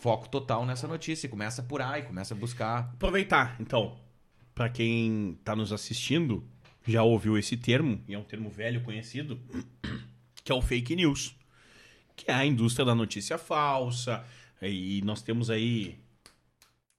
[0.00, 2.90] foco total nessa notícia e começa a apurar e começa a buscar.
[2.94, 3.96] Aproveitar, então,
[4.52, 6.44] pra quem tá nos assistindo,
[6.84, 9.40] já ouviu esse termo, e é um termo velho conhecido,
[10.42, 11.36] que é o fake news.
[12.16, 14.24] Que é a indústria da notícia falsa.
[14.60, 15.98] E nós temos aí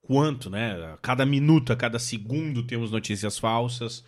[0.02, 0.74] quanto, né?
[0.94, 4.04] A cada minuto, a cada segundo temos notícias falsas.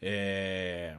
[0.00, 0.96] É,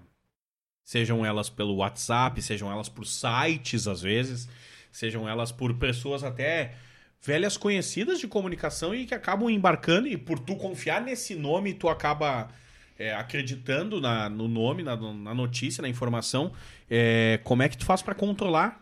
[0.88, 4.48] Sejam elas pelo WhatsApp, sejam elas por sites, às vezes,
[4.90, 6.76] sejam elas por pessoas até
[7.22, 11.90] velhas conhecidas de comunicação e que acabam embarcando, e por tu confiar nesse nome, tu
[11.90, 12.48] acaba
[12.98, 16.54] é, acreditando na- no nome, na, na notícia, na informação.
[16.90, 18.82] É, como é que tu faz pra controlar,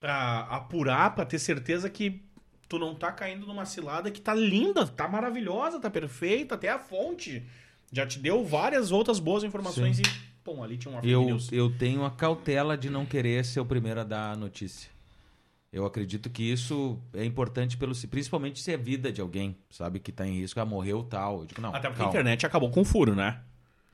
[0.00, 2.22] pra apurar, pra ter certeza que
[2.66, 6.78] tu não tá caindo numa cilada que tá linda, tá maravilhosa, tá perfeita, até a
[6.78, 7.42] fonte
[7.92, 10.02] já te deu várias outras boas informações e,
[10.54, 11.50] pô, ali tinha uma Eu, news.
[11.52, 14.90] eu tenho a cautela de não querer ser o primeiro a dar a notícia.
[15.72, 20.10] Eu acredito que isso é importante, pelo, principalmente se é vida de alguém, sabe, que
[20.10, 21.40] tá em risco, ah, morreu tal.
[21.40, 22.10] Eu digo, não, Até porque a calma.
[22.10, 23.40] internet acabou com furo, né?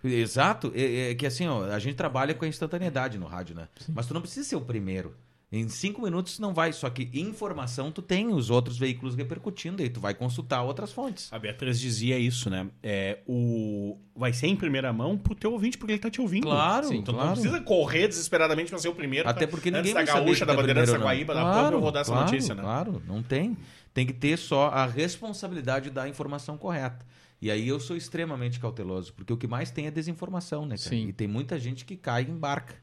[0.03, 3.69] Exato, é, é que assim, ó, a gente trabalha com a instantaneidade no rádio, né?
[3.93, 5.15] Mas tu não precisa ser o primeiro.
[5.51, 9.89] Em cinco minutos não vai, só que informação tu tem os outros veículos repercutindo e
[9.89, 11.33] tu vai consultar outras fontes.
[11.33, 12.69] A Beatriz dizia isso, né?
[12.83, 13.97] É, o...
[14.17, 16.49] Vai ser em primeira mão pro teu ouvinte, porque ele tá te ouvindo.
[16.49, 17.29] Claro, Então tu claro.
[17.29, 19.29] não precisa correr desesperadamente pra ser o primeiro.
[19.29, 21.05] Até porque antes ninguém da gaúcha, da tá bandeira primeiro ou não.
[21.05, 22.63] Saguaíba, da pouco eu vou dar essa claro, notícia, né?
[22.63, 23.57] Claro, não tem.
[23.95, 27.07] Tem que ter só a responsabilidade da informação correta.
[27.41, 30.89] E aí eu sou extremamente cauteloso, porque o que mais tem é desinformação, né, cara?
[30.89, 31.09] Sim.
[31.09, 32.75] E tem muita gente que cai em barca,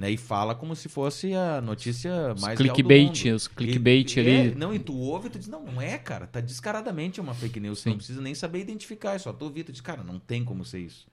[0.00, 0.10] né?
[0.10, 4.30] E fala como se fosse a notícia Os mais do clickbait, os clickbait E- ali.
[4.30, 6.26] é, não, e tu ouve e tu diz, não, não é, cara.
[6.26, 7.80] Tá descaradamente uma fake news.
[7.80, 7.90] Sim.
[7.90, 9.12] não precisa nem saber identificar.
[9.14, 11.06] É só tu ouvir, tu diz, cara, não tem como ser isso.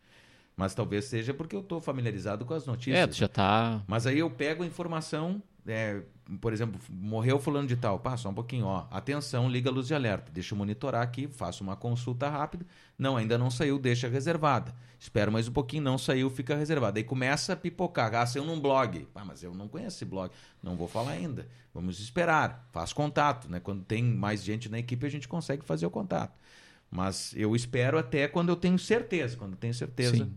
[0.56, 2.98] Mas talvez seja porque eu tô familiarizado com as notícias.
[2.98, 3.84] É, tu já tá.
[3.88, 6.02] Mas aí eu pego a informação, é,
[6.42, 8.00] por exemplo, morreu fulano de tal.
[8.00, 8.86] Pá, só um pouquinho, ó.
[8.92, 10.32] Atenção, liga a luz de alerta.
[10.32, 12.66] Deixa eu monitorar aqui, faço uma consulta rápida.
[12.98, 14.74] Não, ainda não saiu, deixa reservada.
[15.00, 17.00] Espero mais um pouquinho, não saiu, fica reservada.
[17.00, 18.14] Aí começa a pipocar.
[18.16, 19.08] Ah, saiu num blog.
[19.14, 20.32] Pá, mas eu não conheço esse blog.
[20.62, 21.48] Não vou falar ainda.
[21.74, 22.68] Vamos esperar.
[22.72, 23.60] Faz contato, né?
[23.60, 26.38] Quando tem mais gente na equipe, a gente consegue fazer o contato.
[26.90, 29.38] Mas eu espero até quando eu tenho certeza.
[29.38, 30.34] Quando eu tenho certeza, Sim.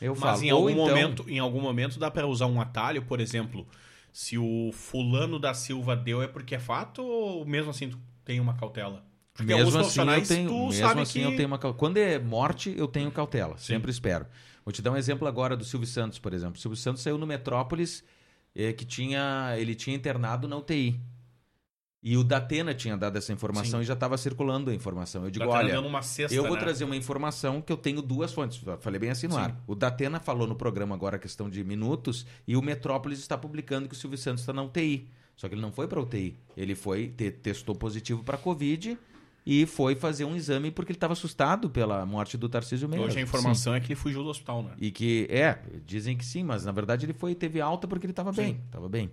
[0.00, 0.44] eu Mas falo.
[0.44, 3.66] em algum, então- momento, em algum momento dá pra usar um atalho, por exemplo,
[4.12, 8.40] se o fulano da Silva deu é porque é fato ou mesmo assim tu tem
[8.40, 9.04] uma cautela?
[9.32, 11.24] Porque Mesmo assim, eu tenho, tu mesmo assim que...
[11.24, 11.78] eu tenho uma cautela.
[11.78, 13.56] Quando é morte, eu tenho cautela.
[13.56, 14.26] Sempre espero.
[14.64, 16.56] Vou te dar um exemplo agora do Silvio Santos, por exemplo.
[16.56, 18.04] O Silvio Santos saiu no Metrópolis,
[18.54, 21.00] eh, que tinha, ele tinha internado na UTI.
[22.02, 25.24] E o Datena tinha dado essa informação e já estava circulando a informação.
[25.24, 26.60] Eu digo, Datena olha, cesta, eu vou né?
[26.60, 28.62] trazer uma informação que eu tenho duas fontes.
[28.80, 29.40] Falei bem assim no Sim.
[29.40, 29.62] ar.
[29.66, 33.86] O Datena falou no programa agora a questão de minutos e o Metrópolis está publicando
[33.86, 35.08] que o Silvio Santos está na UTI.
[35.36, 36.36] Só que ele não foi para UTI.
[36.56, 38.96] Ele foi, te- testou positivo para Covid
[39.44, 43.04] e foi fazer um exame porque ele estava assustado pela morte do Tarcísio Meira.
[43.06, 44.70] Hoje a informação é que ele fugiu do hospital, né?
[44.78, 48.12] E que, é, dizem que sim, mas na verdade ele foi teve alta porque ele
[48.12, 49.10] estava bem, estava bem.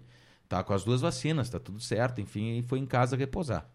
[0.50, 3.66] Tá com as duas vacinas, tá tudo certo, enfim, e foi em casa repousar.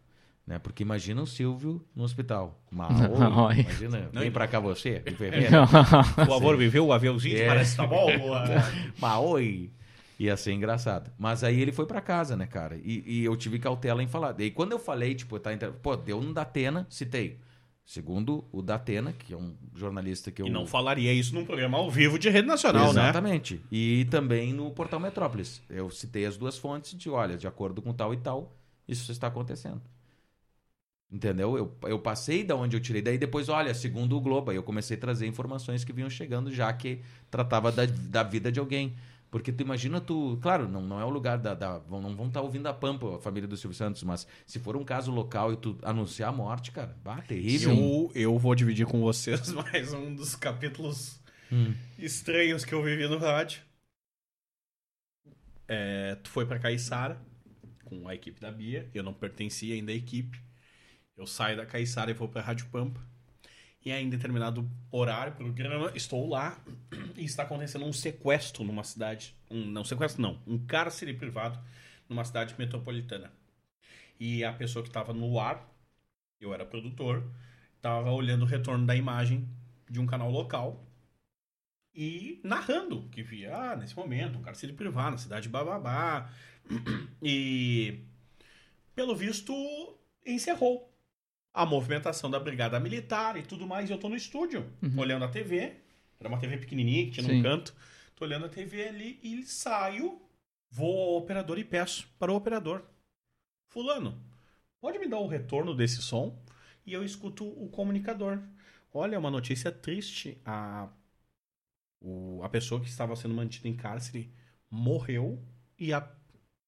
[0.47, 0.59] Né?
[0.59, 2.61] Porque imagina o Silvio no hospital.
[2.71, 2.91] Mal,
[3.53, 5.67] imagina, vem pra cá você, enfermeira.
[6.17, 7.47] Por favor, viveu o aviãozinho de É.
[7.47, 8.09] paracetamol?
[8.99, 9.71] Mas oi.
[10.19, 11.11] Ia ser engraçado.
[11.19, 12.77] Mas aí ele foi pra casa, né, cara?
[12.85, 14.39] E, e eu tive cautela em falar.
[14.41, 17.39] E quando eu falei, tipo, tá, inter- pô, deu um Datena, citei.
[17.85, 20.47] Segundo o Datena, que é um jornalista que eu.
[20.47, 23.03] E não falaria isso num programa ao vivo de rede nacional, né?
[23.03, 23.61] Exatamente.
[23.71, 25.61] E também no portal Metrópolis.
[25.69, 28.57] Eu citei as duas fontes de, olha, de acordo com tal e tal,
[28.87, 29.83] isso está acontecendo.
[31.11, 31.59] Entendeu?
[31.59, 33.03] Eu, eu passei da onde eu tirei.
[33.03, 36.51] Daí depois, olha, segundo o Globo, aí eu comecei a trazer informações que vinham chegando,
[36.51, 38.95] já que tratava da, da vida de alguém.
[39.33, 40.39] Porque tu imagina tu.
[40.43, 41.55] Claro, não, não é o lugar da.
[41.55, 44.59] da vão- não vão estar ouvindo a Pampa, a família do Silvio Santos, mas se
[44.61, 47.73] for um caso local e tu anunciar a morte, cara, bah, terrível.
[47.73, 51.19] Eu, eu vou dividir com vocês mais um dos capítulos
[51.51, 51.75] Hum.
[51.99, 53.63] estranhos que eu vivi no rádio.
[55.69, 57.19] É, tu foi pra Caiçara
[57.85, 58.89] com a equipe da Bia.
[58.95, 60.39] Eu não pertencia ainda à equipe.
[61.17, 63.01] Eu saio da Caiçara e vou pra Rádio Pampa.
[63.85, 66.57] E aí, em determinado horário, programa, estou lá
[67.17, 69.35] e está acontecendo um sequestro numa cidade.
[69.51, 70.41] Um, não, sequestro não.
[70.47, 71.59] Um cárcere privado
[72.09, 73.33] numa cidade metropolitana.
[74.21, 75.69] E a pessoa que estava no ar,
[76.41, 77.29] eu era produtor,
[77.77, 79.49] estava olhando o retorno da imagem
[79.91, 80.87] de um canal local
[81.93, 86.31] e narrando que via, ah, nesse momento, um cárcere privado na cidade de Bababá.
[87.25, 88.01] E,
[88.97, 89.55] pelo visto,
[90.27, 90.92] encerrou
[91.55, 93.89] a movimentação da brigada militar e tudo mais.
[93.91, 95.75] E eu tô no estúdio, olhando a TV.
[96.19, 97.43] Era uma TV pequenininha que tinha num Sim.
[97.43, 97.75] canto.
[98.15, 100.21] Tô olhando a TV ali e saio,
[100.71, 102.83] vou ao operador e peço para o operador.
[103.69, 104.23] Fulano,
[104.81, 106.37] pode me dar o retorno desse som?
[106.87, 108.41] E eu escuto o comunicador.
[108.93, 110.39] Olha, uma notícia triste.
[110.45, 110.89] A,
[112.01, 114.31] o- a pessoa que estava sendo mantida em cárcere
[114.71, 115.43] morreu
[115.79, 116.07] e a,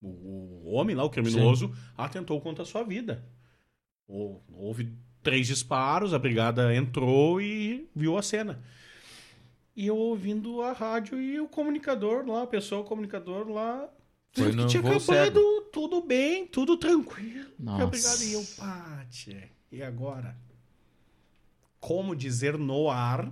[0.01, 3.25] o, o homem lá, o criminoso, atentou contra a sua vida.
[4.07, 4.93] Hou- Houve
[5.23, 8.63] três disparos, a brigada entrou e viu a cena.
[9.77, 13.89] E eu ouvindo a rádio e o comunicador lá, a pessoa, o comunicador lá.
[14.33, 15.41] Foi que tinha acabado,
[15.73, 17.51] tudo bem, tudo tranquilo.
[17.59, 17.85] Nossa.
[17.85, 18.23] Obrigado.
[18.23, 20.37] E eu, Pati, e agora?
[21.81, 23.31] Como dizer no ar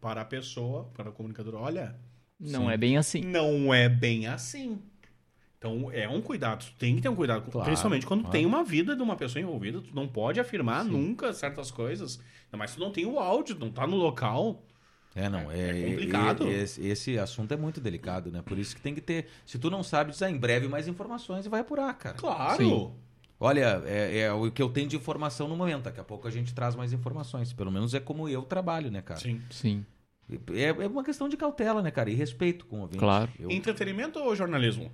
[0.00, 1.96] para a pessoa, para o comunicador, olha,
[2.38, 3.20] Não é bem assim.
[3.22, 4.78] não é bem assim.
[5.62, 8.32] Então é um cuidado, tu tem que ter um cuidado, Claro, principalmente quando claro.
[8.32, 12.56] tem uma vida de uma pessoa envolvida, tu não pode afirmar nunca certas coisas, ainda
[12.56, 14.60] mais se tu não tem o áudio, não tá no local.
[15.14, 16.48] É, não, é, É complicado.
[16.48, 18.42] e- esse, esse assunto é muito delicado, né?
[18.42, 19.28] Por isso que tem que ter.
[19.46, 22.16] Se tu não sabe, diz ah, em breve mais informações e vai apurar, cara.
[22.16, 22.56] Claro.
[22.56, 22.90] Sim.
[23.38, 25.84] Olha, é, é o que eu tenho de informação no momento.
[25.84, 27.52] Daqui a pouco a gente traz mais informações.
[27.52, 29.20] Pelo menos é como eu trabalho, né, cara?
[29.20, 29.40] Sim.
[29.50, 29.86] Sim,
[30.54, 32.08] É, é uma questão de cautela, né, cara?
[32.10, 32.98] E respeito com o ouvinte.
[32.98, 33.30] Claro.
[33.38, 34.90] Eu- Entretenimento ou jornalismo?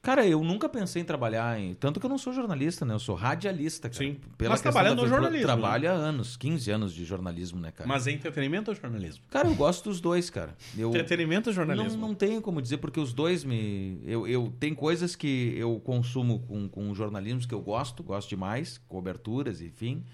[0.00, 1.74] Cara, eu nunca pensei em trabalhar em.
[1.74, 2.94] Tanto que eu não sou jornalista, né?
[2.94, 4.04] Eu sou radialista, cara.
[4.04, 4.16] Sim.
[4.36, 5.52] Pela Mas trabalha no jornalismo, né?
[5.52, 7.88] Trabalho há anos, 15 anos de jornalismo, né, cara?
[7.88, 9.24] Mas é entretenimento ou jornalismo?
[9.28, 10.56] Cara, eu gosto dos dois, cara.
[10.76, 12.00] Eu, Entretenimento ou Não, jornalismo?
[12.00, 14.00] não tenho como dizer, porque os dois me.
[14.04, 18.80] Eu, eu tem coisas que eu consumo com, com jornalismo que eu gosto, gosto demais,
[18.88, 20.04] coberturas, enfim.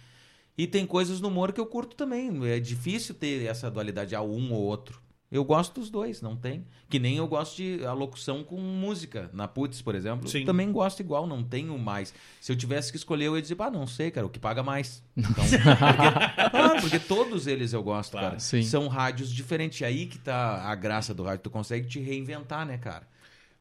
[0.57, 2.31] E tem coisas no humor que eu curto também.
[2.49, 5.04] É difícil ter essa dualidade a um ou outro.
[5.35, 6.65] Eu gosto dos dois, não tem.
[6.89, 9.29] Que nem eu gosto de alocução com música.
[9.33, 10.29] Na Putz, por exemplo.
[10.29, 10.45] Sim.
[10.45, 12.15] Também gosto igual, não tenho mais.
[12.41, 14.63] Se eu tivesse que escolher, eu ia dizer, ah, não sei, cara, o que paga
[14.63, 15.03] mais.
[15.17, 18.27] Então, porque, claro, porque todos eles eu gosto, Claro.
[18.29, 18.39] cara.
[18.39, 18.63] Sim.
[18.63, 19.81] São rádios diferentes.
[19.81, 21.43] E aí que tá a graça do rádio.
[21.43, 23.03] Tu consegue te reinventar, né, cara?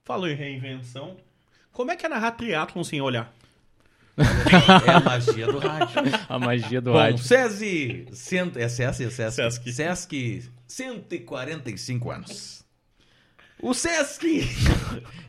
[0.04, 1.18] Falou em reinvenção.
[1.72, 3.34] Como é que é narrar triatlon sem olhar?
[4.86, 6.02] É a magia do rádio.
[6.30, 7.24] A magia do Bom, rádio.
[7.24, 9.36] SESI, cento, é SESI, é Sesc.
[9.36, 9.72] Sesc.
[9.74, 12.64] Sesc, 145 anos.
[13.62, 14.24] O Sesc!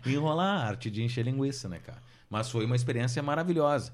[0.05, 2.02] Enrolar a arte de encher linguiça, né, cara?
[2.28, 3.93] Mas foi uma experiência maravilhosa.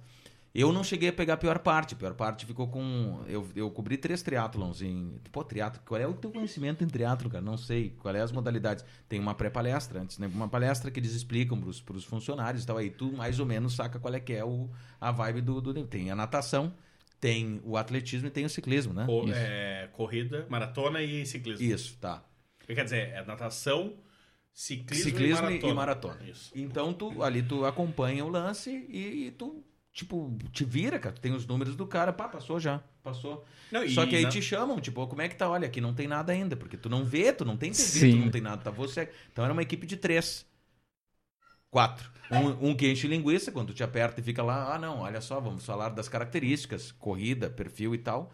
[0.53, 1.95] Eu não cheguei a pegar a pior parte.
[1.95, 3.23] A pior parte ficou com...
[3.29, 5.21] Eu, eu cobri três triatlons em...
[5.31, 5.81] Pô, triatlo...
[5.87, 7.45] Qual é o teu conhecimento em triatlo, cara?
[7.45, 7.91] Não sei.
[8.01, 8.85] Qual é as modalidades?
[9.09, 10.27] Tem uma pré-palestra antes, né?
[10.27, 12.79] Uma palestra que eles explicam pros, pros funcionários e tal.
[12.79, 14.69] Aí tu mais ou menos saca qual é que é o,
[15.01, 15.85] a vibe do, do...
[15.87, 16.75] Tem a natação,
[17.21, 19.07] tem o atletismo e tem o ciclismo, né?
[19.07, 19.33] Co- Isso.
[19.37, 21.65] é, corrida, maratona e ciclismo.
[21.65, 22.25] Isso, tá.
[22.67, 23.95] Quer dizer, é natação,
[24.53, 25.75] ciclismo, Ciclismo e e maratona.
[25.75, 26.31] maratona.
[26.31, 26.51] Isso.
[26.57, 31.15] Então tu ali tu acompanha o lance e, e tu tipo, te vira, cara.
[31.15, 33.45] Tu tem os números do cara, pá, passou já, passou.
[33.71, 35.49] Não, e Só que aí na- te chamam, tipo, como é que tá?
[35.49, 38.11] Olha, aqui não tem nada ainda, porque tu não vê, tu não tem TV, Sim.
[38.13, 39.11] tu não tem nada, tá você.
[39.33, 40.47] Então era uma equipe de três.
[41.71, 42.11] Quatro.
[42.31, 45.21] Um, um que enche linguiça, quando tu te aperta e fica lá, ah, não, olha
[45.21, 48.33] só, vamos falar das características, corrida, perfil e tal.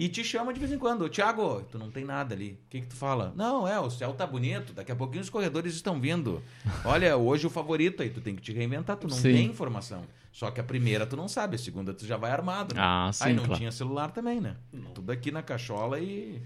[0.00, 2.52] E te chama de vez em quando, ô Thiago, tu não tem nada ali.
[2.52, 3.34] O que que tu fala?
[3.36, 6.42] Não, é, o céu tá bonito, daqui a pouquinho os corredores estão vindo.
[6.86, 9.34] Olha, hoje o favorito aí, tu tem que te reinventar, tu não Sim.
[9.34, 10.02] tem informação.
[10.32, 12.74] Só que a primeira tu não sabe, a segunda tu já vai armado.
[12.74, 12.80] né?
[12.82, 13.58] Ah, sim, Aí não claro.
[13.58, 14.56] tinha celular também, né?
[14.94, 16.40] Tudo aqui na cachola e,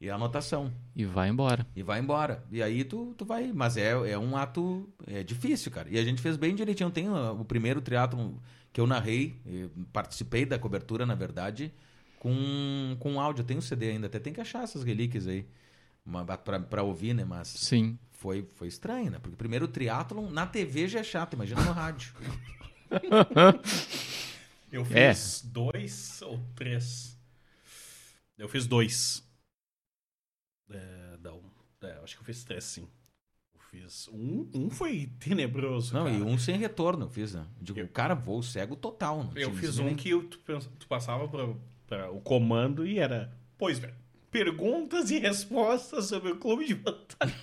[0.00, 0.72] e a anotação.
[0.94, 1.66] E vai embora.
[1.76, 2.42] E vai embora.
[2.50, 3.52] E aí tu, tu vai.
[3.52, 5.86] Mas é, é um ato é difícil, cara.
[5.90, 6.90] E a gente fez bem direitinho.
[6.90, 8.40] Tem uh, o primeiro triatlo
[8.72, 11.72] que eu narrei, eh, participei da cobertura, na verdade,
[12.30, 13.42] com, com áudio.
[13.42, 15.46] Eu tenho CD ainda, até tem que achar essas relíquias aí.
[16.68, 17.24] pra ouvir, né?
[17.24, 17.98] Mas Sim.
[18.12, 19.18] foi, foi estranho, né?
[19.20, 22.12] Porque primeiro o triatlon na TV já é chato, imagina no rádio.
[24.72, 25.14] Eu É.
[25.14, 27.16] fiz dois ou três.
[28.36, 29.24] Eu fiz dois.
[30.70, 31.40] É, não,
[31.82, 32.88] é, acho que eu fiz três, sim.
[33.54, 34.08] Eu fiz.
[34.08, 35.94] Um, um foi tenebroso.
[35.94, 36.16] Não, cara.
[36.16, 37.46] e um sem retorno eu fiz, né?
[37.60, 39.24] Digo, o cara voo cego total.
[39.24, 40.38] Não Eu fiz um nem- que eu- tu,
[40.78, 41.46] tu passava pra,
[41.86, 43.30] pra o comando e era.
[43.58, 43.90] Pois bem.
[44.30, 47.38] Perguntas e respostas sobre o clube de vantagem.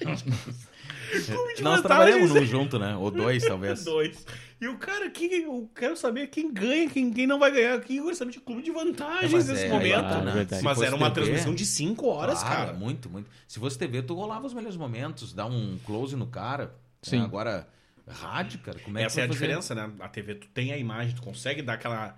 [1.25, 1.81] clube de Nós vantagens.
[1.81, 2.95] trabalhamos num junto, né?
[2.95, 3.83] Ou dois, talvez.
[3.83, 4.25] Dois.
[4.61, 7.97] E o cara aqui, eu quero saber quem ganha, quem, quem não vai ganhar aqui.
[7.97, 9.99] Eu saber de clube de vantagens É, nesse é, momento.
[9.99, 10.45] claro, é.
[10.45, 12.73] Se Mas era uma TV, transmissão de 5 horas, Claro, cara.
[12.73, 13.29] Muito, muito.
[13.47, 16.75] Se fosse TV, tu rolava os melhores momentos, dá um close no cara.
[17.01, 17.21] Sim.
[17.21, 17.67] É, agora,
[18.07, 19.39] rádio, cara, como é Essa que é a fazer?
[19.39, 19.91] diferença, né?
[19.99, 22.17] A TV, tu tem a imagem, tu consegue dar aquela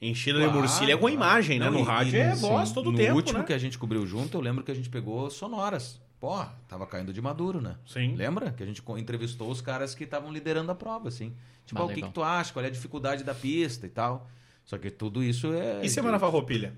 [0.00, 1.66] enchida Claro, de morcilha com a imagem, né?
[1.66, 3.44] Não, no e- rádio e é no- voz todo o no tempo, último né?
[3.44, 6.00] que a gente cobriu junto, eu lembro que a gente pegou sonoras.
[6.20, 7.76] Pô, tava caindo de maduro, né?
[7.86, 8.16] Sim.
[8.16, 8.50] Lembra?
[8.50, 11.32] Que a gente entrevistou os caras que estavam liderando a prova, assim.
[11.64, 12.52] Tipo, Ah, ah, o que, que tu acha?
[12.52, 14.28] Qual é a dificuldade da pista e tal.
[14.64, 15.80] Só que tudo isso é.
[15.84, 16.74] E Semana Farroupilha?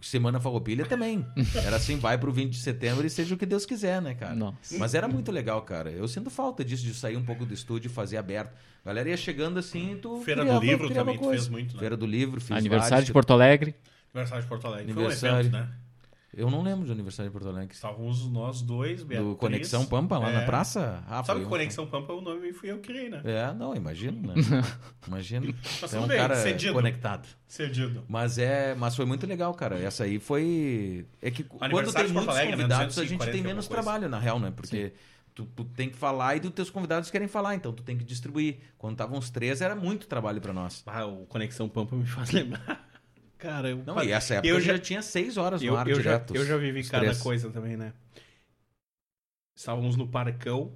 [0.00, 1.26] Semana Farroupilha também.
[1.64, 4.34] Era assim, vai pro 20 de setembro e seja o que Deus quiser, né, cara?
[4.34, 4.78] Nossa.
[4.78, 5.90] Mas era muito legal, cara.
[5.90, 8.52] Eu sinto falta disso, de sair um pouco do estúdio e fazer aberto.
[8.82, 10.20] A galera ia chegando assim tu.
[10.22, 11.80] Feira criava- do Livro criava também, tu fez muito, né?
[11.80, 13.06] Feira do Livro, fiz Aniversário vários.
[13.06, 13.74] de Porto Alegre.
[14.14, 14.92] Aniversário de Porto Alegre.
[14.92, 15.50] Aniversário.
[15.50, 15.76] Foi um evento, né?
[16.36, 17.74] Eu não lembro de aniversário de Porto Alegre.
[17.74, 19.30] Estávamos nós dois, Beatriz.
[19.30, 20.32] Do Conexão Pampa, lá É.
[20.40, 21.02] na praça?
[21.06, 23.20] Ah, Sabe que um- Conexão Pampa é o nome fui eu que criei, né?
[23.24, 24.34] É, não, imagino, né?
[25.06, 25.54] Imagino.
[25.80, 26.72] Mas é um bem, cara cedido.
[26.74, 27.28] conectado.
[27.46, 28.04] Cedido.
[28.08, 29.78] Mas é, mas foi muito legal, cara.
[29.78, 32.56] Essa aí foi é que quando tem muitos Alegre, né?
[32.56, 34.52] convidados, a 240 gente tem menos trabalho na real, né?
[34.54, 34.92] Porque
[35.34, 38.04] tu, tu tem que falar e os teus convidados querem falar, então tu tem que
[38.04, 38.58] distribuir.
[38.78, 40.82] Quando estavam os três era muito trabalho pra nós.
[40.86, 42.83] Ah, o Conexão Pampa me faz lembrar.
[43.44, 43.84] Cara, eu...
[43.84, 46.02] Não, e essa época eu já, já tinha seis horas no eu, ar eu, já,
[46.02, 46.34] direto.
[46.34, 47.20] eu já vivi cada três.
[47.20, 47.92] coisa também, né?
[49.54, 50.72] Estávamos no Parcão,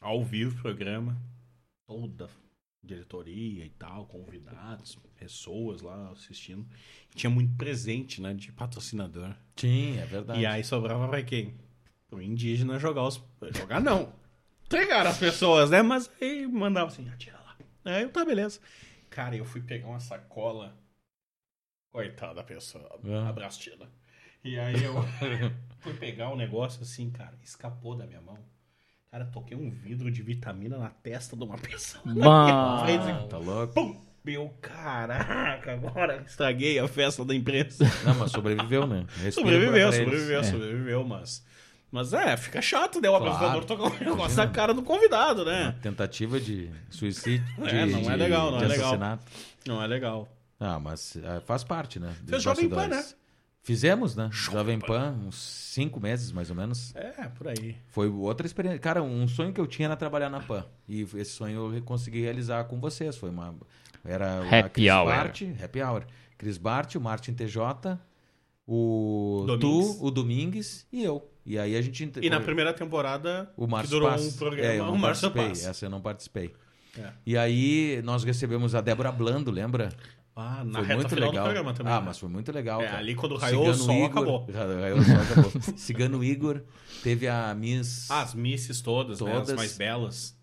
[0.00, 1.20] ao vivo programa,
[1.88, 2.30] toda
[2.84, 6.64] diretoria e tal, convidados, pessoas lá assistindo.
[7.16, 9.34] Tinha muito presente, né, de patrocinador.
[9.56, 10.38] Tinha, é verdade.
[10.38, 11.52] E aí sobrava pra quem?
[12.06, 13.20] Pro indígena jogar os.
[13.58, 14.12] Jogar não.
[14.66, 15.82] Entregar as pessoas, né?
[15.82, 17.56] Mas aí mandava assim, atira lá.
[17.86, 18.60] Aí eu, tá, beleza.
[19.10, 20.83] Cara, eu fui pegar uma sacola.
[21.94, 22.98] Coitada da pessoa.
[23.08, 23.28] Ah.
[23.28, 23.86] Abraço, Tina.
[24.42, 24.94] E aí eu
[25.78, 28.36] fui pegar um negócio assim, cara, escapou da minha mão.
[29.12, 32.02] Cara, toquei um vidro de vitamina na testa de uma pessoa.
[32.16, 32.84] Bah.
[33.30, 33.72] Tá louco?
[33.74, 34.04] Pum!
[34.24, 37.84] Meu caraca, agora estraguei a festa da imprensa.
[38.04, 39.06] Não, mas sobreviveu, né?
[39.22, 40.42] Respira Sobreviveu, sobreviveu, É.
[40.42, 41.46] sobreviveu, mas.
[41.92, 43.08] Mas é, fica chato, né?
[43.08, 43.26] O Claro.
[43.26, 45.76] apresentador tocar um negócio na cara do convidado, né?
[45.80, 47.46] Tentativa de suicídio.
[47.66, 48.86] É, de- não é legal, não é legal.
[48.86, 49.24] assassinato.
[49.64, 50.28] Não é legal.
[50.58, 52.14] Ah, mas ah, faz parte, né?
[52.26, 53.16] Fez Jovem Pan, bastidores.
[53.62, 54.28] Fizemos, né?
[54.30, 56.94] Jovem Jovem Pan, uns cinco meses mais ou menos.
[56.94, 57.76] É, por aí.
[57.88, 58.78] Foi outra experiência.
[58.78, 60.66] Cara, um sonho que eu tinha era trabalhar na Pan.
[60.88, 63.16] E esse sonho eu consegui realizar com vocês.
[63.16, 63.54] Foi uma.
[64.04, 65.06] Era o- a Happy Cris hour.
[65.06, 66.04] Bart, Happy Hour.
[66.36, 67.98] Cris Bart, o Martin TJ,
[68.66, 69.96] o Domingues.
[69.96, 71.30] Tu, o Domingues e eu.
[71.46, 72.10] E aí a gente.
[72.22, 74.26] E na primeira temporada, O que durou Paz.
[74.26, 75.30] um programa, é, eu o não Márcio.
[75.30, 75.64] Paz.
[75.66, 76.54] Essa eu não participei.
[76.98, 77.10] É.
[77.26, 79.90] E aí nós recebemos a Débora Blando, lembra?
[80.36, 81.44] Ah, na foi reta muito final legal.
[81.44, 81.92] do programa também.
[81.92, 82.06] ah, né?
[82.06, 84.46] mas foi muito legal, É, ali quando raiou o Cigano sol, Igor- acabou.
[84.52, 85.52] Ra- Raiou o sol, acabou.
[85.78, 86.62] Cigano Igor,
[87.04, 88.10] teve a Miss...
[88.10, 89.30] Ah, as misses todas, né?
[89.32, 89.54] As Todas.
[89.56, 90.36] mais belas.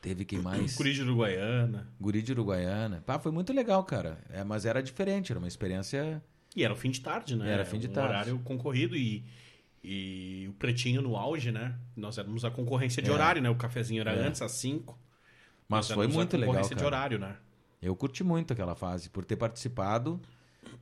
[0.00, 0.76] Teve quem mais?
[0.76, 1.88] Curi de Uruguaiana.
[2.00, 3.02] Guri de Uruguaiana.
[3.06, 4.18] Pá, foi muito legal, cara.
[4.30, 6.22] É, mas era diferente, era uma experiência...
[6.54, 7.50] E era o fim de tarde, né?
[7.50, 8.08] Era fim de um tarde.
[8.10, 9.24] horário concorrido e,
[9.82, 11.74] e o Pretinho no auge, né?
[11.96, 13.12] Nós éramos a concorrência de É.
[13.12, 13.50] horário, né?
[13.50, 14.26] O cafezinho era É.
[14.26, 14.96] antes, às 5.
[15.68, 17.34] Mas foi muito legal, concorrência de horário, né?
[17.84, 20.20] Eu curti muito aquela fase, por ter participado.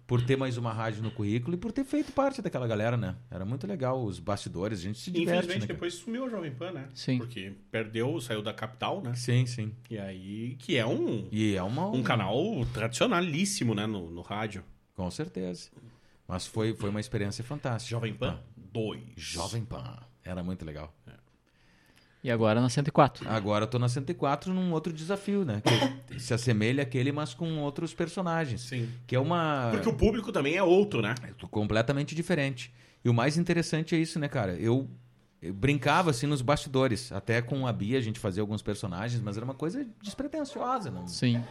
[0.06, 3.16] por ter mais uma rádio no currículo e por ter feito parte daquela galera, né?
[3.30, 5.66] Era muito legal os bastidores, a gente se diverte, Infelizmente, né?
[5.74, 6.88] depois sumiu a Jovem Pan, né?
[6.94, 7.18] Sim.
[7.18, 9.14] Porque perdeu, saiu da capital, né?
[9.14, 9.72] Sim, sim.
[9.90, 11.88] E aí, que é um, E é uma...
[11.88, 12.36] um canal
[12.72, 13.86] tradicionalíssimo, né?
[13.86, 14.62] No, no rádio.
[14.94, 15.70] Com certeza.
[16.28, 17.90] Mas foi, foi uma experiência fantástica.
[17.90, 18.42] Jovem Pan Ah,
[18.72, 19.00] 2.
[19.16, 19.98] Jovem Pan.
[20.24, 20.94] Era muito legal.
[22.22, 23.28] E agora na 104.
[23.28, 25.60] Agora eu tô na 104 num outro desafio, né?
[26.06, 28.60] Que se assemelha àquele, mas com outros personagens.
[28.60, 28.88] Sim.
[29.06, 29.70] Que é uma...
[29.72, 31.14] Porque o público também é outro, né?
[31.50, 32.72] completamente diferente.
[33.04, 34.52] E o mais interessante é isso, né, cara?
[34.54, 34.88] Eu,
[35.40, 39.36] eu brincava assim nos bastidores, até com a Bia a gente fazia alguns personagens, mas
[39.36, 41.08] era uma coisa despretensiosa, não.
[41.08, 41.42] Sim.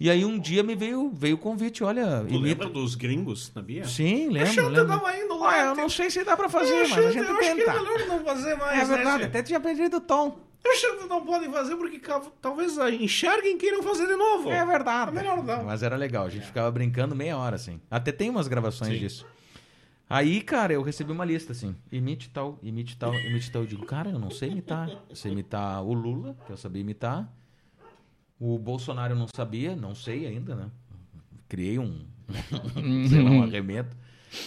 [0.00, 2.40] E aí um dia me veio veio o convite, olha, Tu imita...
[2.42, 3.84] lembra dos gringos na Bia?
[3.84, 4.88] Sim, A lembro, gente lembro.
[4.88, 5.64] tava indo Ah, lá.
[5.66, 7.70] eu não sei se dá pra fazer, Eu mas a gente eu acho que tenta.
[7.70, 10.38] é melhor não fazer mais, É verdade, né, até tinha perdido o tom.
[10.64, 12.00] Eu acho que não podem fazer porque
[12.40, 14.50] talvez enxerguem quem não fazer de novo.
[14.50, 15.10] É verdade.
[15.10, 15.64] É melhor não.
[15.64, 17.80] Mas era legal, a gente ficava brincando meia hora, assim.
[17.90, 18.98] Até tem umas gravações Sim.
[18.98, 19.26] disso.
[20.08, 21.74] Aí, cara, eu recebi uma lista, assim.
[21.90, 23.62] Imite tal, imite tal, imite tal.
[23.62, 24.88] Eu digo, cara, eu não sei imitar.
[25.08, 27.28] Eu sei imitar o Lula, que eu sabia imitar.
[28.44, 30.68] O Bolsonaro eu não sabia, não sei ainda, né?
[31.48, 32.04] Criei um,
[33.08, 33.94] sei lá, um arremedo.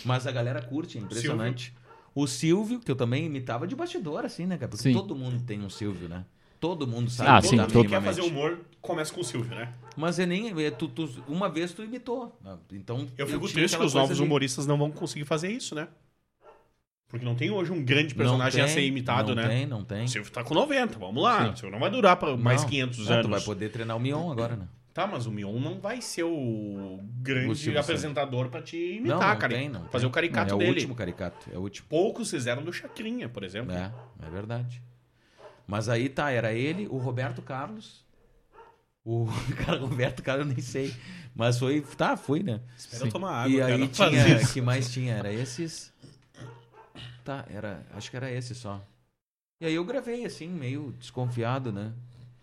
[0.03, 1.73] Mas a galera curte, é impressionante.
[2.13, 4.67] O Silvio, que eu também imitava de bastidor, assim, né, cara?
[4.69, 4.93] Porque Sim.
[4.93, 6.25] todo mundo tem um Silvio, né?
[6.59, 7.29] Todo mundo sabe.
[7.29, 9.73] Ah, Todo sim, todo- que quer fazer humor começa com o Silvio, né?
[9.95, 10.49] Mas é nem.
[10.61, 12.37] é, tu- tu- uma vez tu imitou.
[12.43, 12.57] né?
[12.73, 13.07] Então.
[13.17, 14.25] Eu fico tinha triste que os novos ali.
[14.27, 15.87] humoristas não vão conseguir fazer isso, né?
[17.15, 19.47] Porque não tem hoje um grande personagem Não a ser tem, imitado, não né?
[19.49, 20.03] tem, não tem.
[20.05, 21.45] O Silvio tá com 90, vamos lá.
[21.45, 21.51] Sim.
[21.53, 22.69] O Silvio não vai durar pra mais Não.
[22.69, 23.25] 500 Ah, anos.
[23.25, 24.67] Tu vai poder treinar o Mion agora, né?
[24.93, 29.27] Tá, mas o Mion não vai ser o grande O apresentador pra te imitar, não,
[29.29, 29.53] não cara.
[29.53, 30.07] tem, não Fazer tem.
[30.07, 30.71] o caricato não, é dele.
[30.71, 31.49] o último caricato.
[31.53, 31.87] É o último.
[31.89, 33.73] Poucos fizeram do Chacrinha, por exemplo.
[33.73, 33.91] É,
[34.25, 34.81] é verdade.
[35.67, 38.05] Mas aí tá, era ele, o Roberto Carlos.
[39.03, 39.27] O
[39.65, 40.93] cara, Roberto Carlos eu nem sei.
[41.35, 41.81] Mas foi.
[41.97, 42.61] Tá, foi, né?
[42.77, 44.47] Espera tomar água, e aí não tinha.
[44.53, 45.15] que mais tinha?
[45.15, 45.93] Era esses.
[47.25, 47.83] Tá, era.
[47.95, 48.79] Acho que era esse só.
[49.59, 51.91] E aí eu gravei, assim, meio desconfiado, né?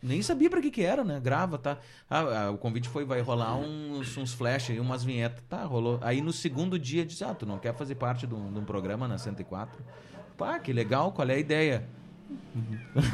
[0.03, 1.21] Nem sabia pra que que era, né?
[1.21, 1.79] Grava, tá?
[2.11, 5.45] Ah, ah, o convite foi, vai rolar uns, uns flash aí, umas vinhetas.
[5.49, 6.01] Tá, rolou.
[6.03, 8.65] Aí no segundo dia disse, ah, tu não quer fazer parte de um, de um
[8.65, 9.81] programa na 104?
[10.37, 11.85] Pá, que legal, qual é a ideia?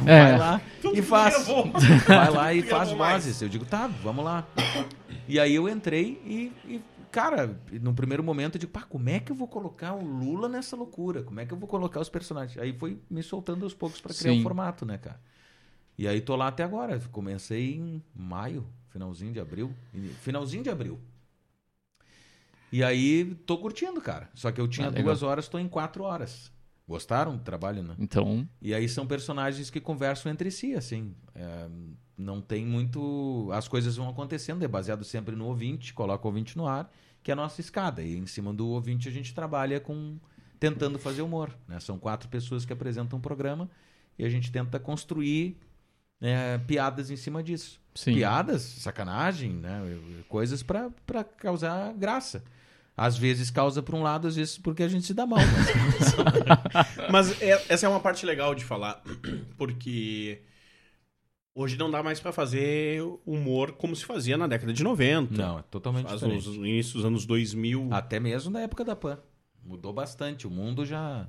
[0.07, 0.31] É.
[0.31, 1.35] Vai lá Tudo e faz.
[1.35, 1.73] gravou.
[2.07, 3.24] Vai lá e faz gravou mais.
[3.24, 3.43] vozes.
[3.43, 4.47] Eu digo, tá, vamos lá.
[5.27, 9.20] E aí eu entrei e, e, cara, no primeiro momento eu digo, pá, como é
[9.20, 11.22] que eu vou colocar o Lula nessa loucura?
[11.22, 12.59] Como é que eu vou colocar os personagens?
[12.59, 15.20] Aí foi me soltando aos poucos pra criar o formato, né, cara?
[15.97, 16.98] E aí tô lá até agora.
[17.10, 19.72] Comecei em maio, finalzinho de abril.
[20.20, 20.98] Finalzinho de abril.
[22.70, 24.28] E aí tô curtindo, cara.
[24.35, 26.52] Só que eu tinha Ah, duas horas, tô em quatro horas.
[26.89, 27.94] Gostaram do trabalho, né?
[27.98, 31.15] Então, E aí são personagens que conversam entre si, assim.
[31.35, 31.69] É,
[32.16, 33.51] não tem muito.
[33.52, 36.90] As coisas vão acontecendo, é baseado sempre no ouvinte, coloca o ouvinte no ar,
[37.23, 38.02] que é a nossa escada.
[38.02, 40.19] E em cima do ouvinte a gente trabalha com.
[40.59, 41.55] tentando fazer humor.
[41.69, 41.78] Né?
[41.78, 43.69] São quatro pessoas que apresentam um programa
[44.19, 45.59] e a gente tenta construir
[46.23, 47.78] é, piadas em cima disso.
[47.94, 48.15] sim.
[48.15, 49.82] Piadas, sacanagem, né?
[50.27, 50.90] Coisas pra
[51.36, 52.43] causar graça.
[52.99, 55.39] Às vezes causa por um lado, às vezes porque a gente se dá mal.
[55.39, 57.09] Mas...
[57.11, 59.03] Mas é- essa é uma parte legal de falar,
[59.57, 60.43] porque
[61.55, 65.35] hoje não dá mais pra fazer humor como se fazia na década de 90.
[65.35, 66.47] Não, é totalmente Faz diferente.
[66.47, 67.89] nos inícios dos anos 2000.
[67.93, 69.19] Até mesmo na época da PAN.
[69.65, 70.47] Mudou bastante.
[70.47, 71.27] O mundo já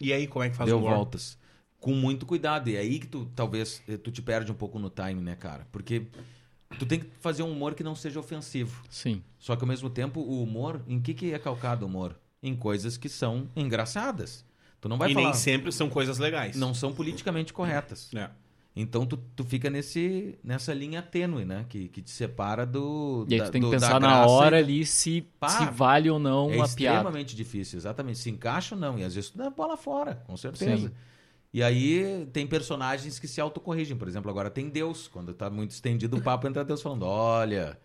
[0.00, 0.94] E aí, como é que faz deu humor?
[0.96, 1.38] voltas.
[1.80, 2.68] Com muito cuidado.
[2.70, 5.66] E aí que tu talvez tu te perde um pouco no time, né, cara?
[5.70, 6.06] Porque
[6.78, 8.82] tu tem que fazer um humor que não seja ofensivo.
[8.90, 9.22] Sim.
[9.38, 12.16] Só que ao mesmo tempo, o humor, em que, que é calcado o humor?
[12.42, 14.44] Em coisas que são engraçadas.
[14.80, 15.26] Tu não vai e falar.
[15.26, 16.56] nem sempre são coisas legais.
[16.56, 18.10] Não são politicamente corretas.
[18.14, 18.30] É.
[18.76, 21.66] Então tu, tu fica nesse, nessa linha tênue, né?
[21.68, 23.26] Que, que te separa do.
[23.28, 25.22] E aí da- tu tem que do- da pensar na e hora da- ali se,
[25.40, 26.98] Pá, se vale ou não é uma piada.
[26.98, 28.18] extremamente difícil, exatamente.
[28.18, 28.96] Se encaixa ou não.
[28.96, 30.86] E às vezes tu dá a bola fora, com certeza.
[30.88, 30.94] Sim.
[31.52, 33.96] E aí tem personagens que se autocorrigem.
[33.96, 35.08] Por exemplo, agora tem Deus.
[35.08, 37.78] Quando tá muito estendido o papo, entra Deus falando: olha,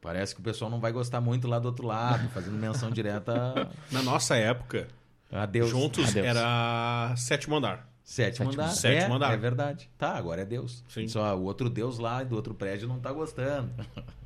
[0.00, 3.68] parece que o pessoal não vai gostar muito lá do outro lado, fazendo menção direta
[3.90, 4.86] Na nossa época,
[5.32, 5.68] a Deus.
[5.70, 6.26] juntos Adeus.
[6.26, 7.88] era sétimo andar.
[8.04, 8.72] Sétimo Sétimo- andar.
[8.74, 9.32] sétimo é, andar.
[9.34, 9.90] É verdade.
[9.98, 10.82] Tá, agora é Deus.
[10.88, 11.08] Sim.
[11.08, 13.70] Só o outro Deus lá do outro prédio não tá gostando.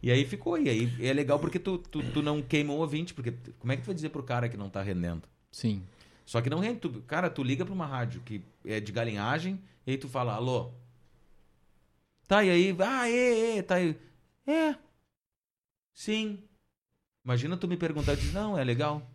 [0.00, 0.56] E aí ficou.
[0.56, 3.12] E aí é legal porque tu, tu, tu não queimou o ouvinte.
[3.12, 5.22] Porque como é que tu vai dizer pro cara que não tá rendendo?
[5.50, 5.82] Sim.
[6.28, 6.80] Só que não rende.
[6.80, 10.34] Tu, cara, tu liga pra uma rádio que é de galinhagem e aí tu fala,
[10.34, 10.72] alô?
[12.26, 13.98] Tá, e aí, ah, é, é, tá aí.
[14.46, 14.74] É.
[15.94, 16.38] Sim.
[17.24, 19.10] Imagina tu me perguntar e dizer, não, é legal.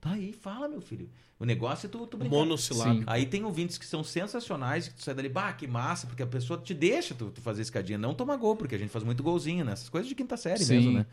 [0.00, 1.10] Tá aí, fala, meu filho.
[1.38, 2.34] O negócio é tu, tu brincar.
[2.34, 3.04] Monossilábico.
[3.10, 6.26] Aí tem ouvintes que são sensacionais, que tu sai dali, bah, que massa, porque a
[6.26, 7.98] pessoa te deixa tu, tu fazer escadinha.
[7.98, 9.72] Não toma gol, porque a gente faz muito golzinho, né?
[9.72, 10.76] Essas coisas de quinta série Sim.
[10.76, 11.06] mesmo, né?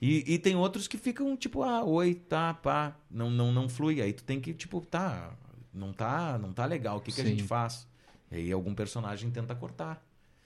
[0.00, 4.00] E, e tem outros que ficam tipo, ah, oi, tá, pá, não, não, não flui.
[4.00, 5.32] Aí tu tem que, tipo, tá,
[5.74, 7.86] não tá, não tá legal, o que, que a gente faz?
[8.30, 10.04] E aí algum personagem tenta cortar.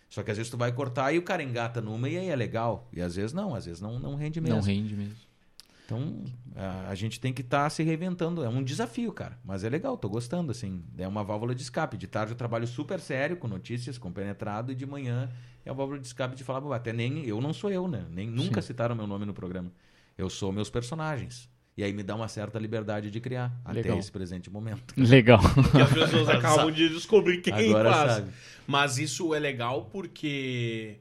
[0.09, 2.37] Só que às vezes tu vai cortar e o cara engata numa e aí é
[2.37, 2.87] legal.
[2.93, 4.57] E às vezes não, às vezes não, não rende mesmo.
[4.57, 5.17] Não rende mesmo.
[5.85, 8.43] Então, a, a gente tem que estar se reinventando.
[8.45, 9.39] É um desafio, cara.
[9.45, 10.83] Mas é legal, tô gostando, assim.
[10.97, 11.97] É uma válvula de escape.
[11.97, 15.29] De tarde eu trabalho super sério, com notícias, com penetrado, e de manhã
[15.65, 18.05] é a válvula de escape de falar, "Pô, até nem eu não sou eu, né?
[18.11, 18.69] Nem, nunca Sim.
[18.69, 19.71] citaram meu nome no programa.
[20.17, 21.51] Eu sou meus personagens.
[21.77, 23.93] E aí me dá uma certa liberdade de criar, Legal.
[23.93, 24.93] até esse presente momento.
[25.01, 25.41] Legal.
[25.73, 28.13] Que as pessoas acabam de descobrir quem Agora faz.
[28.13, 28.31] sabe.
[28.67, 30.99] Mas isso é legal porque.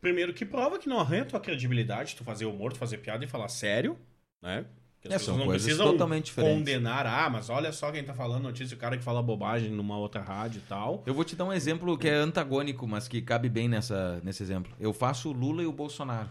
[0.00, 3.28] Primeiro que prova que não arranha tua credibilidade, tu fazer humor, tu fazer piada e
[3.28, 3.96] falar sério,
[4.42, 4.66] né?
[5.00, 6.56] Que as É, são não coisas precisam totalmente diferentes.
[6.58, 9.96] condenar, ah, mas olha só quem tá falando notícia, o cara que fala bobagem numa
[9.98, 11.02] outra rádio e tal.
[11.06, 14.42] Eu vou te dar um exemplo que é antagônico, mas que cabe bem nessa, nesse
[14.44, 14.72] exemplo.
[14.78, 16.28] Eu faço o Lula e o Bolsonaro.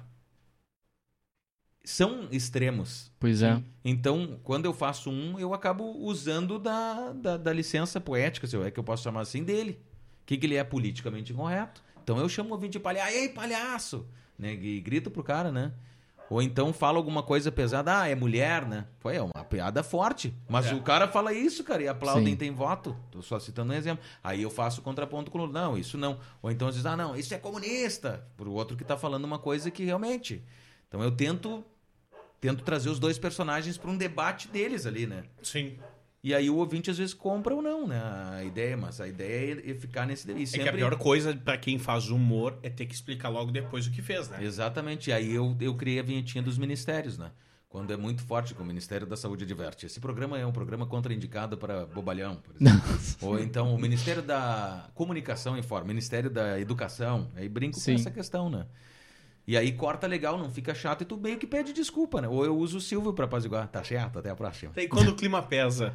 [1.83, 3.11] São extremos.
[3.19, 3.61] Pois é.
[3.83, 8.63] Então, quando eu faço um, eu acabo usando da, da, da licença poética, se eu-
[8.63, 9.81] é que eu posso chamar assim, dele.
[10.21, 11.81] O que, que ele é politicamente incorreto.
[12.03, 14.07] Então eu chamo o ouvinte de palhaço, ei, palhaço!
[14.37, 14.53] Né?
[14.53, 15.71] E grito pro cara, né?
[16.31, 18.85] Ou então fala alguma coisa pesada, ah, é mulher, né?
[19.01, 20.33] Pô, é uma piada forte.
[20.47, 20.73] Mas É.
[20.73, 22.35] o cara fala isso, cara, e aplaudem, Sim.
[22.37, 22.95] tem voto.
[23.11, 24.01] Tô só citando um exemplo.
[24.23, 25.51] Aí eu faço o contraponto com o Lula.
[25.61, 26.19] Não, isso não.
[26.41, 28.25] Ou então diz, ah, não, isso é comunista.
[28.37, 30.41] Pro outro que tá falando uma coisa que realmente.
[30.87, 31.65] Então eu tento
[32.39, 35.25] tento trazer os dois personagens para um debate deles ali, né?
[35.43, 35.77] Sim.
[36.23, 37.99] E aí o ouvinte às vezes compra ou não, né?
[38.31, 40.59] A ideia, mas a ideia é ficar nesse debate.
[40.59, 43.87] É que a pior coisa pra quem faz humor é ter que explicar logo depois
[43.87, 44.43] o que fez, né?
[44.43, 45.09] Exatamente.
[45.09, 47.31] E aí eu, eu criei a vinhetinha dos ministérios, né?
[47.67, 49.85] Quando é muito forte, que o Ministério da Saúde adverte.
[49.85, 52.99] Esse programa é um programa contraindicado para bobalhão, por exemplo.
[53.21, 57.31] Ou então o Ministério da Comunicação informa, Ministério da Educação.
[57.33, 57.93] Aí brinco Sim.
[57.93, 58.67] com essa questão, né?
[59.51, 62.27] E aí corta legal, não fica chato e tu meio que pede desculpa, né?
[62.29, 63.67] Ou eu uso o Silvio pra apaziguar.
[63.67, 64.71] Tá certo, até a próxima.
[64.77, 65.93] E quando o clima pesa?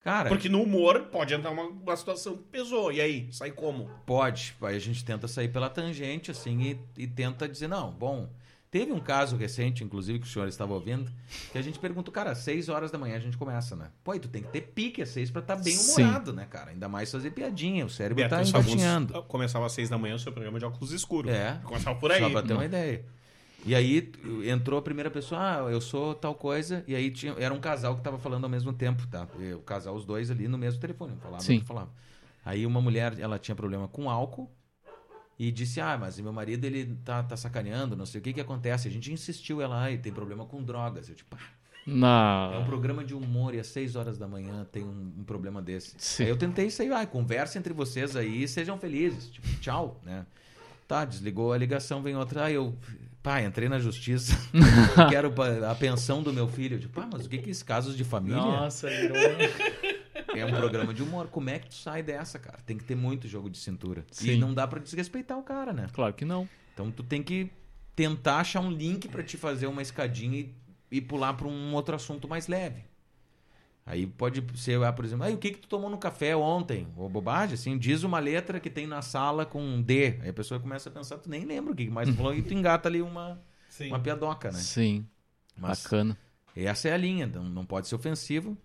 [0.00, 2.90] Cara, Porque no humor pode entrar uma, uma situação que pesou.
[2.90, 3.28] E aí?
[3.30, 3.90] Sai como?
[4.06, 4.56] Pode.
[4.62, 6.62] Aí a gente tenta sair pela tangente, assim,
[6.96, 8.30] e, e tenta dizer, não, bom.
[8.72, 11.12] Teve um caso recente, inclusive, que o senhor estava ouvindo,
[11.52, 13.90] que a gente perguntou, cara, às seis horas da manhã a gente começa, né?
[14.02, 16.00] Pô, e tu tem que ter pique às seis pra estar bem Sim.
[16.04, 16.70] humorado, né, cara?
[16.70, 19.22] Ainda mais fazer piadinha, o cérebro tá Beatriz Fagundes engatinhando.
[19.24, 21.30] começava às seis da manhã o seu programa de óculos escuros.
[21.30, 21.60] É.
[21.64, 22.20] Começava por aí.
[22.22, 23.04] Só pra ter uma ideia.
[23.66, 24.10] E aí
[24.46, 27.94] entrou a primeira pessoa, ah, eu sou tal coisa, e aí tinha, era um casal
[27.94, 29.28] que tava falando ao mesmo tempo, tá?
[29.38, 31.56] E o casal, os dois ali no mesmo telefone, um falava, Sim.
[31.56, 31.90] outro falava.
[32.42, 34.50] Aí uma mulher, ela tinha problema com álcool,
[35.38, 38.40] e disse, ah, mas meu marido, ele tá, tá sacaneando, não sei o que que
[38.40, 38.88] acontece.
[38.88, 41.08] A gente insistiu, ela, ai, tem problema com drogas.
[41.08, 41.36] Eu, tipo,
[42.02, 45.24] ah, é um programa de humor e às 6 horas da manhã tem um, um
[45.24, 45.94] problema desse.
[45.98, 46.24] Sim.
[46.24, 49.28] Aí eu tentei sair, ah, conversa entre vocês aí e sejam felizes.
[49.30, 50.24] Tipo, tchau, né?
[50.86, 52.44] Tá, desligou a ligação, vem outra.
[52.44, 52.74] Aí eu,
[53.22, 54.36] pá, entrei na justiça.
[55.10, 55.32] quero
[55.68, 56.76] a pensão do meu filho.
[56.76, 58.40] Eu, tipo, ah, mas o que que é esses casos de família?
[58.40, 59.16] Nossa, virou...
[60.34, 61.28] É um programa de humor.
[61.28, 62.58] Como é que tu sai dessa, cara?
[62.64, 64.04] Tem que ter muito jogo de cintura.
[64.12, 64.36] E Sim.
[64.38, 65.86] não dá pra desrespeitar o cara, né?
[65.92, 66.48] Claro que não.
[66.72, 67.50] Então tu tem que
[67.94, 70.54] tentar achar um link pra te fazer uma escadinha e,
[70.90, 72.84] e pular pra um outro assunto mais leve.
[73.84, 76.86] Aí pode ser, ah, por exemplo, aí o que que tu tomou no café ontem?
[76.96, 80.18] Ou bobagem, assim, diz uma letra que tem na sala com um D.
[80.22, 82.54] Aí a pessoa começa a pensar, tu nem lembra o que mais falou e tu
[82.54, 83.88] engata ali uma, Sim.
[83.88, 84.58] uma piadoca, né?
[84.58, 85.04] Sim,
[85.56, 86.16] Mas bacana.
[86.54, 88.56] essa é a linha, não, não pode ser ofensivo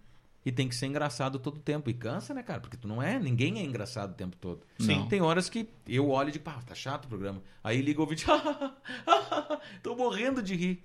[0.47, 1.89] e tem que ser engraçado todo o tempo.
[1.89, 2.61] E cansa, né, cara?
[2.61, 4.65] Porque tu não é, ninguém é engraçado o tempo todo.
[4.79, 5.05] Sim.
[5.09, 7.41] Tem horas que eu olho e digo, pá, tá chato o programa.
[7.61, 8.27] Aí liga o vídeo,
[9.83, 10.83] tô morrendo de rir.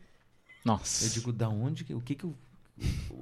[0.64, 1.04] Nossa.
[1.04, 2.34] Eu digo, da onde, que- o que que eu...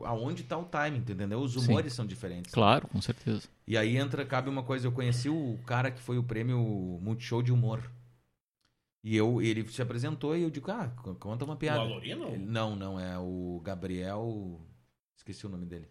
[0.05, 1.41] Aonde tá o timing, entendeu?
[1.41, 1.69] Os Sim.
[1.69, 2.53] humores são diferentes.
[2.53, 3.47] Claro, com certeza.
[3.67, 6.59] E aí entra, cabe uma coisa, eu conheci o cara que foi o prêmio
[7.03, 7.83] Multishow de Humor.
[9.05, 10.89] E eu, ele se apresentou e eu digo, ah,
[11.19, 11.81] conta uma O piada.
[11.81, 12.29] Alorino?
[12.29, 14.61] Ele- Não, não, é o Gabriel.
[15.17, 15.89] Esqueci o nome dele.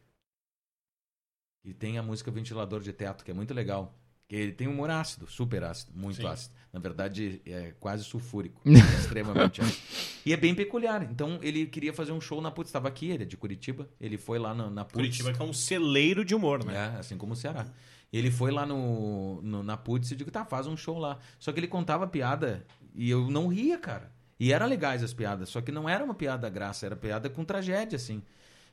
[1.64, 3.96] E tem a música Ventilador de Teto, que é muito legal.
[4.28, 6.28] Que Ele tem humor ácido, super ácido, muito Sim.
[6.28, 6.54] ácido.
[6.72, 8.62] Na verdade, é quase sulfúrico.
[8.66, 8.70] é
[9.00, 9.78] extremamente ácido.
[10.26, 11.02] E é bem peculiar.
[11.10, 12.70] Então, ele queria fazer um show na Putz.
[12.70, 13.90] Estava aqui, ele é de Curitiba.
[14.00, 14.94] Ele foi lá na, na Putz.
[14.94, 16.76] Curitiba que é um celeiro de humor, né?
[16.96, 17.66] É, assim como o Ceará.
[18.14, 21.18] Ele foi lá no, no- na Putz e digo, tá, faz um show lá.
[21.40, 24.12] Só que ele contava piada e eu não ria, cara.
[24.40, 27.44] E eram legais as piadas, só que não era uma piada graça, era piada com
[27.44, 28.24] tragédia, assim.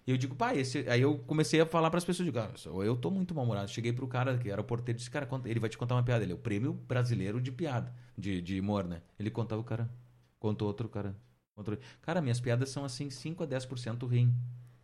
[0.07, 0.89] E eu digo, pai, esse...
[0.89, 2.51] aí eu comecei a falar pras pessoas, digo, ah,
[2.85, 3.69] eu- tô muito mal-humorado.
[3.71, 6.03] Cheguei pro cara, que era o porteiro, disse, cara, conta- ele vai te contar uma
[6.03, 6.23] piada.
[6.23, 9.03] Ele é o prêmio brasileiro de piada, de, de humor, né?
[9.19, 9.91] Ele contava o cara,
[10.39, 11.17] contou outro cara.
[11.57, 11.77] Outro...
[12.03, 14.33] Cara, minhas piadas são assim, 5 a 10% rim.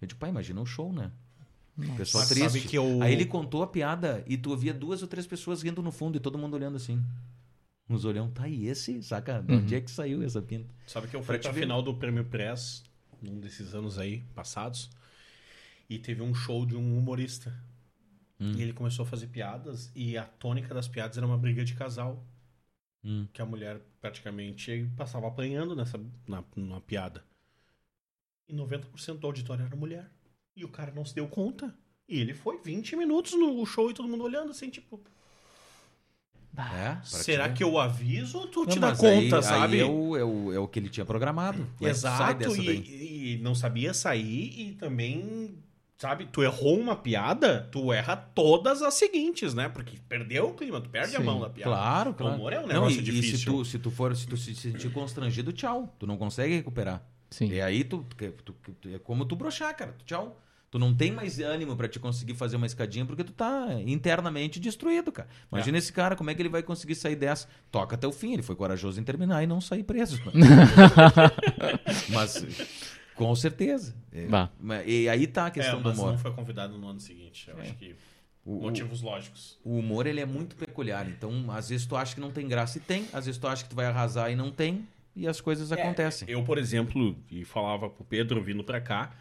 [0.00, 1.12] Eu digo, pai, imagina um show, né?
[1.96, 2.48] Pessoal Mas triste.
[2.58, 5.62] sabe que eu- Aí ele contou a piada e tu ouvia duas ou três pessoas
[5.62, 7.02] rindo no fundo e todo mundo olhando assim.
[7.88, 9.40] Uns olhão, tá aí esse, saca?
[9.40, 10.66] De onde é que saiu essa pinta?
[10.86, 12.82] Sabe que eu fui Pra final do Prêmio Press,
[13.22, 14.90] num desses anos aí passados,
[15.94, 17.52] e teve um show de um humorista.
[18.40, 18.52] Hum.
[18.56, 21.74] E ele começou a fazer piadas, e a tônica das piadas era uma briga de
[21.74, 22.26] casal.
[23.04, 23.26] Hum.
[23.32, 27.24] Que a mulher praticamente passava apanhando nessa na, na piada.
[28.48, 30.10] E 90% do auditório era mulher.
[30.54, 31.74] E o cara não se deu conta.
[32.08, 35.00] E ele foi 20 minutos no show e todo mundo olhando assim, tipo,
[36.56, 39.74] É, pra será que eu aviso ou tu Não, te dá conta, aí, sabe?
[39.74, 41.66] Aí é, o, é, o, é o que ele tinha programado.
[41.78, 45.56] Sai Exato, e, e não sabia sair e também,
[46.02, 49.68] sabe, tu errou uma piada, tu erra todas as seguintes, né?
[49.68, 51.70] Porque perdeu o clima, tu perde a Sim, mão da piada.
[51.70, 52.34] Claro, O claro.
[52.34, 53.38] humor é um Não, negócio e, e difícil.
[53.38, 55.94] se tu, se tu for, se tu se sentir constrangido, tchau.
[56.00, 57.02] Tu não consegue recuperar.
[57.30, 57.46] Sim.
[57.50, 58.04] E aí tu,
[58.44, 59.94] tu- tu- é como tu broxar, cara.
[60.04, 60.38] Tchau.
[60.72, 64.58] Tu não tem mais ânimo pra te conseguir fazer uma escadinha porque tu tá internamente
[64.58, 65.28] destruído, cara.
[65.52, 67.46] Imagina esse cara, como é que ele vai conseguir sair dessa?
[67.70, 68.32] Toca até o fim.
[68.32, 70.18] Ele foi corajoso em terminar e não sair preso.
[72.08, 72.44] Mas
[73.14, 73.94] com certeza.
[74.12, 74.28] É,
[74.86, 76.12] E aí tá a É, questão do mas humor.
[76.12, 77.48] não foi convidado no ano seguinte.
[77.48, 77.94] Eu acho que
[78.44, 79.58] O- motivos lógicos.
[79.64, 82.78] O humor ele é muito peculiar, então às vezes tu acha que não tem graça
[82.78, 85.40] e tem, às vezes tu acha que tu vai arrasar e não tem, e as
[85.40, 86.28] coisas acontecem.
[86.28, 89.14] Eu, por exemplo, e falava pro Pedro vindo pra cá,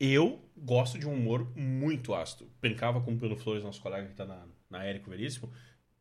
[0.00, 2.50] eu gosto de um humor muito ácido.
[2.60, 5.52] Brincava com o Pedro Flores, nosso colega que tá na, na Érico Veríssimo.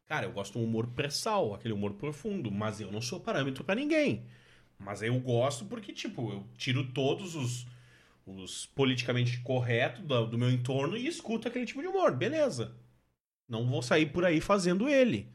[0.07, 3.63] Cara, eu gosto de um humor pré-sal, aquele humor profundo, mas eu não sou parâmetro
[3.63, 4.25] pra ninguém.
[4.79, 7.65] Mas eu gosto porque, tipo, eu tiro todos os,
[8.25, 12.15] os politicamente corretos do, do meu entorno e escuto aquele tipo de humor.
[12.15, 12.75] Beleza.
[13.47, 15.27] Não vou sair por aí fazendo ele.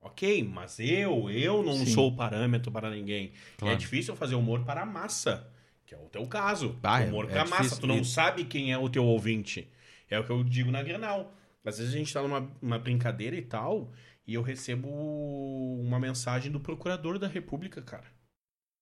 [0.00, 1.86] Ok, mas eu, eu não Sim.
[1.86, 3.32] sou parâmetro para ninguém.
[3.58, 3.74] Claro.
[3.74, 5.46] É difícil fazer humor para a massa,
[5.84, 6.78] que é o teu caso.
[6.82, 7.62] Ah, é- humor é para a massa.
[7.64, 7.80] difícil.
[7.82, 9.68] Tu não sabe quem é o teu ouvinte.
[10.08, 11.34] É o que eu digo na Grenal.
[11.64, 13.92] Às vezes a gente tá numa uma brincadeira e tal,
[14.26, 18.06] e eu recebo uma mensagem do procurador da República, cara.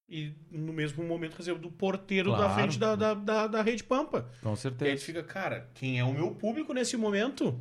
[0.09, 2.55] E no mesmo momento recebo do porteiro da Claro.
[2.55, 4.23] frente da, da, da, da Rede Pampa.
[4.43, 5.05] Com E aí tu certeza.
[5.05, 7.61] fica, cara, quem é o meu público nesse momento?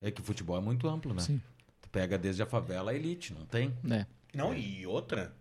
[0.00, 1.20] É que o futebol é muito amplo, né?
[1.22, 1.40] Sim.
[1.82, 3.74] Tu pega desde a favela a elite, não tem?
[3.90, 4.06] É.
[4.32, 5.34] Não, e outra.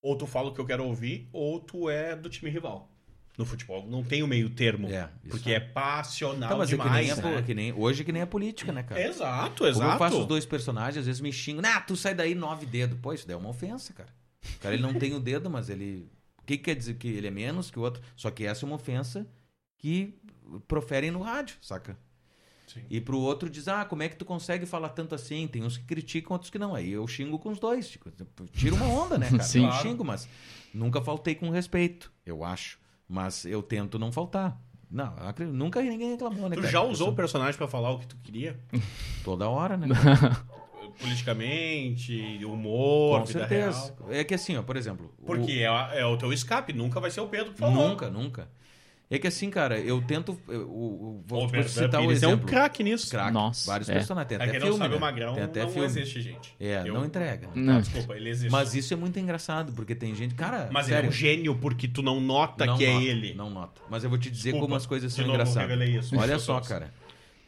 [0.00, 2.90] Ou tu fala o que eu quero ouvir, ou tu é do time rival.
[3.36, 4.88] No futebol não tem o meio termo.
[4.88, 7.18] É, isso porque é passional Tá, mas é que demais.
[7.22, 7.42] nem, né?
[7.42, 9.00] que nem hoje que nem a política, né, cara?
[9.00, 9.92] Exato, Como exato.
[9.94, 11.62] eu faço os dois personagens, às vezes me xingam.
[11.70, 12.98] Ah, tu sai daí nove dedos.
[13.00, 14.08] Pô, isso daí é uma ofensa, cara.
[14.44, 16.10] O cara ele não tem o dedo, mas ele.
[16.40, 16.94] O que, que quer dizer?
[16.94, 18.02] Que ele é menos que o outro.
[18.16, 19.26] Só que essa é uma ofensa
[19.76, 20.14] que
[20.66, 21.98] proferem no rádio, saca?
[22.66, 22.82] Sim.
[22.90, 25.46] E pro outro diz, ah, como é que tu consegue falar tanto assim?
[25.46, 26.74] Tem uns que criticam, outros que não.
[26.74, 27.88] Aí eu xingo com os dois.
[27.88, 28.10] Tipo,
[28.52, 29.42] tiro uma onda, né, cara?
[29.42, 29.62] Sim.
[29.64, 29.82] Eu Claro.
[29.88, 30.28] xingo, mas
[30.74, 32.78] nunca faltei com respeito, eu acho.
[33.08, 34.60] Mas eu tento não faltar.
[34.90, 35.14] Não,
[35.52, 36.72] nunca ninguém reclamou, né, Tu cara?
[36.72, 38.58] já usou sou- o personagem pra falar o que tu queria?
[39.24, 39.86] Toda hora, né?
[40.98, 43.94] Politicamente, humor, Com vida certeza.
[44.00, 44.12] real.
[44.12, 45.12] É que assim, ó, por exemplo.
[45.18, 47.88] o- Porque é, a- é o teu escape, nunca vai ser o Pedro que falou.
[47.88, 48.48] Nunca, nunca.
[49.10, 50.38] É que assim, cara, eu tento.
[50.48, 52.46] eu- o- o- vou, O Pedro citar o Pires é um exemplo.
[52.46, 53.08] craque nisso.
[53.10, 53.94] Craque, Nossa, vários é.
[53.94, 54.28] personagens.
[54.28, 54.78] Tem até quem não filme.
[54.82, 55.00] sabe, o né?
[55.00, 55.86] Magrão Tem até não filme.
[55.86, 56.54] existe, gente.
[56.60, 57.48] É, Eu- não entrega.
[57.54, 57.80] Não.
[57.80, 58.52] Desculpa, ele existe.
[58.52, 60.34] Mas isso é muito engraçado, porque tem gente.
[60.34, 63.02] Cara, Mas sério, ele é um gênio porque tu não nota não que nota, é
[63.08, 63.32] ele.
[63.32, 63.80] Não nota.
[63.88, 65.88] Mas eu vou te dizer Desculpa, como as coisas de são novo, engraçadas.
[65.88, 66.14] isso.
[66.18, 66.92] Olha só, cara.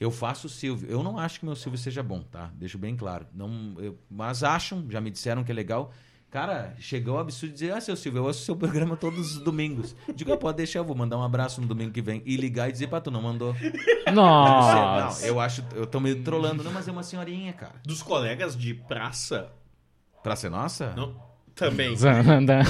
[0.01, 0.89] Eu faço o Silvio.
[0.91, 2.51] Eu não acho que meu Silvio seja bom, tá?
[2.55, 3.27] Deixo bem claro.
[3.35, 5.93] Não, eu- mas acham, já me disseram que é legal.
[6.31, 9.43] Cara, chegou o absurdo de dizer: Ah, seu Silvio, eu ouço seu programa todos os
[9.43, 9.95] domingos.
[10.15, 12.23] Digo, ah, pode deixar, eu vou mandar um abraço no domingo que vem.
[12.25, 13.55] E ligar e dizer, pá, tu não mandou.
[14.15, 15.21] Nossa.
[15.23, 16.63] Não, eu acho, eu tô me trolando.
[16.63, 17.75] Não, mas é uma senhorinha, cara.
[17.85, 19.51] Dos colegas de praça,
[20.23, 20.93] Pra ser nossa?
[20.95, 21.15] não,
[21.55, 21.95] também.
[21.97, 22.61] Zananda.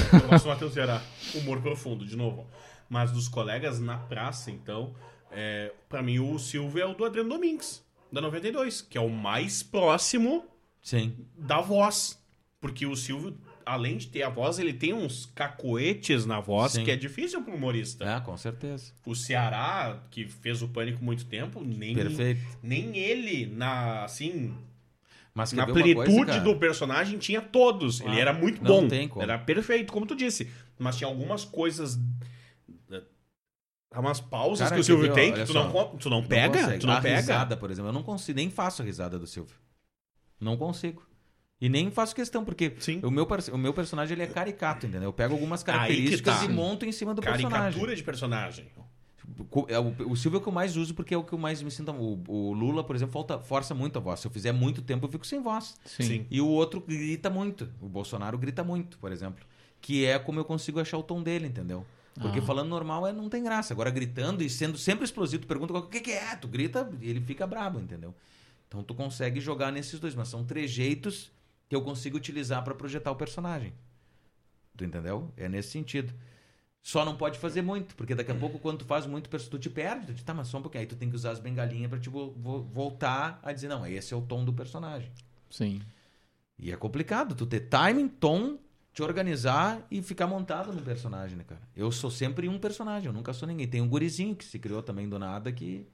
[0.45, 1.01] Matheus Ceará.
[1.35, 2.47] Humor profundo, de novo.
[2.89, 4.93] Mas dos colegas na praça, então,
[5.31, 9.09] é, para mim o Silvio é o do Adriano Domingues, da 92, que é o
[9.09, 10.45] mais próximo
[10.81, 11.13] Sim.
[11.37, 12.19] da voz.
[12.59, 13.35] Porque o Silvio,
[13.65, 16.83] além de ter a voz, ele tem uns cacoetes na voz Sim.
[16.83, 18.17] que é difícil pro humorista.
[18.17, 18.93] Ah, com certeza.
[19.05, 22.41] O Ceará, que fez o Pânico muito tempo, nem, Perfeito.
[22.61, 24.53] nem ele, na assim,
[25.33, 27.99] Mas na plenitude coisa, do personagem tinha todos.
[27.99, 28.13] Claro.
[28.13, 29.21] Ele era muito Não bom.
[29.21, 30.51] Era perfeito, como tu disse.
[30.77, 31.97] Mas tinha algumas coisas.
[33.93, 35.63] Eh, Umas pausas Cara, que o Silvio tem que tu só.
[35.67, 36.59] não, tu não Não pega.
[36.59, 36.79] consegue.
[36.79, 37.17] tu não a pega.
[37.17, 39.55] risada, por exemplo, eu não consigo, nem faço a risada do Silvio.
[40.39, 41.03] Não consigo.
[41.59, 42.99] E nem faço questão, porque Sim.
[43.03, 45.09] o meu, o meu personagem ele é caricato, entendeu?
[45.09, 46.45] Eu pego algumas características tá.
[46.45, 47.59] e monto em cima do personagem.
[47.59, 48.65] Caricatura de personagem.
[49.67, 51.37] É O, o Silvio é o que eu mais uso porque é o que eu
[51.37, 51.91] mais me sinto.
[51.91, 54.19] O, o Lula, por exemplo, falta, força muito a voz.
[54.21, 55.75] Se eu fizer muito tempo, eu fico sem voz.
[55.85, 56.25] Sim.
[56.31, 57.69] E o outro grita muito.
[57.79, 59.45] O Bolsonaro grita muito, por exemplo.
[59.79, 61.85] Que é como eu consigo achar o tom dele, entendeu?
[62.19, 62.41] Porque Ah.
[62.41, 63.73] falando normal é, não tem graça.
[63.73, 67.09] Agora gritando e sendo sempre explosivo, tu pergunta o que, que é, tu grita e
[67.09, 68.13] ele fica brabo, entendeu?
[68.67, 71.31] Então tu consegue jogar nesses dois, mas são trejeitos
[71.69, 73.73] que eu consigo utilizar para projetar o personagem.
[74.75, 75.31] Tu entendeu?
[75.37, 76.13] É nesse sentido.
[76.83, 79.69] Só não pode fazer muito, porque daqui a pouco, quando tu faz muito, tu te
[79.69, 80.07] perde.
[80.07, 80.81] Tu diz, tá, mas só um pouquinho.
[80.81, 84.13] Aí tu tem que usar as bengalinhas pra tipo, vo- voltar a dizer, não, esse
[84.13, 85.11] é o tom do personagem.
[85.49, 85.79] Sim.
[86.57, 88.57] E é complicado tu ter timing, tom,
[88.93, 91.61] te organizar e ficar montado no personagem, né, cara?
[91.75, 93.67] Eu sou sempre um personagem, eu nunca sou ninguém.
[93.67, 95.87] Tem um gurizinho que se criou também do nada que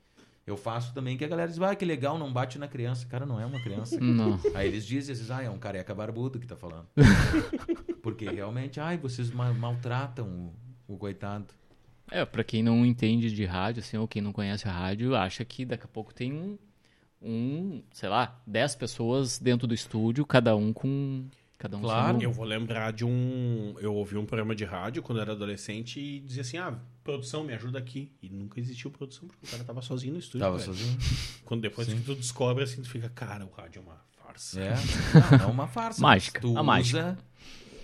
[0.45, 3.05] eu faço também, que a galera diz, ah, que legal, não bate na criança.
[3.05, 3.99] Cara, não é uma criança.
[4.01, 4.39] Não.
[4.55, 6.87] Aí eles dizem, às vezes, ah, é um careca barbudo que tá falando.
[8.01, 10.53] Porque realmente, ai, vocês ma- maltratam
[10.87, 11.47] o, o coitado.
[12.09, 15.43] É, pra quem não entende de rádio, assim, ou quem não conhece a rádio, acha
[15.43, 16.57] que daqui a pouco tem um,
[17.21, 21.25] um sei lá, 10 pessoas dentro do estúdio, cada um com.
[21.57, 22.21] Cada um Claro.
[22.21, 23.75] Eu vou lembrar de um.
[23.79, 27.43] Eu ouvi um programa de rádio quando eu era adolescente e dizia assim: ah, produção,
[27.43, 28.11] me ajuda aqui.
[28.21, 30.41] E nunca existiu produção, porque o cara tava sozinho no estúdio.
[30.41, 30.73] Tava velho.
[30.73, 30.97] sozinho.
[31.43, 34.59] Quando depois que tu descobre assim, tu fica, cara, o rádio é uma farsa.
[34.61, 34.73] É,
[35.39, 35.99] não, é uma farsa.
[36.01, 37.17] Mágica, Tu a usa mágica.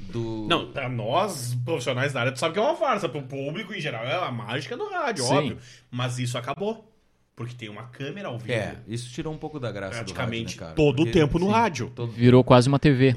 [0.01, 0.45] do...
[0.47, 3.09] Não, pra nós, profissionais da área, tu sabe que é uma farsa.
[3.09, 5.33] Pro público, em geral, é a mágica do rádio, Sim.
[5.33, 5.57] óbvio.
[5.89, 6.89] Mas isso acabou.
[7.35, 8.51] Porque tem uma câmera ao vivo.
[8.51, 10.75] É, isso tirou um pouco da graça Praticamente do rádio, né, cara?
[10.75, 11.91] todo o Porque, tempo no sim, rádio.
[11.95, 13.15] todo- Virou quase uma TV.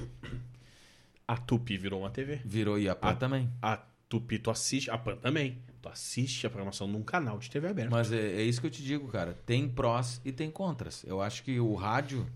[1.28, 2.40] A Tupi virou uma TV.
[2.44, 3.14] Virou Iapã Ah.
[3.14, 3.50] também.
[3.60, 3.76] A
[4.08, 4.90] Tupi, tu assiste.
[4.90, 5.58] A Pan também.
[5.82, 7.90] Tu assiste a programação num canal de TV aberta.
[7.90, 9.34] Mas é, é isso que eu te digo, cara.
[9.44, 11.04] Tem prós e tem contras.
[11.04, 12.26] Eu acho que o rádio,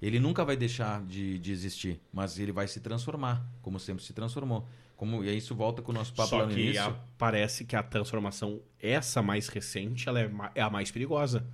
[0.00, 4.12] ele nunca vai deixar de, de existir, mas ele vai se transformar, como sempre se
[4.12, 4.66] transformou.
[4.96, 6.82] Como, e aí isso volta com o nosso papo Só lá no que início.
[6.84, 11.44] a- parece que a transformação, essa mais recente, ela é, é a mais perigosa.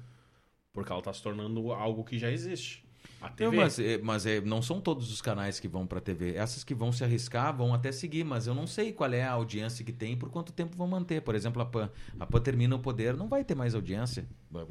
[0.72, 2.84] Porque ela tá se tornando algo que já existe.
[3.26, 3.56] A TV.
[3.56, 6.34] mas é, mas é, não são todos os canais que vão pra TV.
[6.34, 9.32] Essas que vão se arriscar vão até seguir, mas eu não sei qual é a
[9.32, 11.20] audiência que tem e por quanto tempo vão manter.
[11.22, 11.90] Por exemplo, a PAN.
[12.20, 14.26] A PAN termina o poder, não vai ter mais audiência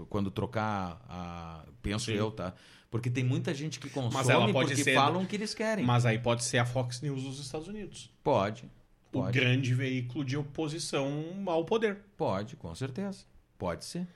[0.10, 1.66] quando trocar a.
[1.82, 2.14] Penso Sim.
[2.14, 2.54] eu, tá?
[2.90, 5.84] Porque tem muita gente que consome ela pode porque ser- falam o que eles querem.
[5.86, 8.10] Mas aí pode ser a Fox News dos Estados Unidos.
[8.24, 8.66] Pode.
[9.12, 9.38] O Pode.
[9.40, 12.00] grande veículo de oposição ao poder.
[12.18, 13.26] Pode, com certeza.
[13.58, 14.08] Pode ser.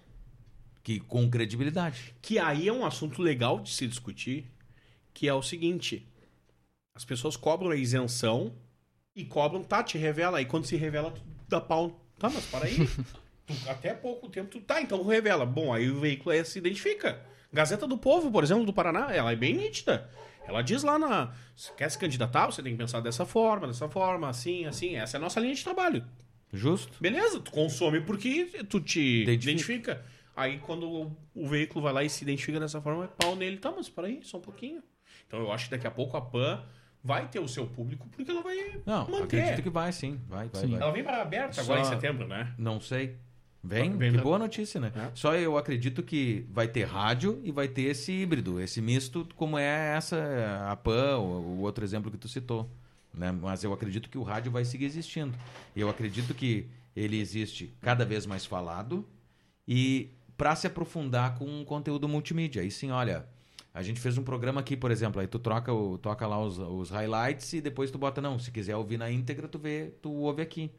[0.83, 2.15] Que com credibilidade.
[2.21, 4.45] Que aí é um assunto legal de se discutir,
[5.13, 6.07] que é o seguinte:
[6.95, 8.53] as pessoas cobram a isenção
[9.15, 10.37] e cobram, tá, te revela.
[10.37, 11.99] Aí quando se revela, tu dá pau.
[12.17, 12.75] Tá, mas para aí.
[13.49, 15.43] Tu- até pouco tempo tu tá, então revela.
[15.43, 17.19] Bom, aí o veículo aí se identifica.
[17.51, 20.07] Gazeta do Povo, por exemplo, do Paraná, ela é bem nítida.
[20.47, 21.33] Ela diz lá na.
[21.55, 24.97] Se quer se candidatar, você tem que pensar dessa forma, dessa forma, assim, assim.
[24.97, 26.05] Essa é a nossa linha de trabalho.
[26.53, 26.95] Justo?
[27.01, 29.51] Beleza, tu consome porque tu te Identifica.
[29.51, 30.05] identifica.
[30.39, 33.57] Aí quando o, o veículo vai lá e se identifica dessa forma, é pau nele.
[33.57, 34.81] Tá, mas peraí, só um pouquinho.
[35.27, 36.63] Então eu acho que daqui a pouco a PAN
[37.03, 39.41] vai ter o seu público porque ela vai Não, manter.
[39.41, 40.19] acredito que vai sim.
[40.27, 40.71] Vai, vai, Sim.
[40.71, 40.81] vai.
[40.81, 42.53] Ela vem para aberta agora Só- em setembro, né?
[42.57, 43.17] Não sei.
[43.61, 44.91] Vem, Vem que boa notícia, né?
[44.95, 45.11] É.
[45.13, 49.57] Só eu acredito que vai ter rádio e vai ter esse híbrido, esse misto, como
[49.57, 52.69] é essa, a PAN, o, outro exemplo que tu citou.
[53.13, 53.31] Né?
[53.33, 55.37] Mas eu acredito que o rádio vai seguir existindo.
[55.75, 59.05] Eu acredito que ele existe cada vez mais falado
[59.67, 60.09] e
[60.39, 62.61] para se aprofundar com um conteúdo multimídia.
[62.61, 63.27] Aí sim, olha,
[63.73, 66.57] a gente fez um programa aqui, por exemplo, aí tu troca o, toca lá os,
[66.57, 70.09] os highlights e depois tu bota, não, se quiser ouvir na íntegra, tu vê, tu
[70.13, 70.71] ouve aqui.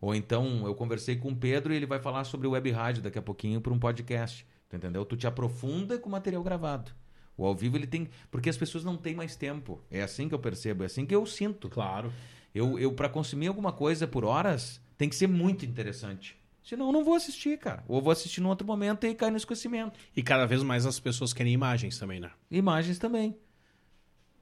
[0.00, 3.18] Ou então eu conversei com o Pedro e ele vai falar sobre web rádio daqui
[3.18, 4.46] a pouquinho para um podcast.
[4.70, 5.04] Tu entendeu?
[5.04, 6.90] Tu te aprofunda com material gravado.
[7.36, 8.08] O ao vivo ele tem.
[8.30, 9.78] Porque as pessoas não têm mais tempo.
[9.90, 11.68] É assim que eu percebo, é assim que eu sinto.
[11.68, 12.10] Claro.
[12.54, 16.41] Eu, eu para consumir alguma coisa por horas, tem que ser muito interessante.
[16.62, 17.82] Senão eu não vou assistir, cara.
[17.88, 19.98] Ou vou assistir num outro momento e cai no esquecimento.
[20.16, 22.30] E cada vez mais as pessoas querem imagens também, né?
[22.50, 23.36] Imagens também.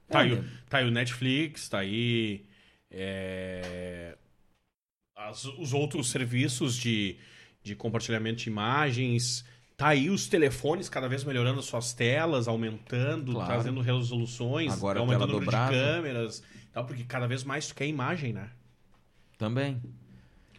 [0.07, 2.45] Tá, É, aí, o- tá aí o Netflix, tá aí
[2.91, 4.17] é,
[5.15, 7.17] as- os outros serviços de,
[7.63, 9.43] de compartilhamento de imagens.
[9.77, 13.51] Tá aí os telefones cada vez melhorando as suas telas, aumentando, Claro.
[13.51, 15.79] trazendo resoluções, Agora aumentando o número de dobrável.
[15.95, 16.43] câmeras.
[16.71, 18.51] Tal, porque cada vez mais tu quer imagem, né?
[19.39, 19.81] Também.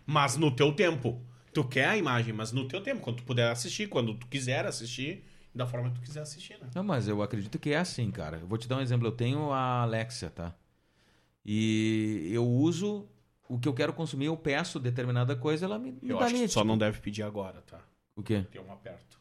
[0.04, 1.24] Mas no teu tempo.
[1.52, 4.64] Tu quer a imagem, mas no teu tempo, quando tu puder assistir, quando tu quiser
[4.64, 5.24] assistir,
[5.54, 6.70] da forma que tu quiser assistir, né?
[6.74, 8.38] Não, mas eu acredito que é assim, cara.
[8.38, 9.06] Eu vou te dar um exemplo.
[9.06, 10.54] Eu tenho a Alexia, tá?
[11.44, 13.08] E eu uso
[13.48, 16.34] o que eu quero consumir, eu peço determinada coisa, ela me, me Eu dá acho
[16.34, 17.80] que só tipo, não deve pedir agora, tá?
[18.16, 18.46] O quê?
[18.50, 19.20] Tem um aperto.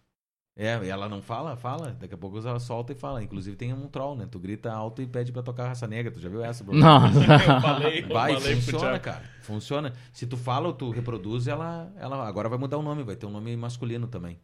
[0.55, 1.55] É, e ela não fala?
[1.55, 1.95] Fala.
[1.99, 3.23] Daqui a pouco ela solta e fala.
[3.23, 4.27] Inclusive tem um troll, né?
[4.29, 6.11] Tu grita alto e pede pra tocar raça negra.
[6.11, 6.79] Tu já viu essa, Bruno?
[6.79, 7.19] Nossa.
[7.23, 9.23] Eu falei, eu Vai, falei pro funciona, cara.
[9.41, 9.93] Funciona.
[10.11, 13.25] Se tu fala ou tu reproduz, ela, ela agora vai mudar o nome, vai ter
[13.25, 14.39] um nome masculino também.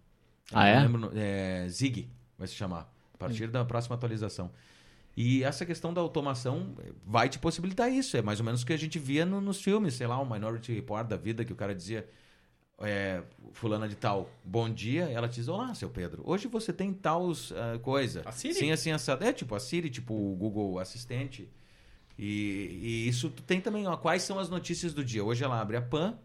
[0.51, 0.79] Eu Ah, é?
[0.79, 2.91] lembro, é Zig vai se chamar.
[3.13, 4.49] A partir da próxima atualização.
[5.15, 8.15] E essa questão da automação eh, vai te possibilitar isso.
[8.15, 10.25] É mais ou menos o que a gente via no- nos filmes, sei lá, o
[10.31, 12.07] Minority Report da vida, que o cara dizia.
[12.79, 13.23] É,
[13.53, 17.31] fulana de tal, bom dia, ela te diz, olá, seu Pedro, hoje você tem tal
[17.31, 18.21] ah, coisa.
[18.25, 18.53] A Siri?
[18.53, 19.23] Sim, assim, assado.
[19.23, 21.49] É tipo a Siri, tipo o Google Assistente.
[22.17, 25.23] E, e isso tem também, ó, quais são as notícias do dia.
[25.23, 26.17] Hoje ela abre a PAN,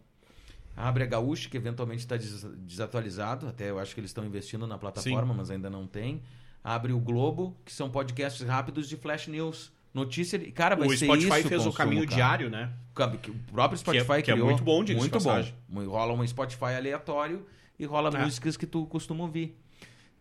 [0.75, 4.65] abre a Gaúcha, que eventualmente está des- desatualizado, até eu acho que eles estão investindo
[4.65, 6.21] na plataforma, mas ainda não tem.
[6.63, 9.71] Abre o Globo, que são podcasts rápidos de flash news.
[9.93, 12.15] Notícia, de- cara, vai O ser Spotify isso fez o caminho cara.
[12.15, 12.73] diário, né?
[12.91, 14.47] O próprio Spotify Que é- que é criou.
[14.49, 15.43] muito bom, de Muito bom.
[15.85, 17.45] Rola um Spotify aleatório
[17.77, 18.23] e rola É.
[18.23, 19.55] músicas que tu costuma ouvir.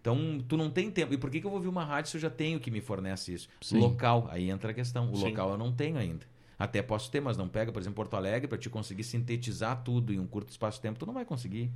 [0.00, 1.14] Então, tu não tem tempo.
[1.14, 2.80] E por que, que eu vou ouvir uma rádio se eu já tenho que me
[2.80, 3.48] fornece isso?
[3.60, 3.78] Sim.
[3.78, 5.10] Local, aí entra a questão.
[5.10, 5.26] O Sim.
[5.26, 6.26] local eu não tenho ainda.
[6.58, 10.12] Até posso ter, mas não pega, por exemplo, Porto Alegre, para te conseguir sintetizar tudo
[10.12, 11.70] em um curto espaço de tempo, tu não vai conseguir.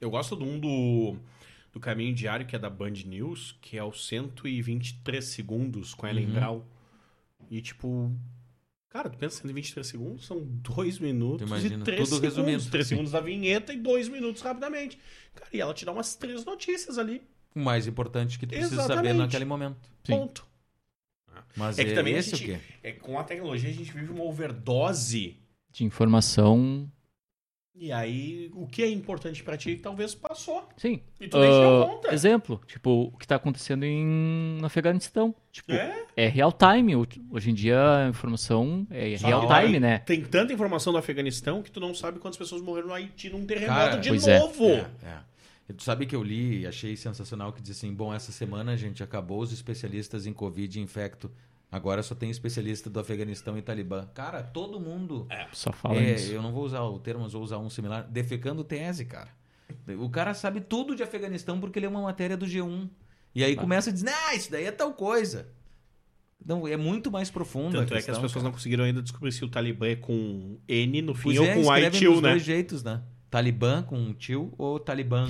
[0.00, 1.16] Eu gosto de um do,
[1.72, 6.10] do Caminho Diário, que é da Band News, que é o 123 segundos com a
[6.10, 6.32] Ellen Uhum.
[6.34, 6.66] Brau.
[7.50, 8.14] E, tipo...
[8.90, 12.36] Cara, tu pensa 123 segundos, são dois minutos Tu imagina, e três tudo segundos.
[12.36, 12.70] resumido.
[12.70, 12.88] Três Sim.
[12.90, 14.98] segundos da vinheta e dois minutos rapidamente.
[15.34, 17.20] Cara, e ela te dá umas três notícias ali.
[17.54, 19.16] O mais importante que tu precisa saber Exatamente.
[19.18, 19.90] naquele momento.
[20.04, 20.12] Sim.
[20.12, 20.46] Ponto.
[21.54, 22.58] Mas É que também a gente- o quê?
[22.82, 25.36] É, com a tecnologia a gente vive uma overdose.
[25.70, 26.90] De informação.
[27.80, 30.68] E aí, o que é importante pra ti talvez passou.
[30.76, 31.00] Sim.
[31.20, 32.12] E tu nem se deu Ah, conta.
[32.14, 34.04] exemplo, tipo, o que está acontecendo em,
[34.60, 35.32] no Afeganistão.
[35.52, 36.04] Tipo, É?
[36.16, 36.96] é real time.
[36.96, 39.98] Hoje- em dia a informação é Só real time, né?
[40.00, 43.46] Tem tanta informação do Afeganistão que tu não sabe quantas pessoas morreram no Haiti num
[43.46, 44.38] terremoto Cara, de pois é.
[44.40, 44.64] novo.
[44.64, 45.18] É, é.
[45.70, 48.72] E Tu sabe que eu li e achei sensacional que diz assim: bom, essa semana
[48.72, 51.30] a gente acabou os especialistas em Covid e infecto.
[51.70, 54.06] Agora só tem especialista do Afeganistão e Talibã.
[54.14, 55.26] Cara, todo mundo.
[55.52, 56.32] Só fala É, isso.
[56.32, 58.04] eu não vou usar o termo, mas vou usar um similar.
[58.08, 59.28] Defecando tese, cara.
[59.98, 62.88] O cara sabe tudo de Afeganistão porque lê uma matéria do G1.
[63.34, 65.48] E aí começa a dizer, ah, isso daí é tal coisa.
[66.44, 67.72] Não, é muito mais profundo.
[67.76, 68.58] Tanto a é que as questão, pessoas não cara.
[68.58, 71.76] conseguiram ainda descobrir se o Talibã é com N no fim Pois ou é, com
[71.76, 72.30] ITIL, dos né?
[72.30, 73.02] dois jeitos, né?
[73.30, 75.28] Talibã com tio ou Talibã.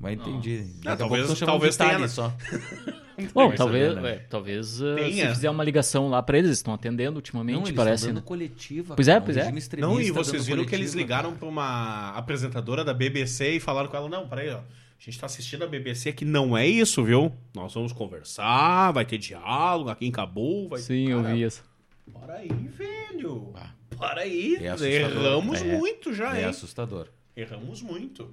[0.00, 0.64] Mas entendi.
[0.82, 2.32] Pouco talvez- talvez tenha, só.
[3.34, 4.10] Bom, talvez, saber, né?
[4.12, 7.62] é, talvez uh, se fizer uma ligação lá pra eles, eles estão atendendo ultimamente, Não,
[7.64, 7.94] eles parece.
[8.04, 8.26] estão dando né?
[8.28, 8.94] coletiva.
[8.94, 9.52] Pois é, pois é.
[9.76, 13.96] Não, e vocês viram que eles ligaram pra uma apresentadora da BBC e falaram com
[13.96, 14.58] ela, não, peraí, ó.
[14.58, 14.62] A
[15.00, 17.32] gente tá assistindo a BBC que não é isso, viu?
[17.54, 20.68] Nós vamos conversar, vai ter diálogo aqui em Cabul.
[20.68, 20.78] Vai...
[20.80, 21.64] Sim, eu Cara, vi isso.
[22.12, 23.52] Para aí, velho.
[23.56, 23.70] Ah.
[23.96, 24.56] Para aí.
[24.60, 24.86] É.
[24.94, 25.76] Erramos É.
[25.76, 26.44] muito já, É hein?
[26.46, 27.08] assustador.
[27.36, 28.28] Erramos muito.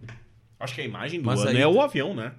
[0.66, 2.36] Acho que a imagem do Mas ano aí é o avião, né?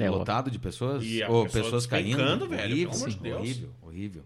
[0.00, 1.04] É, lotado de pessoas?
[1.04, 2.48] E a Ou pessoa pessoas caindo?
[2.48, 3.40] velho, horrível, pelo amor de Deus.
[3.40, 4.24] horrível, horrível.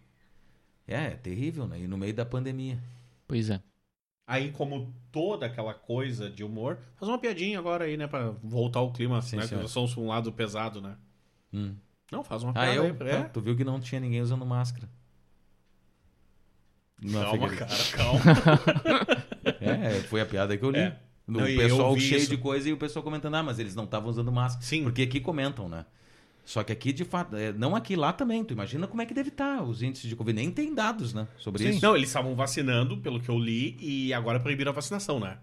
[0.86, 1.80] É, é terrível, né?
[1.80, 2.78] E no meio da pandemia.
[3.26, 3.60] Pois é.
[4.26, 8.06] Aí, como toda aquela coisa de humor, faz uma piadinha agora aí, né?
[8.06, 9.46] Pra voltar o clima, Sim, né?
[9.48, 10.96] Que somos um lado pesado, né?
[11.52, 11.74] Hum.
[12.12, 12.84] Não, faz uma Ah, piada eu?
[12.84, 13.08] aí.
[13.08, 13.16] É.
[13.16, 14.88] Ah, Tu viu que não tinha ninguém usando máscara.
[17.02, 18.20] No Calma, cara, calma.
[19.60, 20.78] É, foi a piada que eu li.
[20.78, 20.96] É.
[21.39, 22.31] O Não, pessoal cheio isso.
[22.31, 24.65] de coisa e o pessoal comentando, ah, mas eles não estavam usando máscara.
[24.65, 24.82] Sim.
[24.82, 25.86] Porque aqui comentam, né?
[26.44, 28.44] Só que aqui, de fato, é, não aqui, lá também.
[28.44, 30.35] Tu imagina como é que deve estar os índices de Covid.
[30.35, 31.28] Nem tem dados, né?
[31.39, 31.81] Sobre isso.
[31.81, 35.39] Não, eles estavam vacinando, pelo que eu li, e agora proibiram a vacinação, né?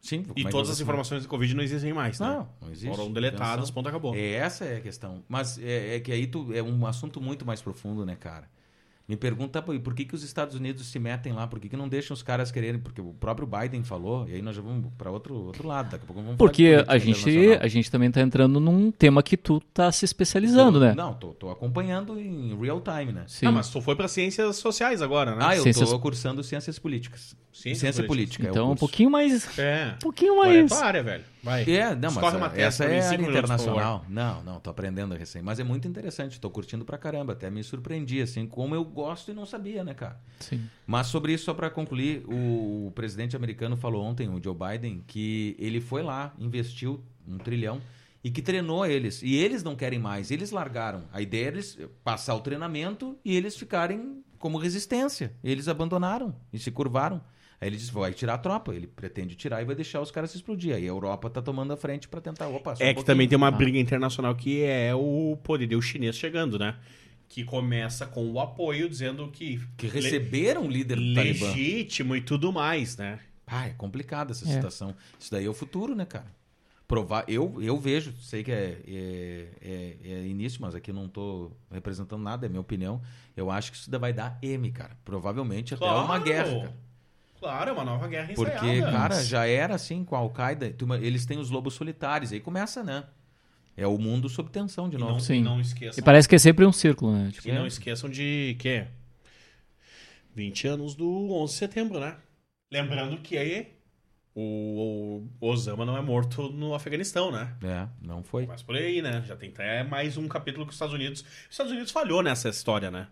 [0.00, 0.24] Sim.
[0.28, 2.28] é E que todas as informações de Covid não existem mais, né?
[2.28, 2.94] Não, não existe.
[2.94, 4.14] Foram deletadas, ponto acabou.
[4.14, 5.24] É, Essa é a questão.
[5.26, 8.48] Mas é, é que aí tu, é um assunto muito mais profundo, né, cara?
[9.06, 11.46] Me pergunta por que, que os Estados Unidos se metem lá?
[11.46, 12.80] Por que, que não deixam os caras quererem?
[12.80, 15.90] Porque o próprio Biden falou, e aí nós já vamos para outro, outro lado.
[15.90, 19.36] Daqui a pouco vamos Porque a gente, a gente também tá entrando num tema que
[19.36, 20.94] tu tá se especializando, né?
[20.94, 23.24] Não, tô, tô acompanhando em real time, né?
[23.26, 23.46] Sim.
[23.46, 25.44] Ah, mas tu foi pra ciências sociais agora, né?
[25.48, 27.36] Ah, eu Ciências- tô cursando ciências políticas.
[27.54, 28.06] Ciência políticas.
[28.06, 28.42] política.
[28.46, 28.80] é o Então, um curso.
[28.80, 29.58] pouquinho mais.
[29.58, 29.92] É.
[29.94, 30.72] Um pouquinho Agora é mais.
[30.72, 31.24] área, velho.
[31.42, 31.62] Vai.
[31.70, 34.04] É, não, Escorre mas uma essa é área internacional.
[34.08, 35.40] Não, não, tô aprendendo recém.
[35.40, 37.32] Mas é muito interessante, tô curtindo pra caramba.
[37.34, 40.18] Até me surpreendi, assim, como eu gosto e não sabia, né, cara?
[40.40, 40.68] Sim.
[40.86, 45.04] Mas sobre isso, só para concluir, o, o presidente americano falou ontem, o Joe Biden,
[45.06, 47.80] que ele foi lá, investiu um trilhão
[48.24, 49.22] e que treinou eles.
[49.22, 51.04] E eles não querem mais, eles largaram.
[51.12, 55.32] A ideia é eles passar o treinamento e eles ficarem como resistência.
[55.44, 57.20] Eles abandonaram e se curvaram.
[57.64, 58.74] Aí ele disse, vai tirar a tropa.
[58.74, 60.74] Ele pretende tirar e vai deixar os caras se explodir.
[60.76, 63.26] Aí a Europa tá tomando a frente para tentar, opa, só um É que também
[63.26, 63.50] tem uma Ah.
[63.50, 66.76] briga internacional que é o poderio chinês chegando, né?
[67.26, 72.98] Que começa com o apoio dizendo que, Que receberam o líder legítimo e tudo mais,
[72.98, 73.18] né?
[73.46, 74.52] Ah, é complicada essa É.
[74.52, 74.94] situação.
[75.18, 76.26] Isso daí é o futuro, né, cara?
[76.86, 81.50] Provar, eu, eu vejo, sei que é, é, é- é início, mas aqui não tô
[81.72, 83.00] representando nada, é minha opinião.
[83.34, 84.94] Eu acho que isso daí vai dar M, cara.
[85.02, 86.76] Provavelmente até uma guerra, cara.
[87.44, 88.90] Claro, é uma nova guerra Porque, ensaiada.
[88.90, 90.74] cara, já era assim com a Al-Qaeda.
[91.02, 92.32] Eles têm os lobos solitários.
[92.32, 93.04] Aí começa, né?
[93.76, 95.12] É o mundo sob tensão de E novo.
[95.12, 95.40] não, Sim.
[95.40, 96.00] e não esqueçam.
[96.00, 97.30] E parece que é sempre um círculo, né?
[97.30, 98.86] Tipo, E não esqueçam de que
[100.34, 102.16] 20 anos do 11 de setembro, né?
[102.72, 103.74] Lembrando que aí
[104.34, 107.54] O, o Osama não é morto no Afeganistão, né?
[107.62, 108.46] É, não foi.
[108.46, 109.22] Mas por aí, né?
[109.26, 111.20] Já tem até mais um capítulo que os Estados Unidos.
[111.20, 113.06] Os Estados Unidos falhou nessa história, né?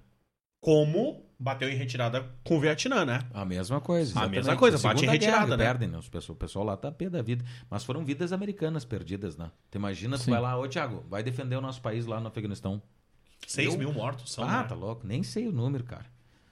[0.61, 3.21] Como bateu em retirada com o Vietnã, né?
[3.35, 4.11] A mesma coisa.
[4.11, 4.37] A exatamente.
[4.37, 5.65] mesma coisa, bate em retirada, guerra, né?
[5.65, 5.99] Perdem, né?
[5.99, 7.45] Os pessoal- O pessoal lá tá pé da vida.
[7.69, 9.51] Mas foram vidas americanas perdidas, né?
[9.71, 10.31] Tu imagina, tu Sim.
[10.31, 12.81] vai lá, ô Thiago, vai defender o nosso país lá no Afeganistão.
[13.47, 14.65] 6 Eu- mil mortos são, ah, né?
[14.69, 15.07] tá louco.
[15.07, 16.07] Nem sei o número, cara.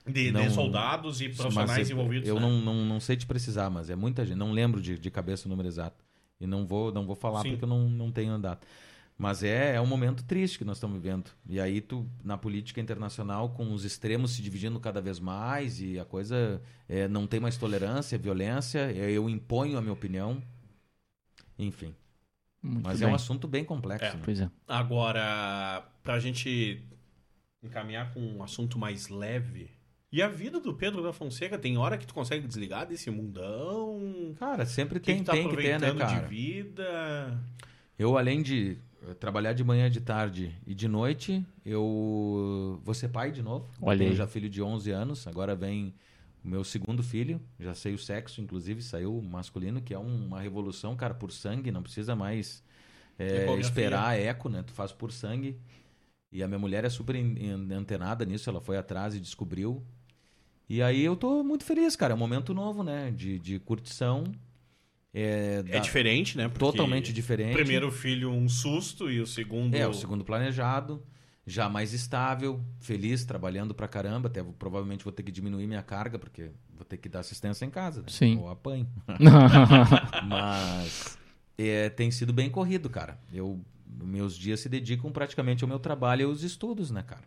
[0.07, 2.29] De, de Não- soldados e profissionais Mas eu- envolvidos.
[2.29, 2.41] Eu né?
[2.41, 4.37] não, não, não sei te precisar, mas é muita gente.
[4.37, 6.05] Não lembro de, de cabeça o número exato.
[6.41, 7.51] E não vou, não vou falar Sim.
[7.51, 8.67] porque eu não, não tenho a data.
[9.21, 11.31] Mas é, é um momento triste que nós estamos vivendo.
[11.47, 15.99] E aí tu, na política internacional, com os extremos se dividindo cada vez mais e
[15.99, 20.43] a coisa é, não tem mais tolerância, violência, é, eu imponho a minha opinião.
[21.59, 21.95] Enfim.
[22.63, 23.09] Muito Mas bem.
[23.09, 24.07] é um assunto bem complexo.
[24.07, 24.15] É.
[24.15, 24.23] né?
[24.25, 24.51] Pois é.
[24.67, 26.83] Agora, pra gente
[27.63, 29.71] encaminhar com um assunto mais leve.
[30.11, 34.35] E a vida do Pedro da Fonseca, tem hora que tu consegue desligar desse mundão?
[34.39, 36.23] Cara, sempre O que, tem, que tá tem que ter, né, cara?
[36.23, 37.39] de vida?
[37.99, 38.79] Eu, além de
[39.19, 43.69] trabalhar de manhã, de tarde e de noite, eu vou ser pai de novo.
[43.81, 44.15] Olha Tenho aí.
[44.15, 45.95] já filho de 11 anos, agora vem
[46.45, 50.27] o meu segundo filho, já sei o sexo, inclusive saiu o masculino, que é um-
[50.27, 52.63] uma revolução, cara, por sangue, não precisa mais
[53.19, 53.61] eh, Ecografia.
[53.61, 54.63] esperar eco, né?
[54.65, 55.61] Tu faz por sangue.
[56.33, 59.83] E a minha mulher é super en- en- antenada nisso, ela foi atrás e descobriu.
[60.69, 63.11] E aí eu tô muito feliz, cara, é um momento novo, né?
[63.11, 64.25] De, de curtição.
[65.13, 66.45] É, É da- diferente, né?
[66.49, 67.51] Porque totalmente diferente.
[67.53, 69.75] O primeiro filho, um susto, e o segundo.
[69.75, 71.03] É, o segundo planejado,
[71.47, 74.29] já mais estável, feliz, trabalhando pra caramba.
[74.29, 77.65] Até vou- provavelmente vou ter que diminuir minha carga, porque vou ter que dar assistência
[77.65, 78.03] em casa.
[78.03, 78.07] Né?
[78.09, 78.37] Sim.
[78.39, 78.87] Ou apanho.
[80.27, 81.19] Mas
[81.59, 83.19] é, tem sido bem corrido, cara.
[83.33, 87.25] Eu, meus dias se dedicam praticamente ao meu trabalho e aos estudos, né, cara?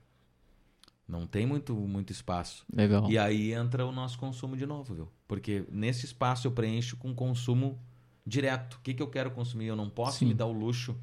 [1.08, 2.66] Não tem muito, muito espaço.
[2.74, 3.10] Legal.
[3.10, 5.10] E aí entra o nosso consumo de novo, viu?
[5.28, 7.80] Porque nesse espaço eu preencho com consumo
[8.26, 8.76] direto.
[8.76, 9.68] O que, que eu quero consumir?
[9.68, 10.28] Eu não posso Sim.
[10.28, 10.96] me dar o luxo.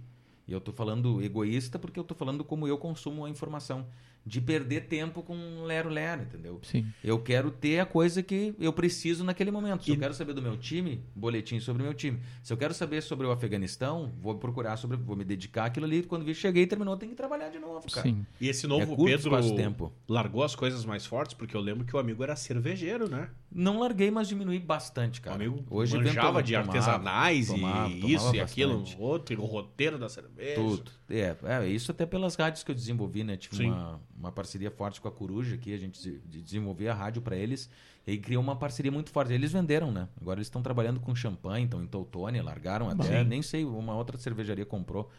[0.49, 3.87] E eu tô falando egoísta porque eu tô falando como eu consumo a informação.
[4.25, 6.61] De perder tempo com lero-lero, entendeu?
[6.63, 6.87] Sim.
[7.03, 9.83] Eu quero ter a coisa que eu preciso naquele momento.
[9.85, 12.21] Se E- eu quero saber do meu time, boletim sobre o meu time.
[12.43, 16.03] Se eu quero saber sobre o Afeganistão, vou procurar sobre, vou me dedicar àquilo ali.
[16.03, 18.07] Quando vi, cheguei e terminou, tem que trabalhar de novo, cara.
[18.07, 18.25] Sim.
[18.41, 21.97] E esse É novo curto Pedro largou as coisas mais fortes, porque eu lembro que
[21.97, 23.31] o amigo era cervejeiro, né?
[23.53, 25.35] Não larguei, mas diminui bastante, cara.
[25.35, 29.45] amigo Hoje manjava de tomava, artesanais tomava, e tomava isso e aquilo, outro, e o
[29.45, 30.55] roteiro da cerveja.
[30.55, 30.91] Tudo.
[31.09, 33.37] É, é, isso até pelas rádios que eu desenvolvi, né?
[33.37, 33.71] Tive Sim.
[33.71, 37.21] uma, uma parceria forte com a Coruja aqui, a gente de- de- desenvolvia a rádio
[37.21, 37.69] para eles
[38.07, 39.33] e criou uma parceria muito forte.
[39.33, 40.09] Eles venderam, né?
[40.21, 43.29] Agora eles estão trabalhando com champanhe, estão em Teutônia, largaram até, Sim.
[43.29, 45.11] nem sei, uma outra cervejaria comprou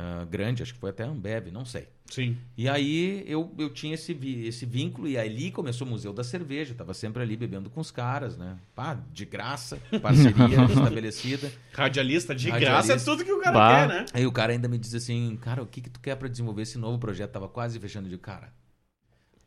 [0.00, 1.88] ah, grande, acho que foi até a Ambev, não sei.
[2.06, 2.38] Sim.
[2.56, 6.22] E aí eu, eu tinha esse, vi- esse vínculo, e ali começou o Museu da
[6.22, 8.56] Cerveja, tava sempre ali bebendo com os caras, né?
[8.76, 11.52] Pá, de graça, parceria estabelecida.
[11.72, 12.86] Radialista de Radialista.
[12.94, 13.74] graça é tudo que o cara Bah.
[13.74, 14.06] quer, né?
[14.14, 16.62] Aí o cara ainda me diz assim, cara, o que que tu quer pra desenvolver
[16.62, 17.32] esse novo projeto?
[17.32, 18.52] Tava quase fechando de cara.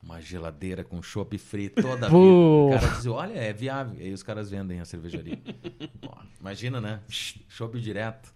[0.03, 2.11] Uma geladeira com chopp free toda a vida.
[2.11, 2.67] Pô.
[2.69, 3.95] O cara diz, olha, é viável.
[3.99, 5.37] Aí os caras vendem a cervejaria.
[6.01, 6.99] Pô, imagina, né?
[7.07, 8.33] Chopp direto.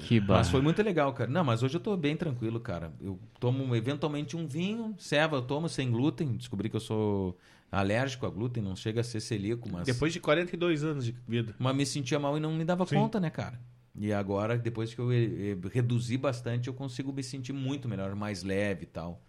[0.00, 0.44] Que Mas barra.
[0.44, 1.30] foi muito legal, cara.
[1.30, 2.92] Não, mas hoje eu tô bem tranquilo, cara.
[3.00, 6.36] Eu tomo eventualmente um vinho, ceva eu tomo sem glúten.
[6.36, 7.36] Descobri que eu sou
[7.70, 9.86] alérgico a glúten, não chega a ser celíaco, mas...
[9.86, 11.54] Depois de 42 anos de vida.
[11.58, 12.96] Mas me sentia mal e não me dava Sim.
[12.96, 13.60] conta, né, cara?
[13.96, 18.14] E agora, depois que eu eh, eh, reduzi bastante, eu consigo me sentir muito melhor,
[18.14, 19.22] mais leve e tal.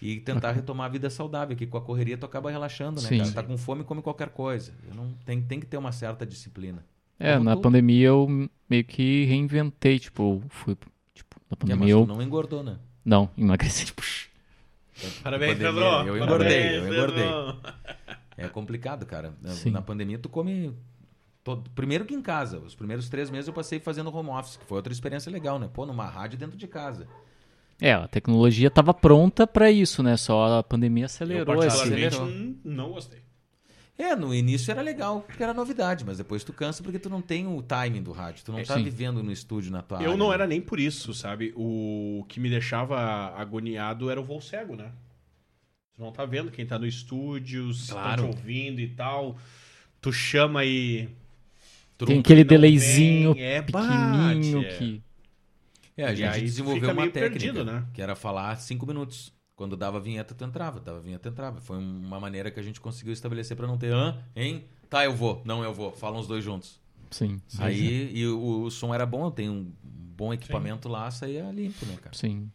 [0.00, 3.18] E tentar retomar a vida saudável, que com a correria tu acaba relaxando, né, Sim.
[3.18, 3.32] cara?
[3.32, 4.72] Tá com fome, come qualquer coisa.
[4.88, 6.84] Eu não, tem, tem que ter uma certa disciplina.
[7.18, 7.62] É, Como na tu.
[7.62, 10.76] pandemia eu meio que reinventei, tipo, fui,
[11.14, 12.06] tipo, na É, mas pandemia tu eu...
[12.06, 12.78] não engordou, né?
[13.04, 14.02] Não, emagreci, tipo,
[15.22, 16.08] Parabéns, Pandemia, Pedro.
[16.08, 17.24] eu engordei, Parabéns, eu engordei.
[17.24, 17.60] Pedro.
[18.36, 19.34] É complicado, cara.
[19.42, 19.70] Na, Sim.
[19.70, 20.72] na pandemia tu come...
[21.44, 22.58] todo- Primeiro que em casa.
[22.58, 25.68] Os primeiros três meses eu passei fazendo home office, que foi outra experiência legal, né?
[25.72, 27.06] Pô, numa rádio dentro de casa.
[27.80, 30.16] É, a tecnologia tava pronta pra isso, né?
[30.16, 32.16] Só a pandemia Eu, acelerou particularmente, esse...
[32.16, 32.54] acelerou.
[32.64, 33.20] não gostei.
[33.98, 37.20] É, no início era legal, porque era novidade, mas depois tu cansa porque tu não
[37.20, 38.84] tem o timing do rádio, tu não É, tá sim.
[38.84, 40.34] vivendo no estúdio na tua Eu área, não né?
[40.34, 41.52] era nem por isso, sabe?
[41.56, 42.98] O que me deixava
[43.36, 44.92] agoniado era o voo cego, né?
[45.94, 48.22] Tu não tá vendo quem tá no estúdio, se Claro.
[48.22, 49.36] tá te ouvindo e tal.
[50.00, 51.08] Tu chama e.
[52.04, 54.78] Tem aquele delayzinho vem, é, pequenininho bate, é.
[54.78, 55.02] que...
[55.96, 57.86] É, a E gente desenvolveu uma técnica, perdido, né?
[57.92, 59.32] que era falar cinco minutos.
[59.58, 61.60] Quando dava vinheta, tu entrava, dava vinheta, entrava.
[61.60, 64.64] Foi uma maneira que a gente conseguiu estabelecer pra não ter, hã, hein?
[64.88, 65.90] Tá, eu vou, não, eu vou.
[65.90, 66.80] Falam os dois juntos.
[67.10, 71.10] Sim, sim, Aí, e o, o som era bom, eu tenho um bom equipamento lá,
[71.10, 72.16] saía limpo, né, cara?
[72.16, 72.48] sim,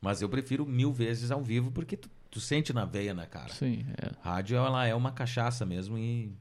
[0.00, 3.52] Mas eu prefiro mil vezes ao vivo, porque tu, tu sente na veia, né, cara?
[3.52, 3.84] sim.
[4.00, 4.12] é.
[4.22, 6.32] Rádio, ela é uma cachaça mesmo e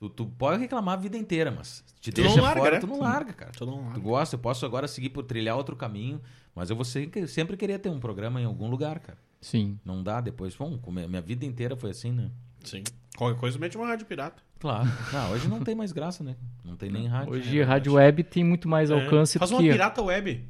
[0.00, 2.80] Tu, tu pode reclamar a vida inteira, mas te Tu deixa não larga, fora, né?
[2.80, 3.52] tu não larga, cara.
[3.52, 3.94] Tu não larga.
[3.94, 6.20] Tu gosta, eu posso agora seguir por trilhar outro caminho,
[6.54, 9.18] mas eu vou sempre, sempre querer ter um programa em algum lugar, cara.
[9.42, 9.78] Sim.
[9.84, 10.56] Não dá depois.
[10.56, 12.30] Bom, é- minha vida inteira foi assim, né?
[12.64, 12.82] Sim.
[13.14, 14.42] Qualquer coisa mete uma rádio pirata.
[14.58, 14.88] Claro.
[15.12, 16.34] Não, hoje não tem mais graça, né?
[16.64, 17.32] Não tem nem rádio.
[17.34, 19.38] Hoje a rádio web tem muito mais alcance É.
[19.38, 19.70] Faz do uma que...
[19.70, 20.48] pirata web.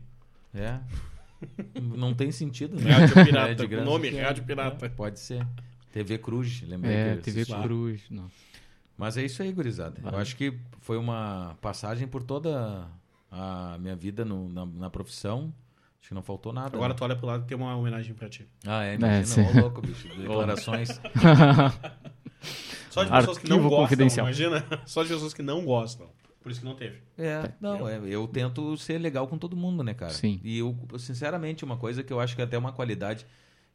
[0.54, 0.78] É.
[1.80, 2.90] Não tem sentido, né?
[2.90, 3.66] Rádio É, pirata.
[3.66, 4.22] de o nome, é.
[4.22, 4.90] rádio pirata.
[4.90, 5.46] Pode ser.
[5.92, 7.44] TV Cruz, lembrei É, que eu TV.
[7.46, 8.02] Cruz.
[8.10, 8.30] Não.
[9.00, 9.98] Mas é isso aí, gurizada.
[10.04, 12.86] Eu acho que foi uma passagem por toda
[13.32, 15.54] a minha vida no- na, na profissão.
[15.98, 16.76] Acho que não faltou nada.
[16.76, 16.98] Agora né?
[16.98, 18.46] tu olha pro lado e tem uma homenagem pra ti.
[18.66, 19.48] Ah, é, É, imagina.
[19.48, 20.06] Ô, louco, bicho.
[20.20, 20.88] Declarações.
[22.90, 24.26] Só de pessoas que não Arquivo gostam, confidencial.
[24.26, 24.66] imagina.
[24.84, 26.08] Só de pessoas que não gostam.
[26.42, 26.98] Por isso que não teve.
[27.16, 30.12] É, não, é, eu tento ser legal com todo mundo, né, cara?
[30.12, 30.40] Sim.
[30.44, 33.26] E eu, sinceramente, uma coisa que eu acho que é até uma qualidade.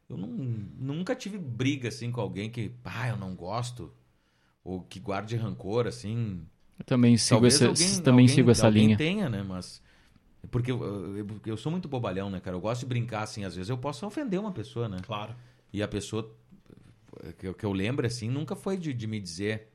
[0.08, 3.92] Eu não, nunca tive briga, assim, com alguém que, ah, eu não gosto.
[4.68, 6.40] Ou que guarde rancor, assim.
[6.78, 8.96] Eu também sigo Talvez essa, alguém- também alguém- sigo essa linha.
[8.96, 9.44] tenha, né?
[9.46, 9.80] Mas.
[10.50, 12.56] Porque eu, eu, eu sou muito bobalhão, né, cara?
[12.56, 14.98] Eu gosto de brincar, assim, às vezes eu posso ofender uma pessoa, né?
[15.02, 15.34] Claro.
[15.72, 16.34] E a pessoa
[17.38, 19.68] que eu, que eu lembro, assim, nunca foi de, de me dizer.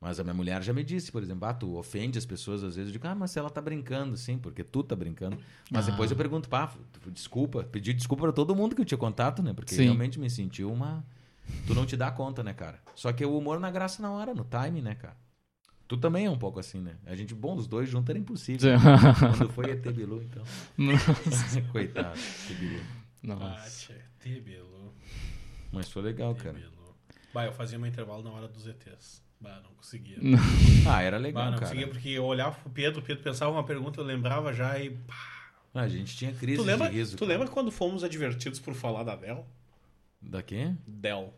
[0.00, 2.76] Mas a minha mulher já me disse, por exemplo, ah, tu ofende as pessoas às
[2.76, 2.90] vezes.
[2.90, 5.36] Eu digo, ah, mas ela tá brincando, sim, porque tu tá brincando.
[5.70, 5.90] Mas Ah.
[5.90, 6.72] depois eu pergunto, pá,
[7.12, 9.52] desculpa, pedi desculpa pra todo mundo que eu tinha contato, né?
[9.52, 9.82] Porque Sim.
[9.84, 11.04] realmente me sentiu uma.
[11.66, 12.80] Tu não te dá conta, né, cara?
[12.94, 15.16] Só que o humor na graça na hora, no time, né, cara?
[15.86, 16.96] Tu também é um pouco assim, né?
[17.06, 18.70] A gente, bom, os dois juntos era impossível.
[19.38, 20.42] Quando foi ET Bilu, então.
[21.72, 22.80] Coitado, ET Bilu.
[23.22, 23.94] Nossa.
[24.18, 24.94] Tebelo.
[25.72, 26.56] Mas foi legal, cara.
[27.32, 29.22] Bah, eu fazia meu intervalo na hora dos ETs.
[29.40, 30.18] Bah, não conseguia.
[30.88, 31.60] Ah, era Bah, legal, não cara.
[31.66, 34.90] conseguia porque eu olhava pro Pedro, o Pedro pensava uma pergunta, eu lembrava já e.
[34.90, 35.14] pá.
[35.74, 37.16] Ah, a gente tinha crise Tu lembra, de riso.
[37.16, 37.32] tu cara.
[37.32, 39.44] lembra quando fomos advertidos por falar da Adele?
[40.20, 40.74] Da quê?
[40.86, 41.32] Del.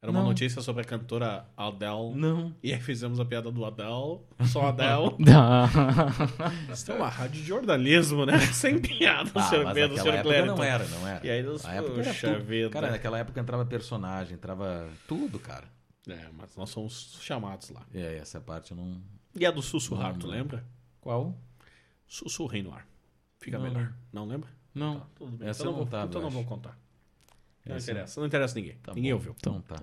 [0.00, 0.28] Era uma Não.
[0.28, 2.14] notícia sobre a cantora Adele.
[2.14, 2.54] Não.
[2.62, 5.16] E aí fizemos a piada do Adele, só Adele.
[6.70, 8.38] Isso é uma rádio de jornalismo, né?
[8.52, 11.26] Sem piada, Ah, senhor mas Pedro, senhor época não era, não era.
[11.26, 12.44] E aí nós, época era tudo.
[12.44, 12.68] vida.
[12.68, 15.64] Cara, naquela época entrava personagem, entrava tudo, cara.
[16.06, 17.82] É, mas nós somos chamados lá.
[17.94, 19.00] É, essa parte eu não...
[19.34, 20.62] E a do sussurrar, Não, tu lembra?
[21.00, 21.34] Qual?
[22.06, 22.86] Sussurrei no ar.
[23.40, 23.92] Fica Não, melhor.
[24.12, 24.50] Não lembra?
[24.74, 25.00] Não.
[25.00, 25.48] Tá, tudo bem.
[25.48, 26.78] Essa então eu não, vou, tava, então eu não vou contar.
[27.66, 28.20] Não Essa- interessa.
[28.20, 28.76] Não interessa ninguém.
[28.82, 29.16] Tá ninguém bom.
[29.16, 29.34] ouviu.
[29.38, 29.82] Então tá.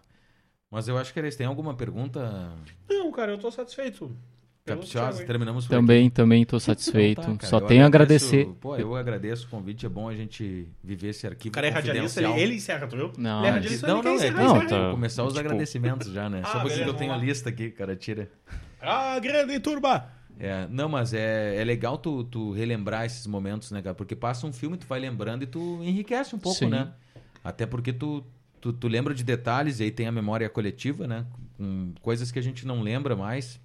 [0.70, 1.38] Mas eu acho que isso.
[1.38, 2.54] Tem alguma pergunta?
[2.90, 4.16] Não, cara, eu tô satisfeito.
[4.64, 5.26] Thiago Capciosa?
[5.26, 6.66] Terminamos por também, também tô aqui.
[6.66, 7.20] satisfeito.
[7.22, 7.50] Então tá, cara.
[7.50, 8.46] Só Eu tenho a agradecer.
[8.62, 9.86] Pô, eu agradeço o convite.
[9.86, 12.96] É bom a gente viver esse arquivo O cara é radialista, ele, ele encerra, tu
[12.96, 13.12] viu?
[13.18, 14.68] Não, ele é é- radialista, Não, ele não, é Não, encerra.
[14.70, 14.82] tá.
[14.84, 16.42] vou começar os tipo- agradecimentos já, né?
[16.46, 18.30] Ah, Só porque beleza, eu tenho a lista aqui, cara, tira.
[18.80, 20.10] Ah, grande turba!
[20.40, 23.94] É, não, mas é, é legal tu, tu relembrar esses momentos, né, cara?
[23.96, 26.70] Porque passa um filme, tu vai lembrando e tu enriquece um pouco, Sim.
[26.70, 26.92] né?
[27.44, 28.24] Até porque tu,
[28.60, 31.26] tu, tu lembra de detalhes e aí tem a memória coletiva, né?
[31.58, 33.60] Com coisas que a gente não lembra mais.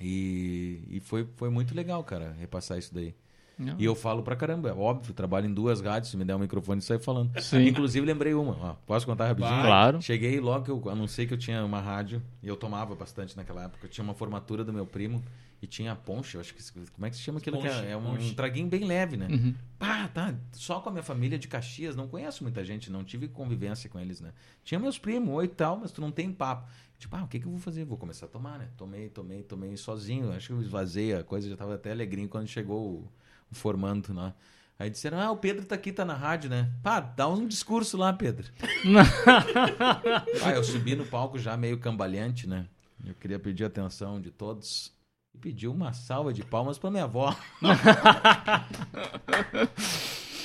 [0.00, 3.14] E, e foi, foi muito legal, cara, repassar isso daí.
[3.58, 3.76] Não.
[3.78, 6.38] E eu falo pra caramba, é óbvio, trabalho em duas rádios, se me der um
[6.38, 7.38] microfone e saio falando.
[7.40, 7.68] Sim.
[7.68, 9.62] Inclusive lembrei uma, ó, posso contar rapidinho?
[9.62, 10.02] Claro.
[10.02, 13.64] Cheguei logo que eu anunciei que eu tinha uma rádio, e eu tomava bastante naquela
[13.64, 13.86] época.
[13.86, 15.22] Eu tinha uma formatura do meu primo
[15.62, 16.90] e tinha ponche, eu acho que.
[16.90, 17.56] Como é que se chama aquilo?
[17.58, 18.34] que Ponche, é, é um, ponche.
[18.34, 19.28] traguinho bem leve, né?
[19.30, 19.54] Uhum.
[19.78, 20.34] Pá, tá.
[20.50, 24.00] Só com a minha família de Caxias, não conheço muita gente, não tive convivência com
[24.00, 24.32] eles, né?
[24.64, 26.68] Tinha meus primos, oi e tal, mas tu não tem papo.
[26.98, 27.84] Tipo, ah, o que, que eu vou fazer?
[27.84, 28.70] Vou começar a tomar, né?
[28.76, 30.32] Tomei, tomei, tomei sozinho.
[30.32, 33.12] Acho que eu esvazei a coisa, já tava até alegrinho quando chegou o,
[33.48, 34.34] o formando lá.
[34.80, 36.72] Aí disseram, ah, o Pedro tá aqui, tá na rádio, né?
[36.82, 38.48] Pá, dá um discurso lá, Pedro.
[40.44, 42.66] Ah, eu subi no palco já meio cambaleante, né?
[43.06, 44.92] Eu queria pedir a atenção de todos
[45.34, 47.36] e pedir uma salva de palmas pra minha avó.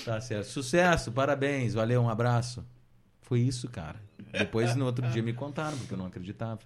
[0.05, 0.47] tá certo.
[0.47, 2.65] Sucesso, parabéns, valeu, um abraço.
[3.22, 4.01] Foi isso, cara.
[4.31, 6.59] Depois no outro dia me contaram, porque eu não acreditava.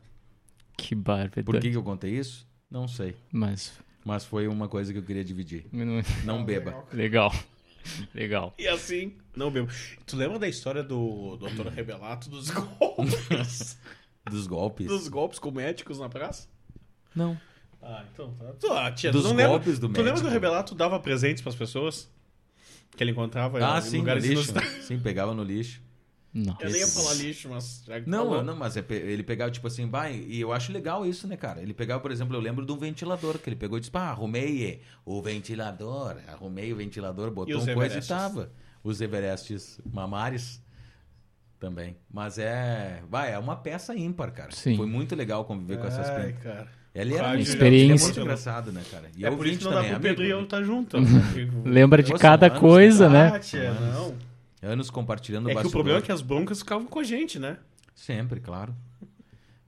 [0.77, 1.45] Que barbaridade.
[1.45, 2.47] Por que, que eu contei isso?
[2.69, 3.15] Não sei.
[3.31, 3.73] Mas.
[4.03, 5.65] Mas foi uma coisa que eu queria dividir.
[6.23, 6.85] Não beba.
[6.91, 7.31] Legal.
[8.13, 8.53] Legal.
[8.57, 9.69] E assim, não bebo.
[10.05, 11.67] Tu lembra da história do Dr.
[11.67, 13.77] Rebelato dos golpes?
[14.29, 14.87] Dos golpes.
[14.87, 16.47] dos golpes com médicos na praça?
[17.15, 17.39] Não.
[17.81, 18.53] Ah, então tá.
[18.59, 20.99] Tu, ah, tia, Dos tu não lembra, golpes do Tu lembra que o Rebelato dava
[20.99, 22.09] presentes pras pessoas?
[22.95, 24.33] Que ele encontrava Ah, em sim, no lugares lixo.
[24.51, 24.85] inusitados.
[24.85, 25.81] Sim, pegava no lixo.
[26.33, 26.63] Nossa.
[26.63, 28.43] Eu nem ia falar lixo, mas já que Não, falou.
[28.43, 31.61] não, mas é ele pegava, tipo assim, vai, e eu acho legal isso, né, cara?
[31.61, 34.03] Ele pegava, por exemplo, eu lembro de um ventilador, que ele pegou e disse, pá,
[34.09, 38.51] arrumei o ventilador, arrumei o ventilador, botou um coisa e tava.
[38.83, 40.61] Os Everestes mamares
[41.59, 41.97] também.
[42.09, 44.51] Mas é, vai, é uma peça ímpar, cara.
[44.51, 44.77] Sim.
[44.77, 46.41] Foi muito legal conviver com essas pintas.
[46.43, 46.80] cara.
[46.93, 47.93] Ele era Rádio, Experiência.
[47.93, 49.09] ele é muito engraçado, né, cara?
[49.15, 50.97] E é por isso que não dá também, pro Pedro e eu estar junto.
[51.63, 53.39] Lembra de Pô, cada anos, coisa, Ah, né?
[53.39, 54.13] tia, não.
[54.61, 57.57] Anos compartilhando É que o problema é que as broncas ficavam com a gente, né?
[57.95, 58.75] Sempre, claro.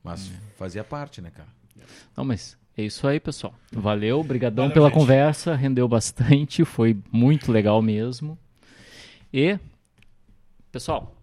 [0.04, 1.48] Mas fazia parte, né, cara?
[2.16, 3.56] Não, mas é isso aí, pessoal.
[3.72, 4.98] Valeu, obrigadão Valeu, pela gente.
[5.00, 8.38] conversa, rendeu bastante, foi muito legal mesmo.
[9.34, 9.58] E,
[10.72, 11.16] pessoal,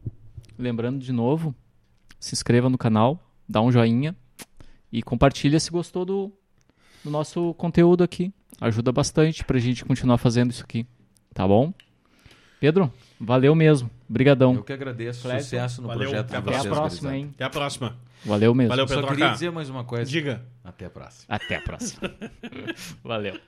[0.58, 1.54] lembrando de novo,
[2.18, 4.16] se inscreva no canal, dá um joinha
[4.92, 6.32] e compartilha se gostou do,
[7.04, 8.32] do nosso conteúdo aqui.
[8.60, 10.86] Ajuda bastante pra gente continuar fazendo isso aqui,
[11.32, 11.72] tá bom?
[12.60, 13.90] Pedro, valeu mesmo.
[14.08, 14.54] Obrigadão.
[14.54, 15.26] Eu que agradeço.
[15.26, 16.10] Sucesso no valeu.
[16.10, 17.30] projeto Até a de Até a vocês, próxima, hein?
[17.34, 17.96] Até a próxima.
[18.22, 18.68] Valeu mesmo.
[18.68, 19.14] Valeu, Só Pedroca.
[19.14, 20.10] queria dizer mais uma coisa.
[20.10, 20.44] Diga.
[20.62, 21.24] Até a próxima.
[21.28, 22.10] Até a próxima.
[23.02, 23.40] valeu.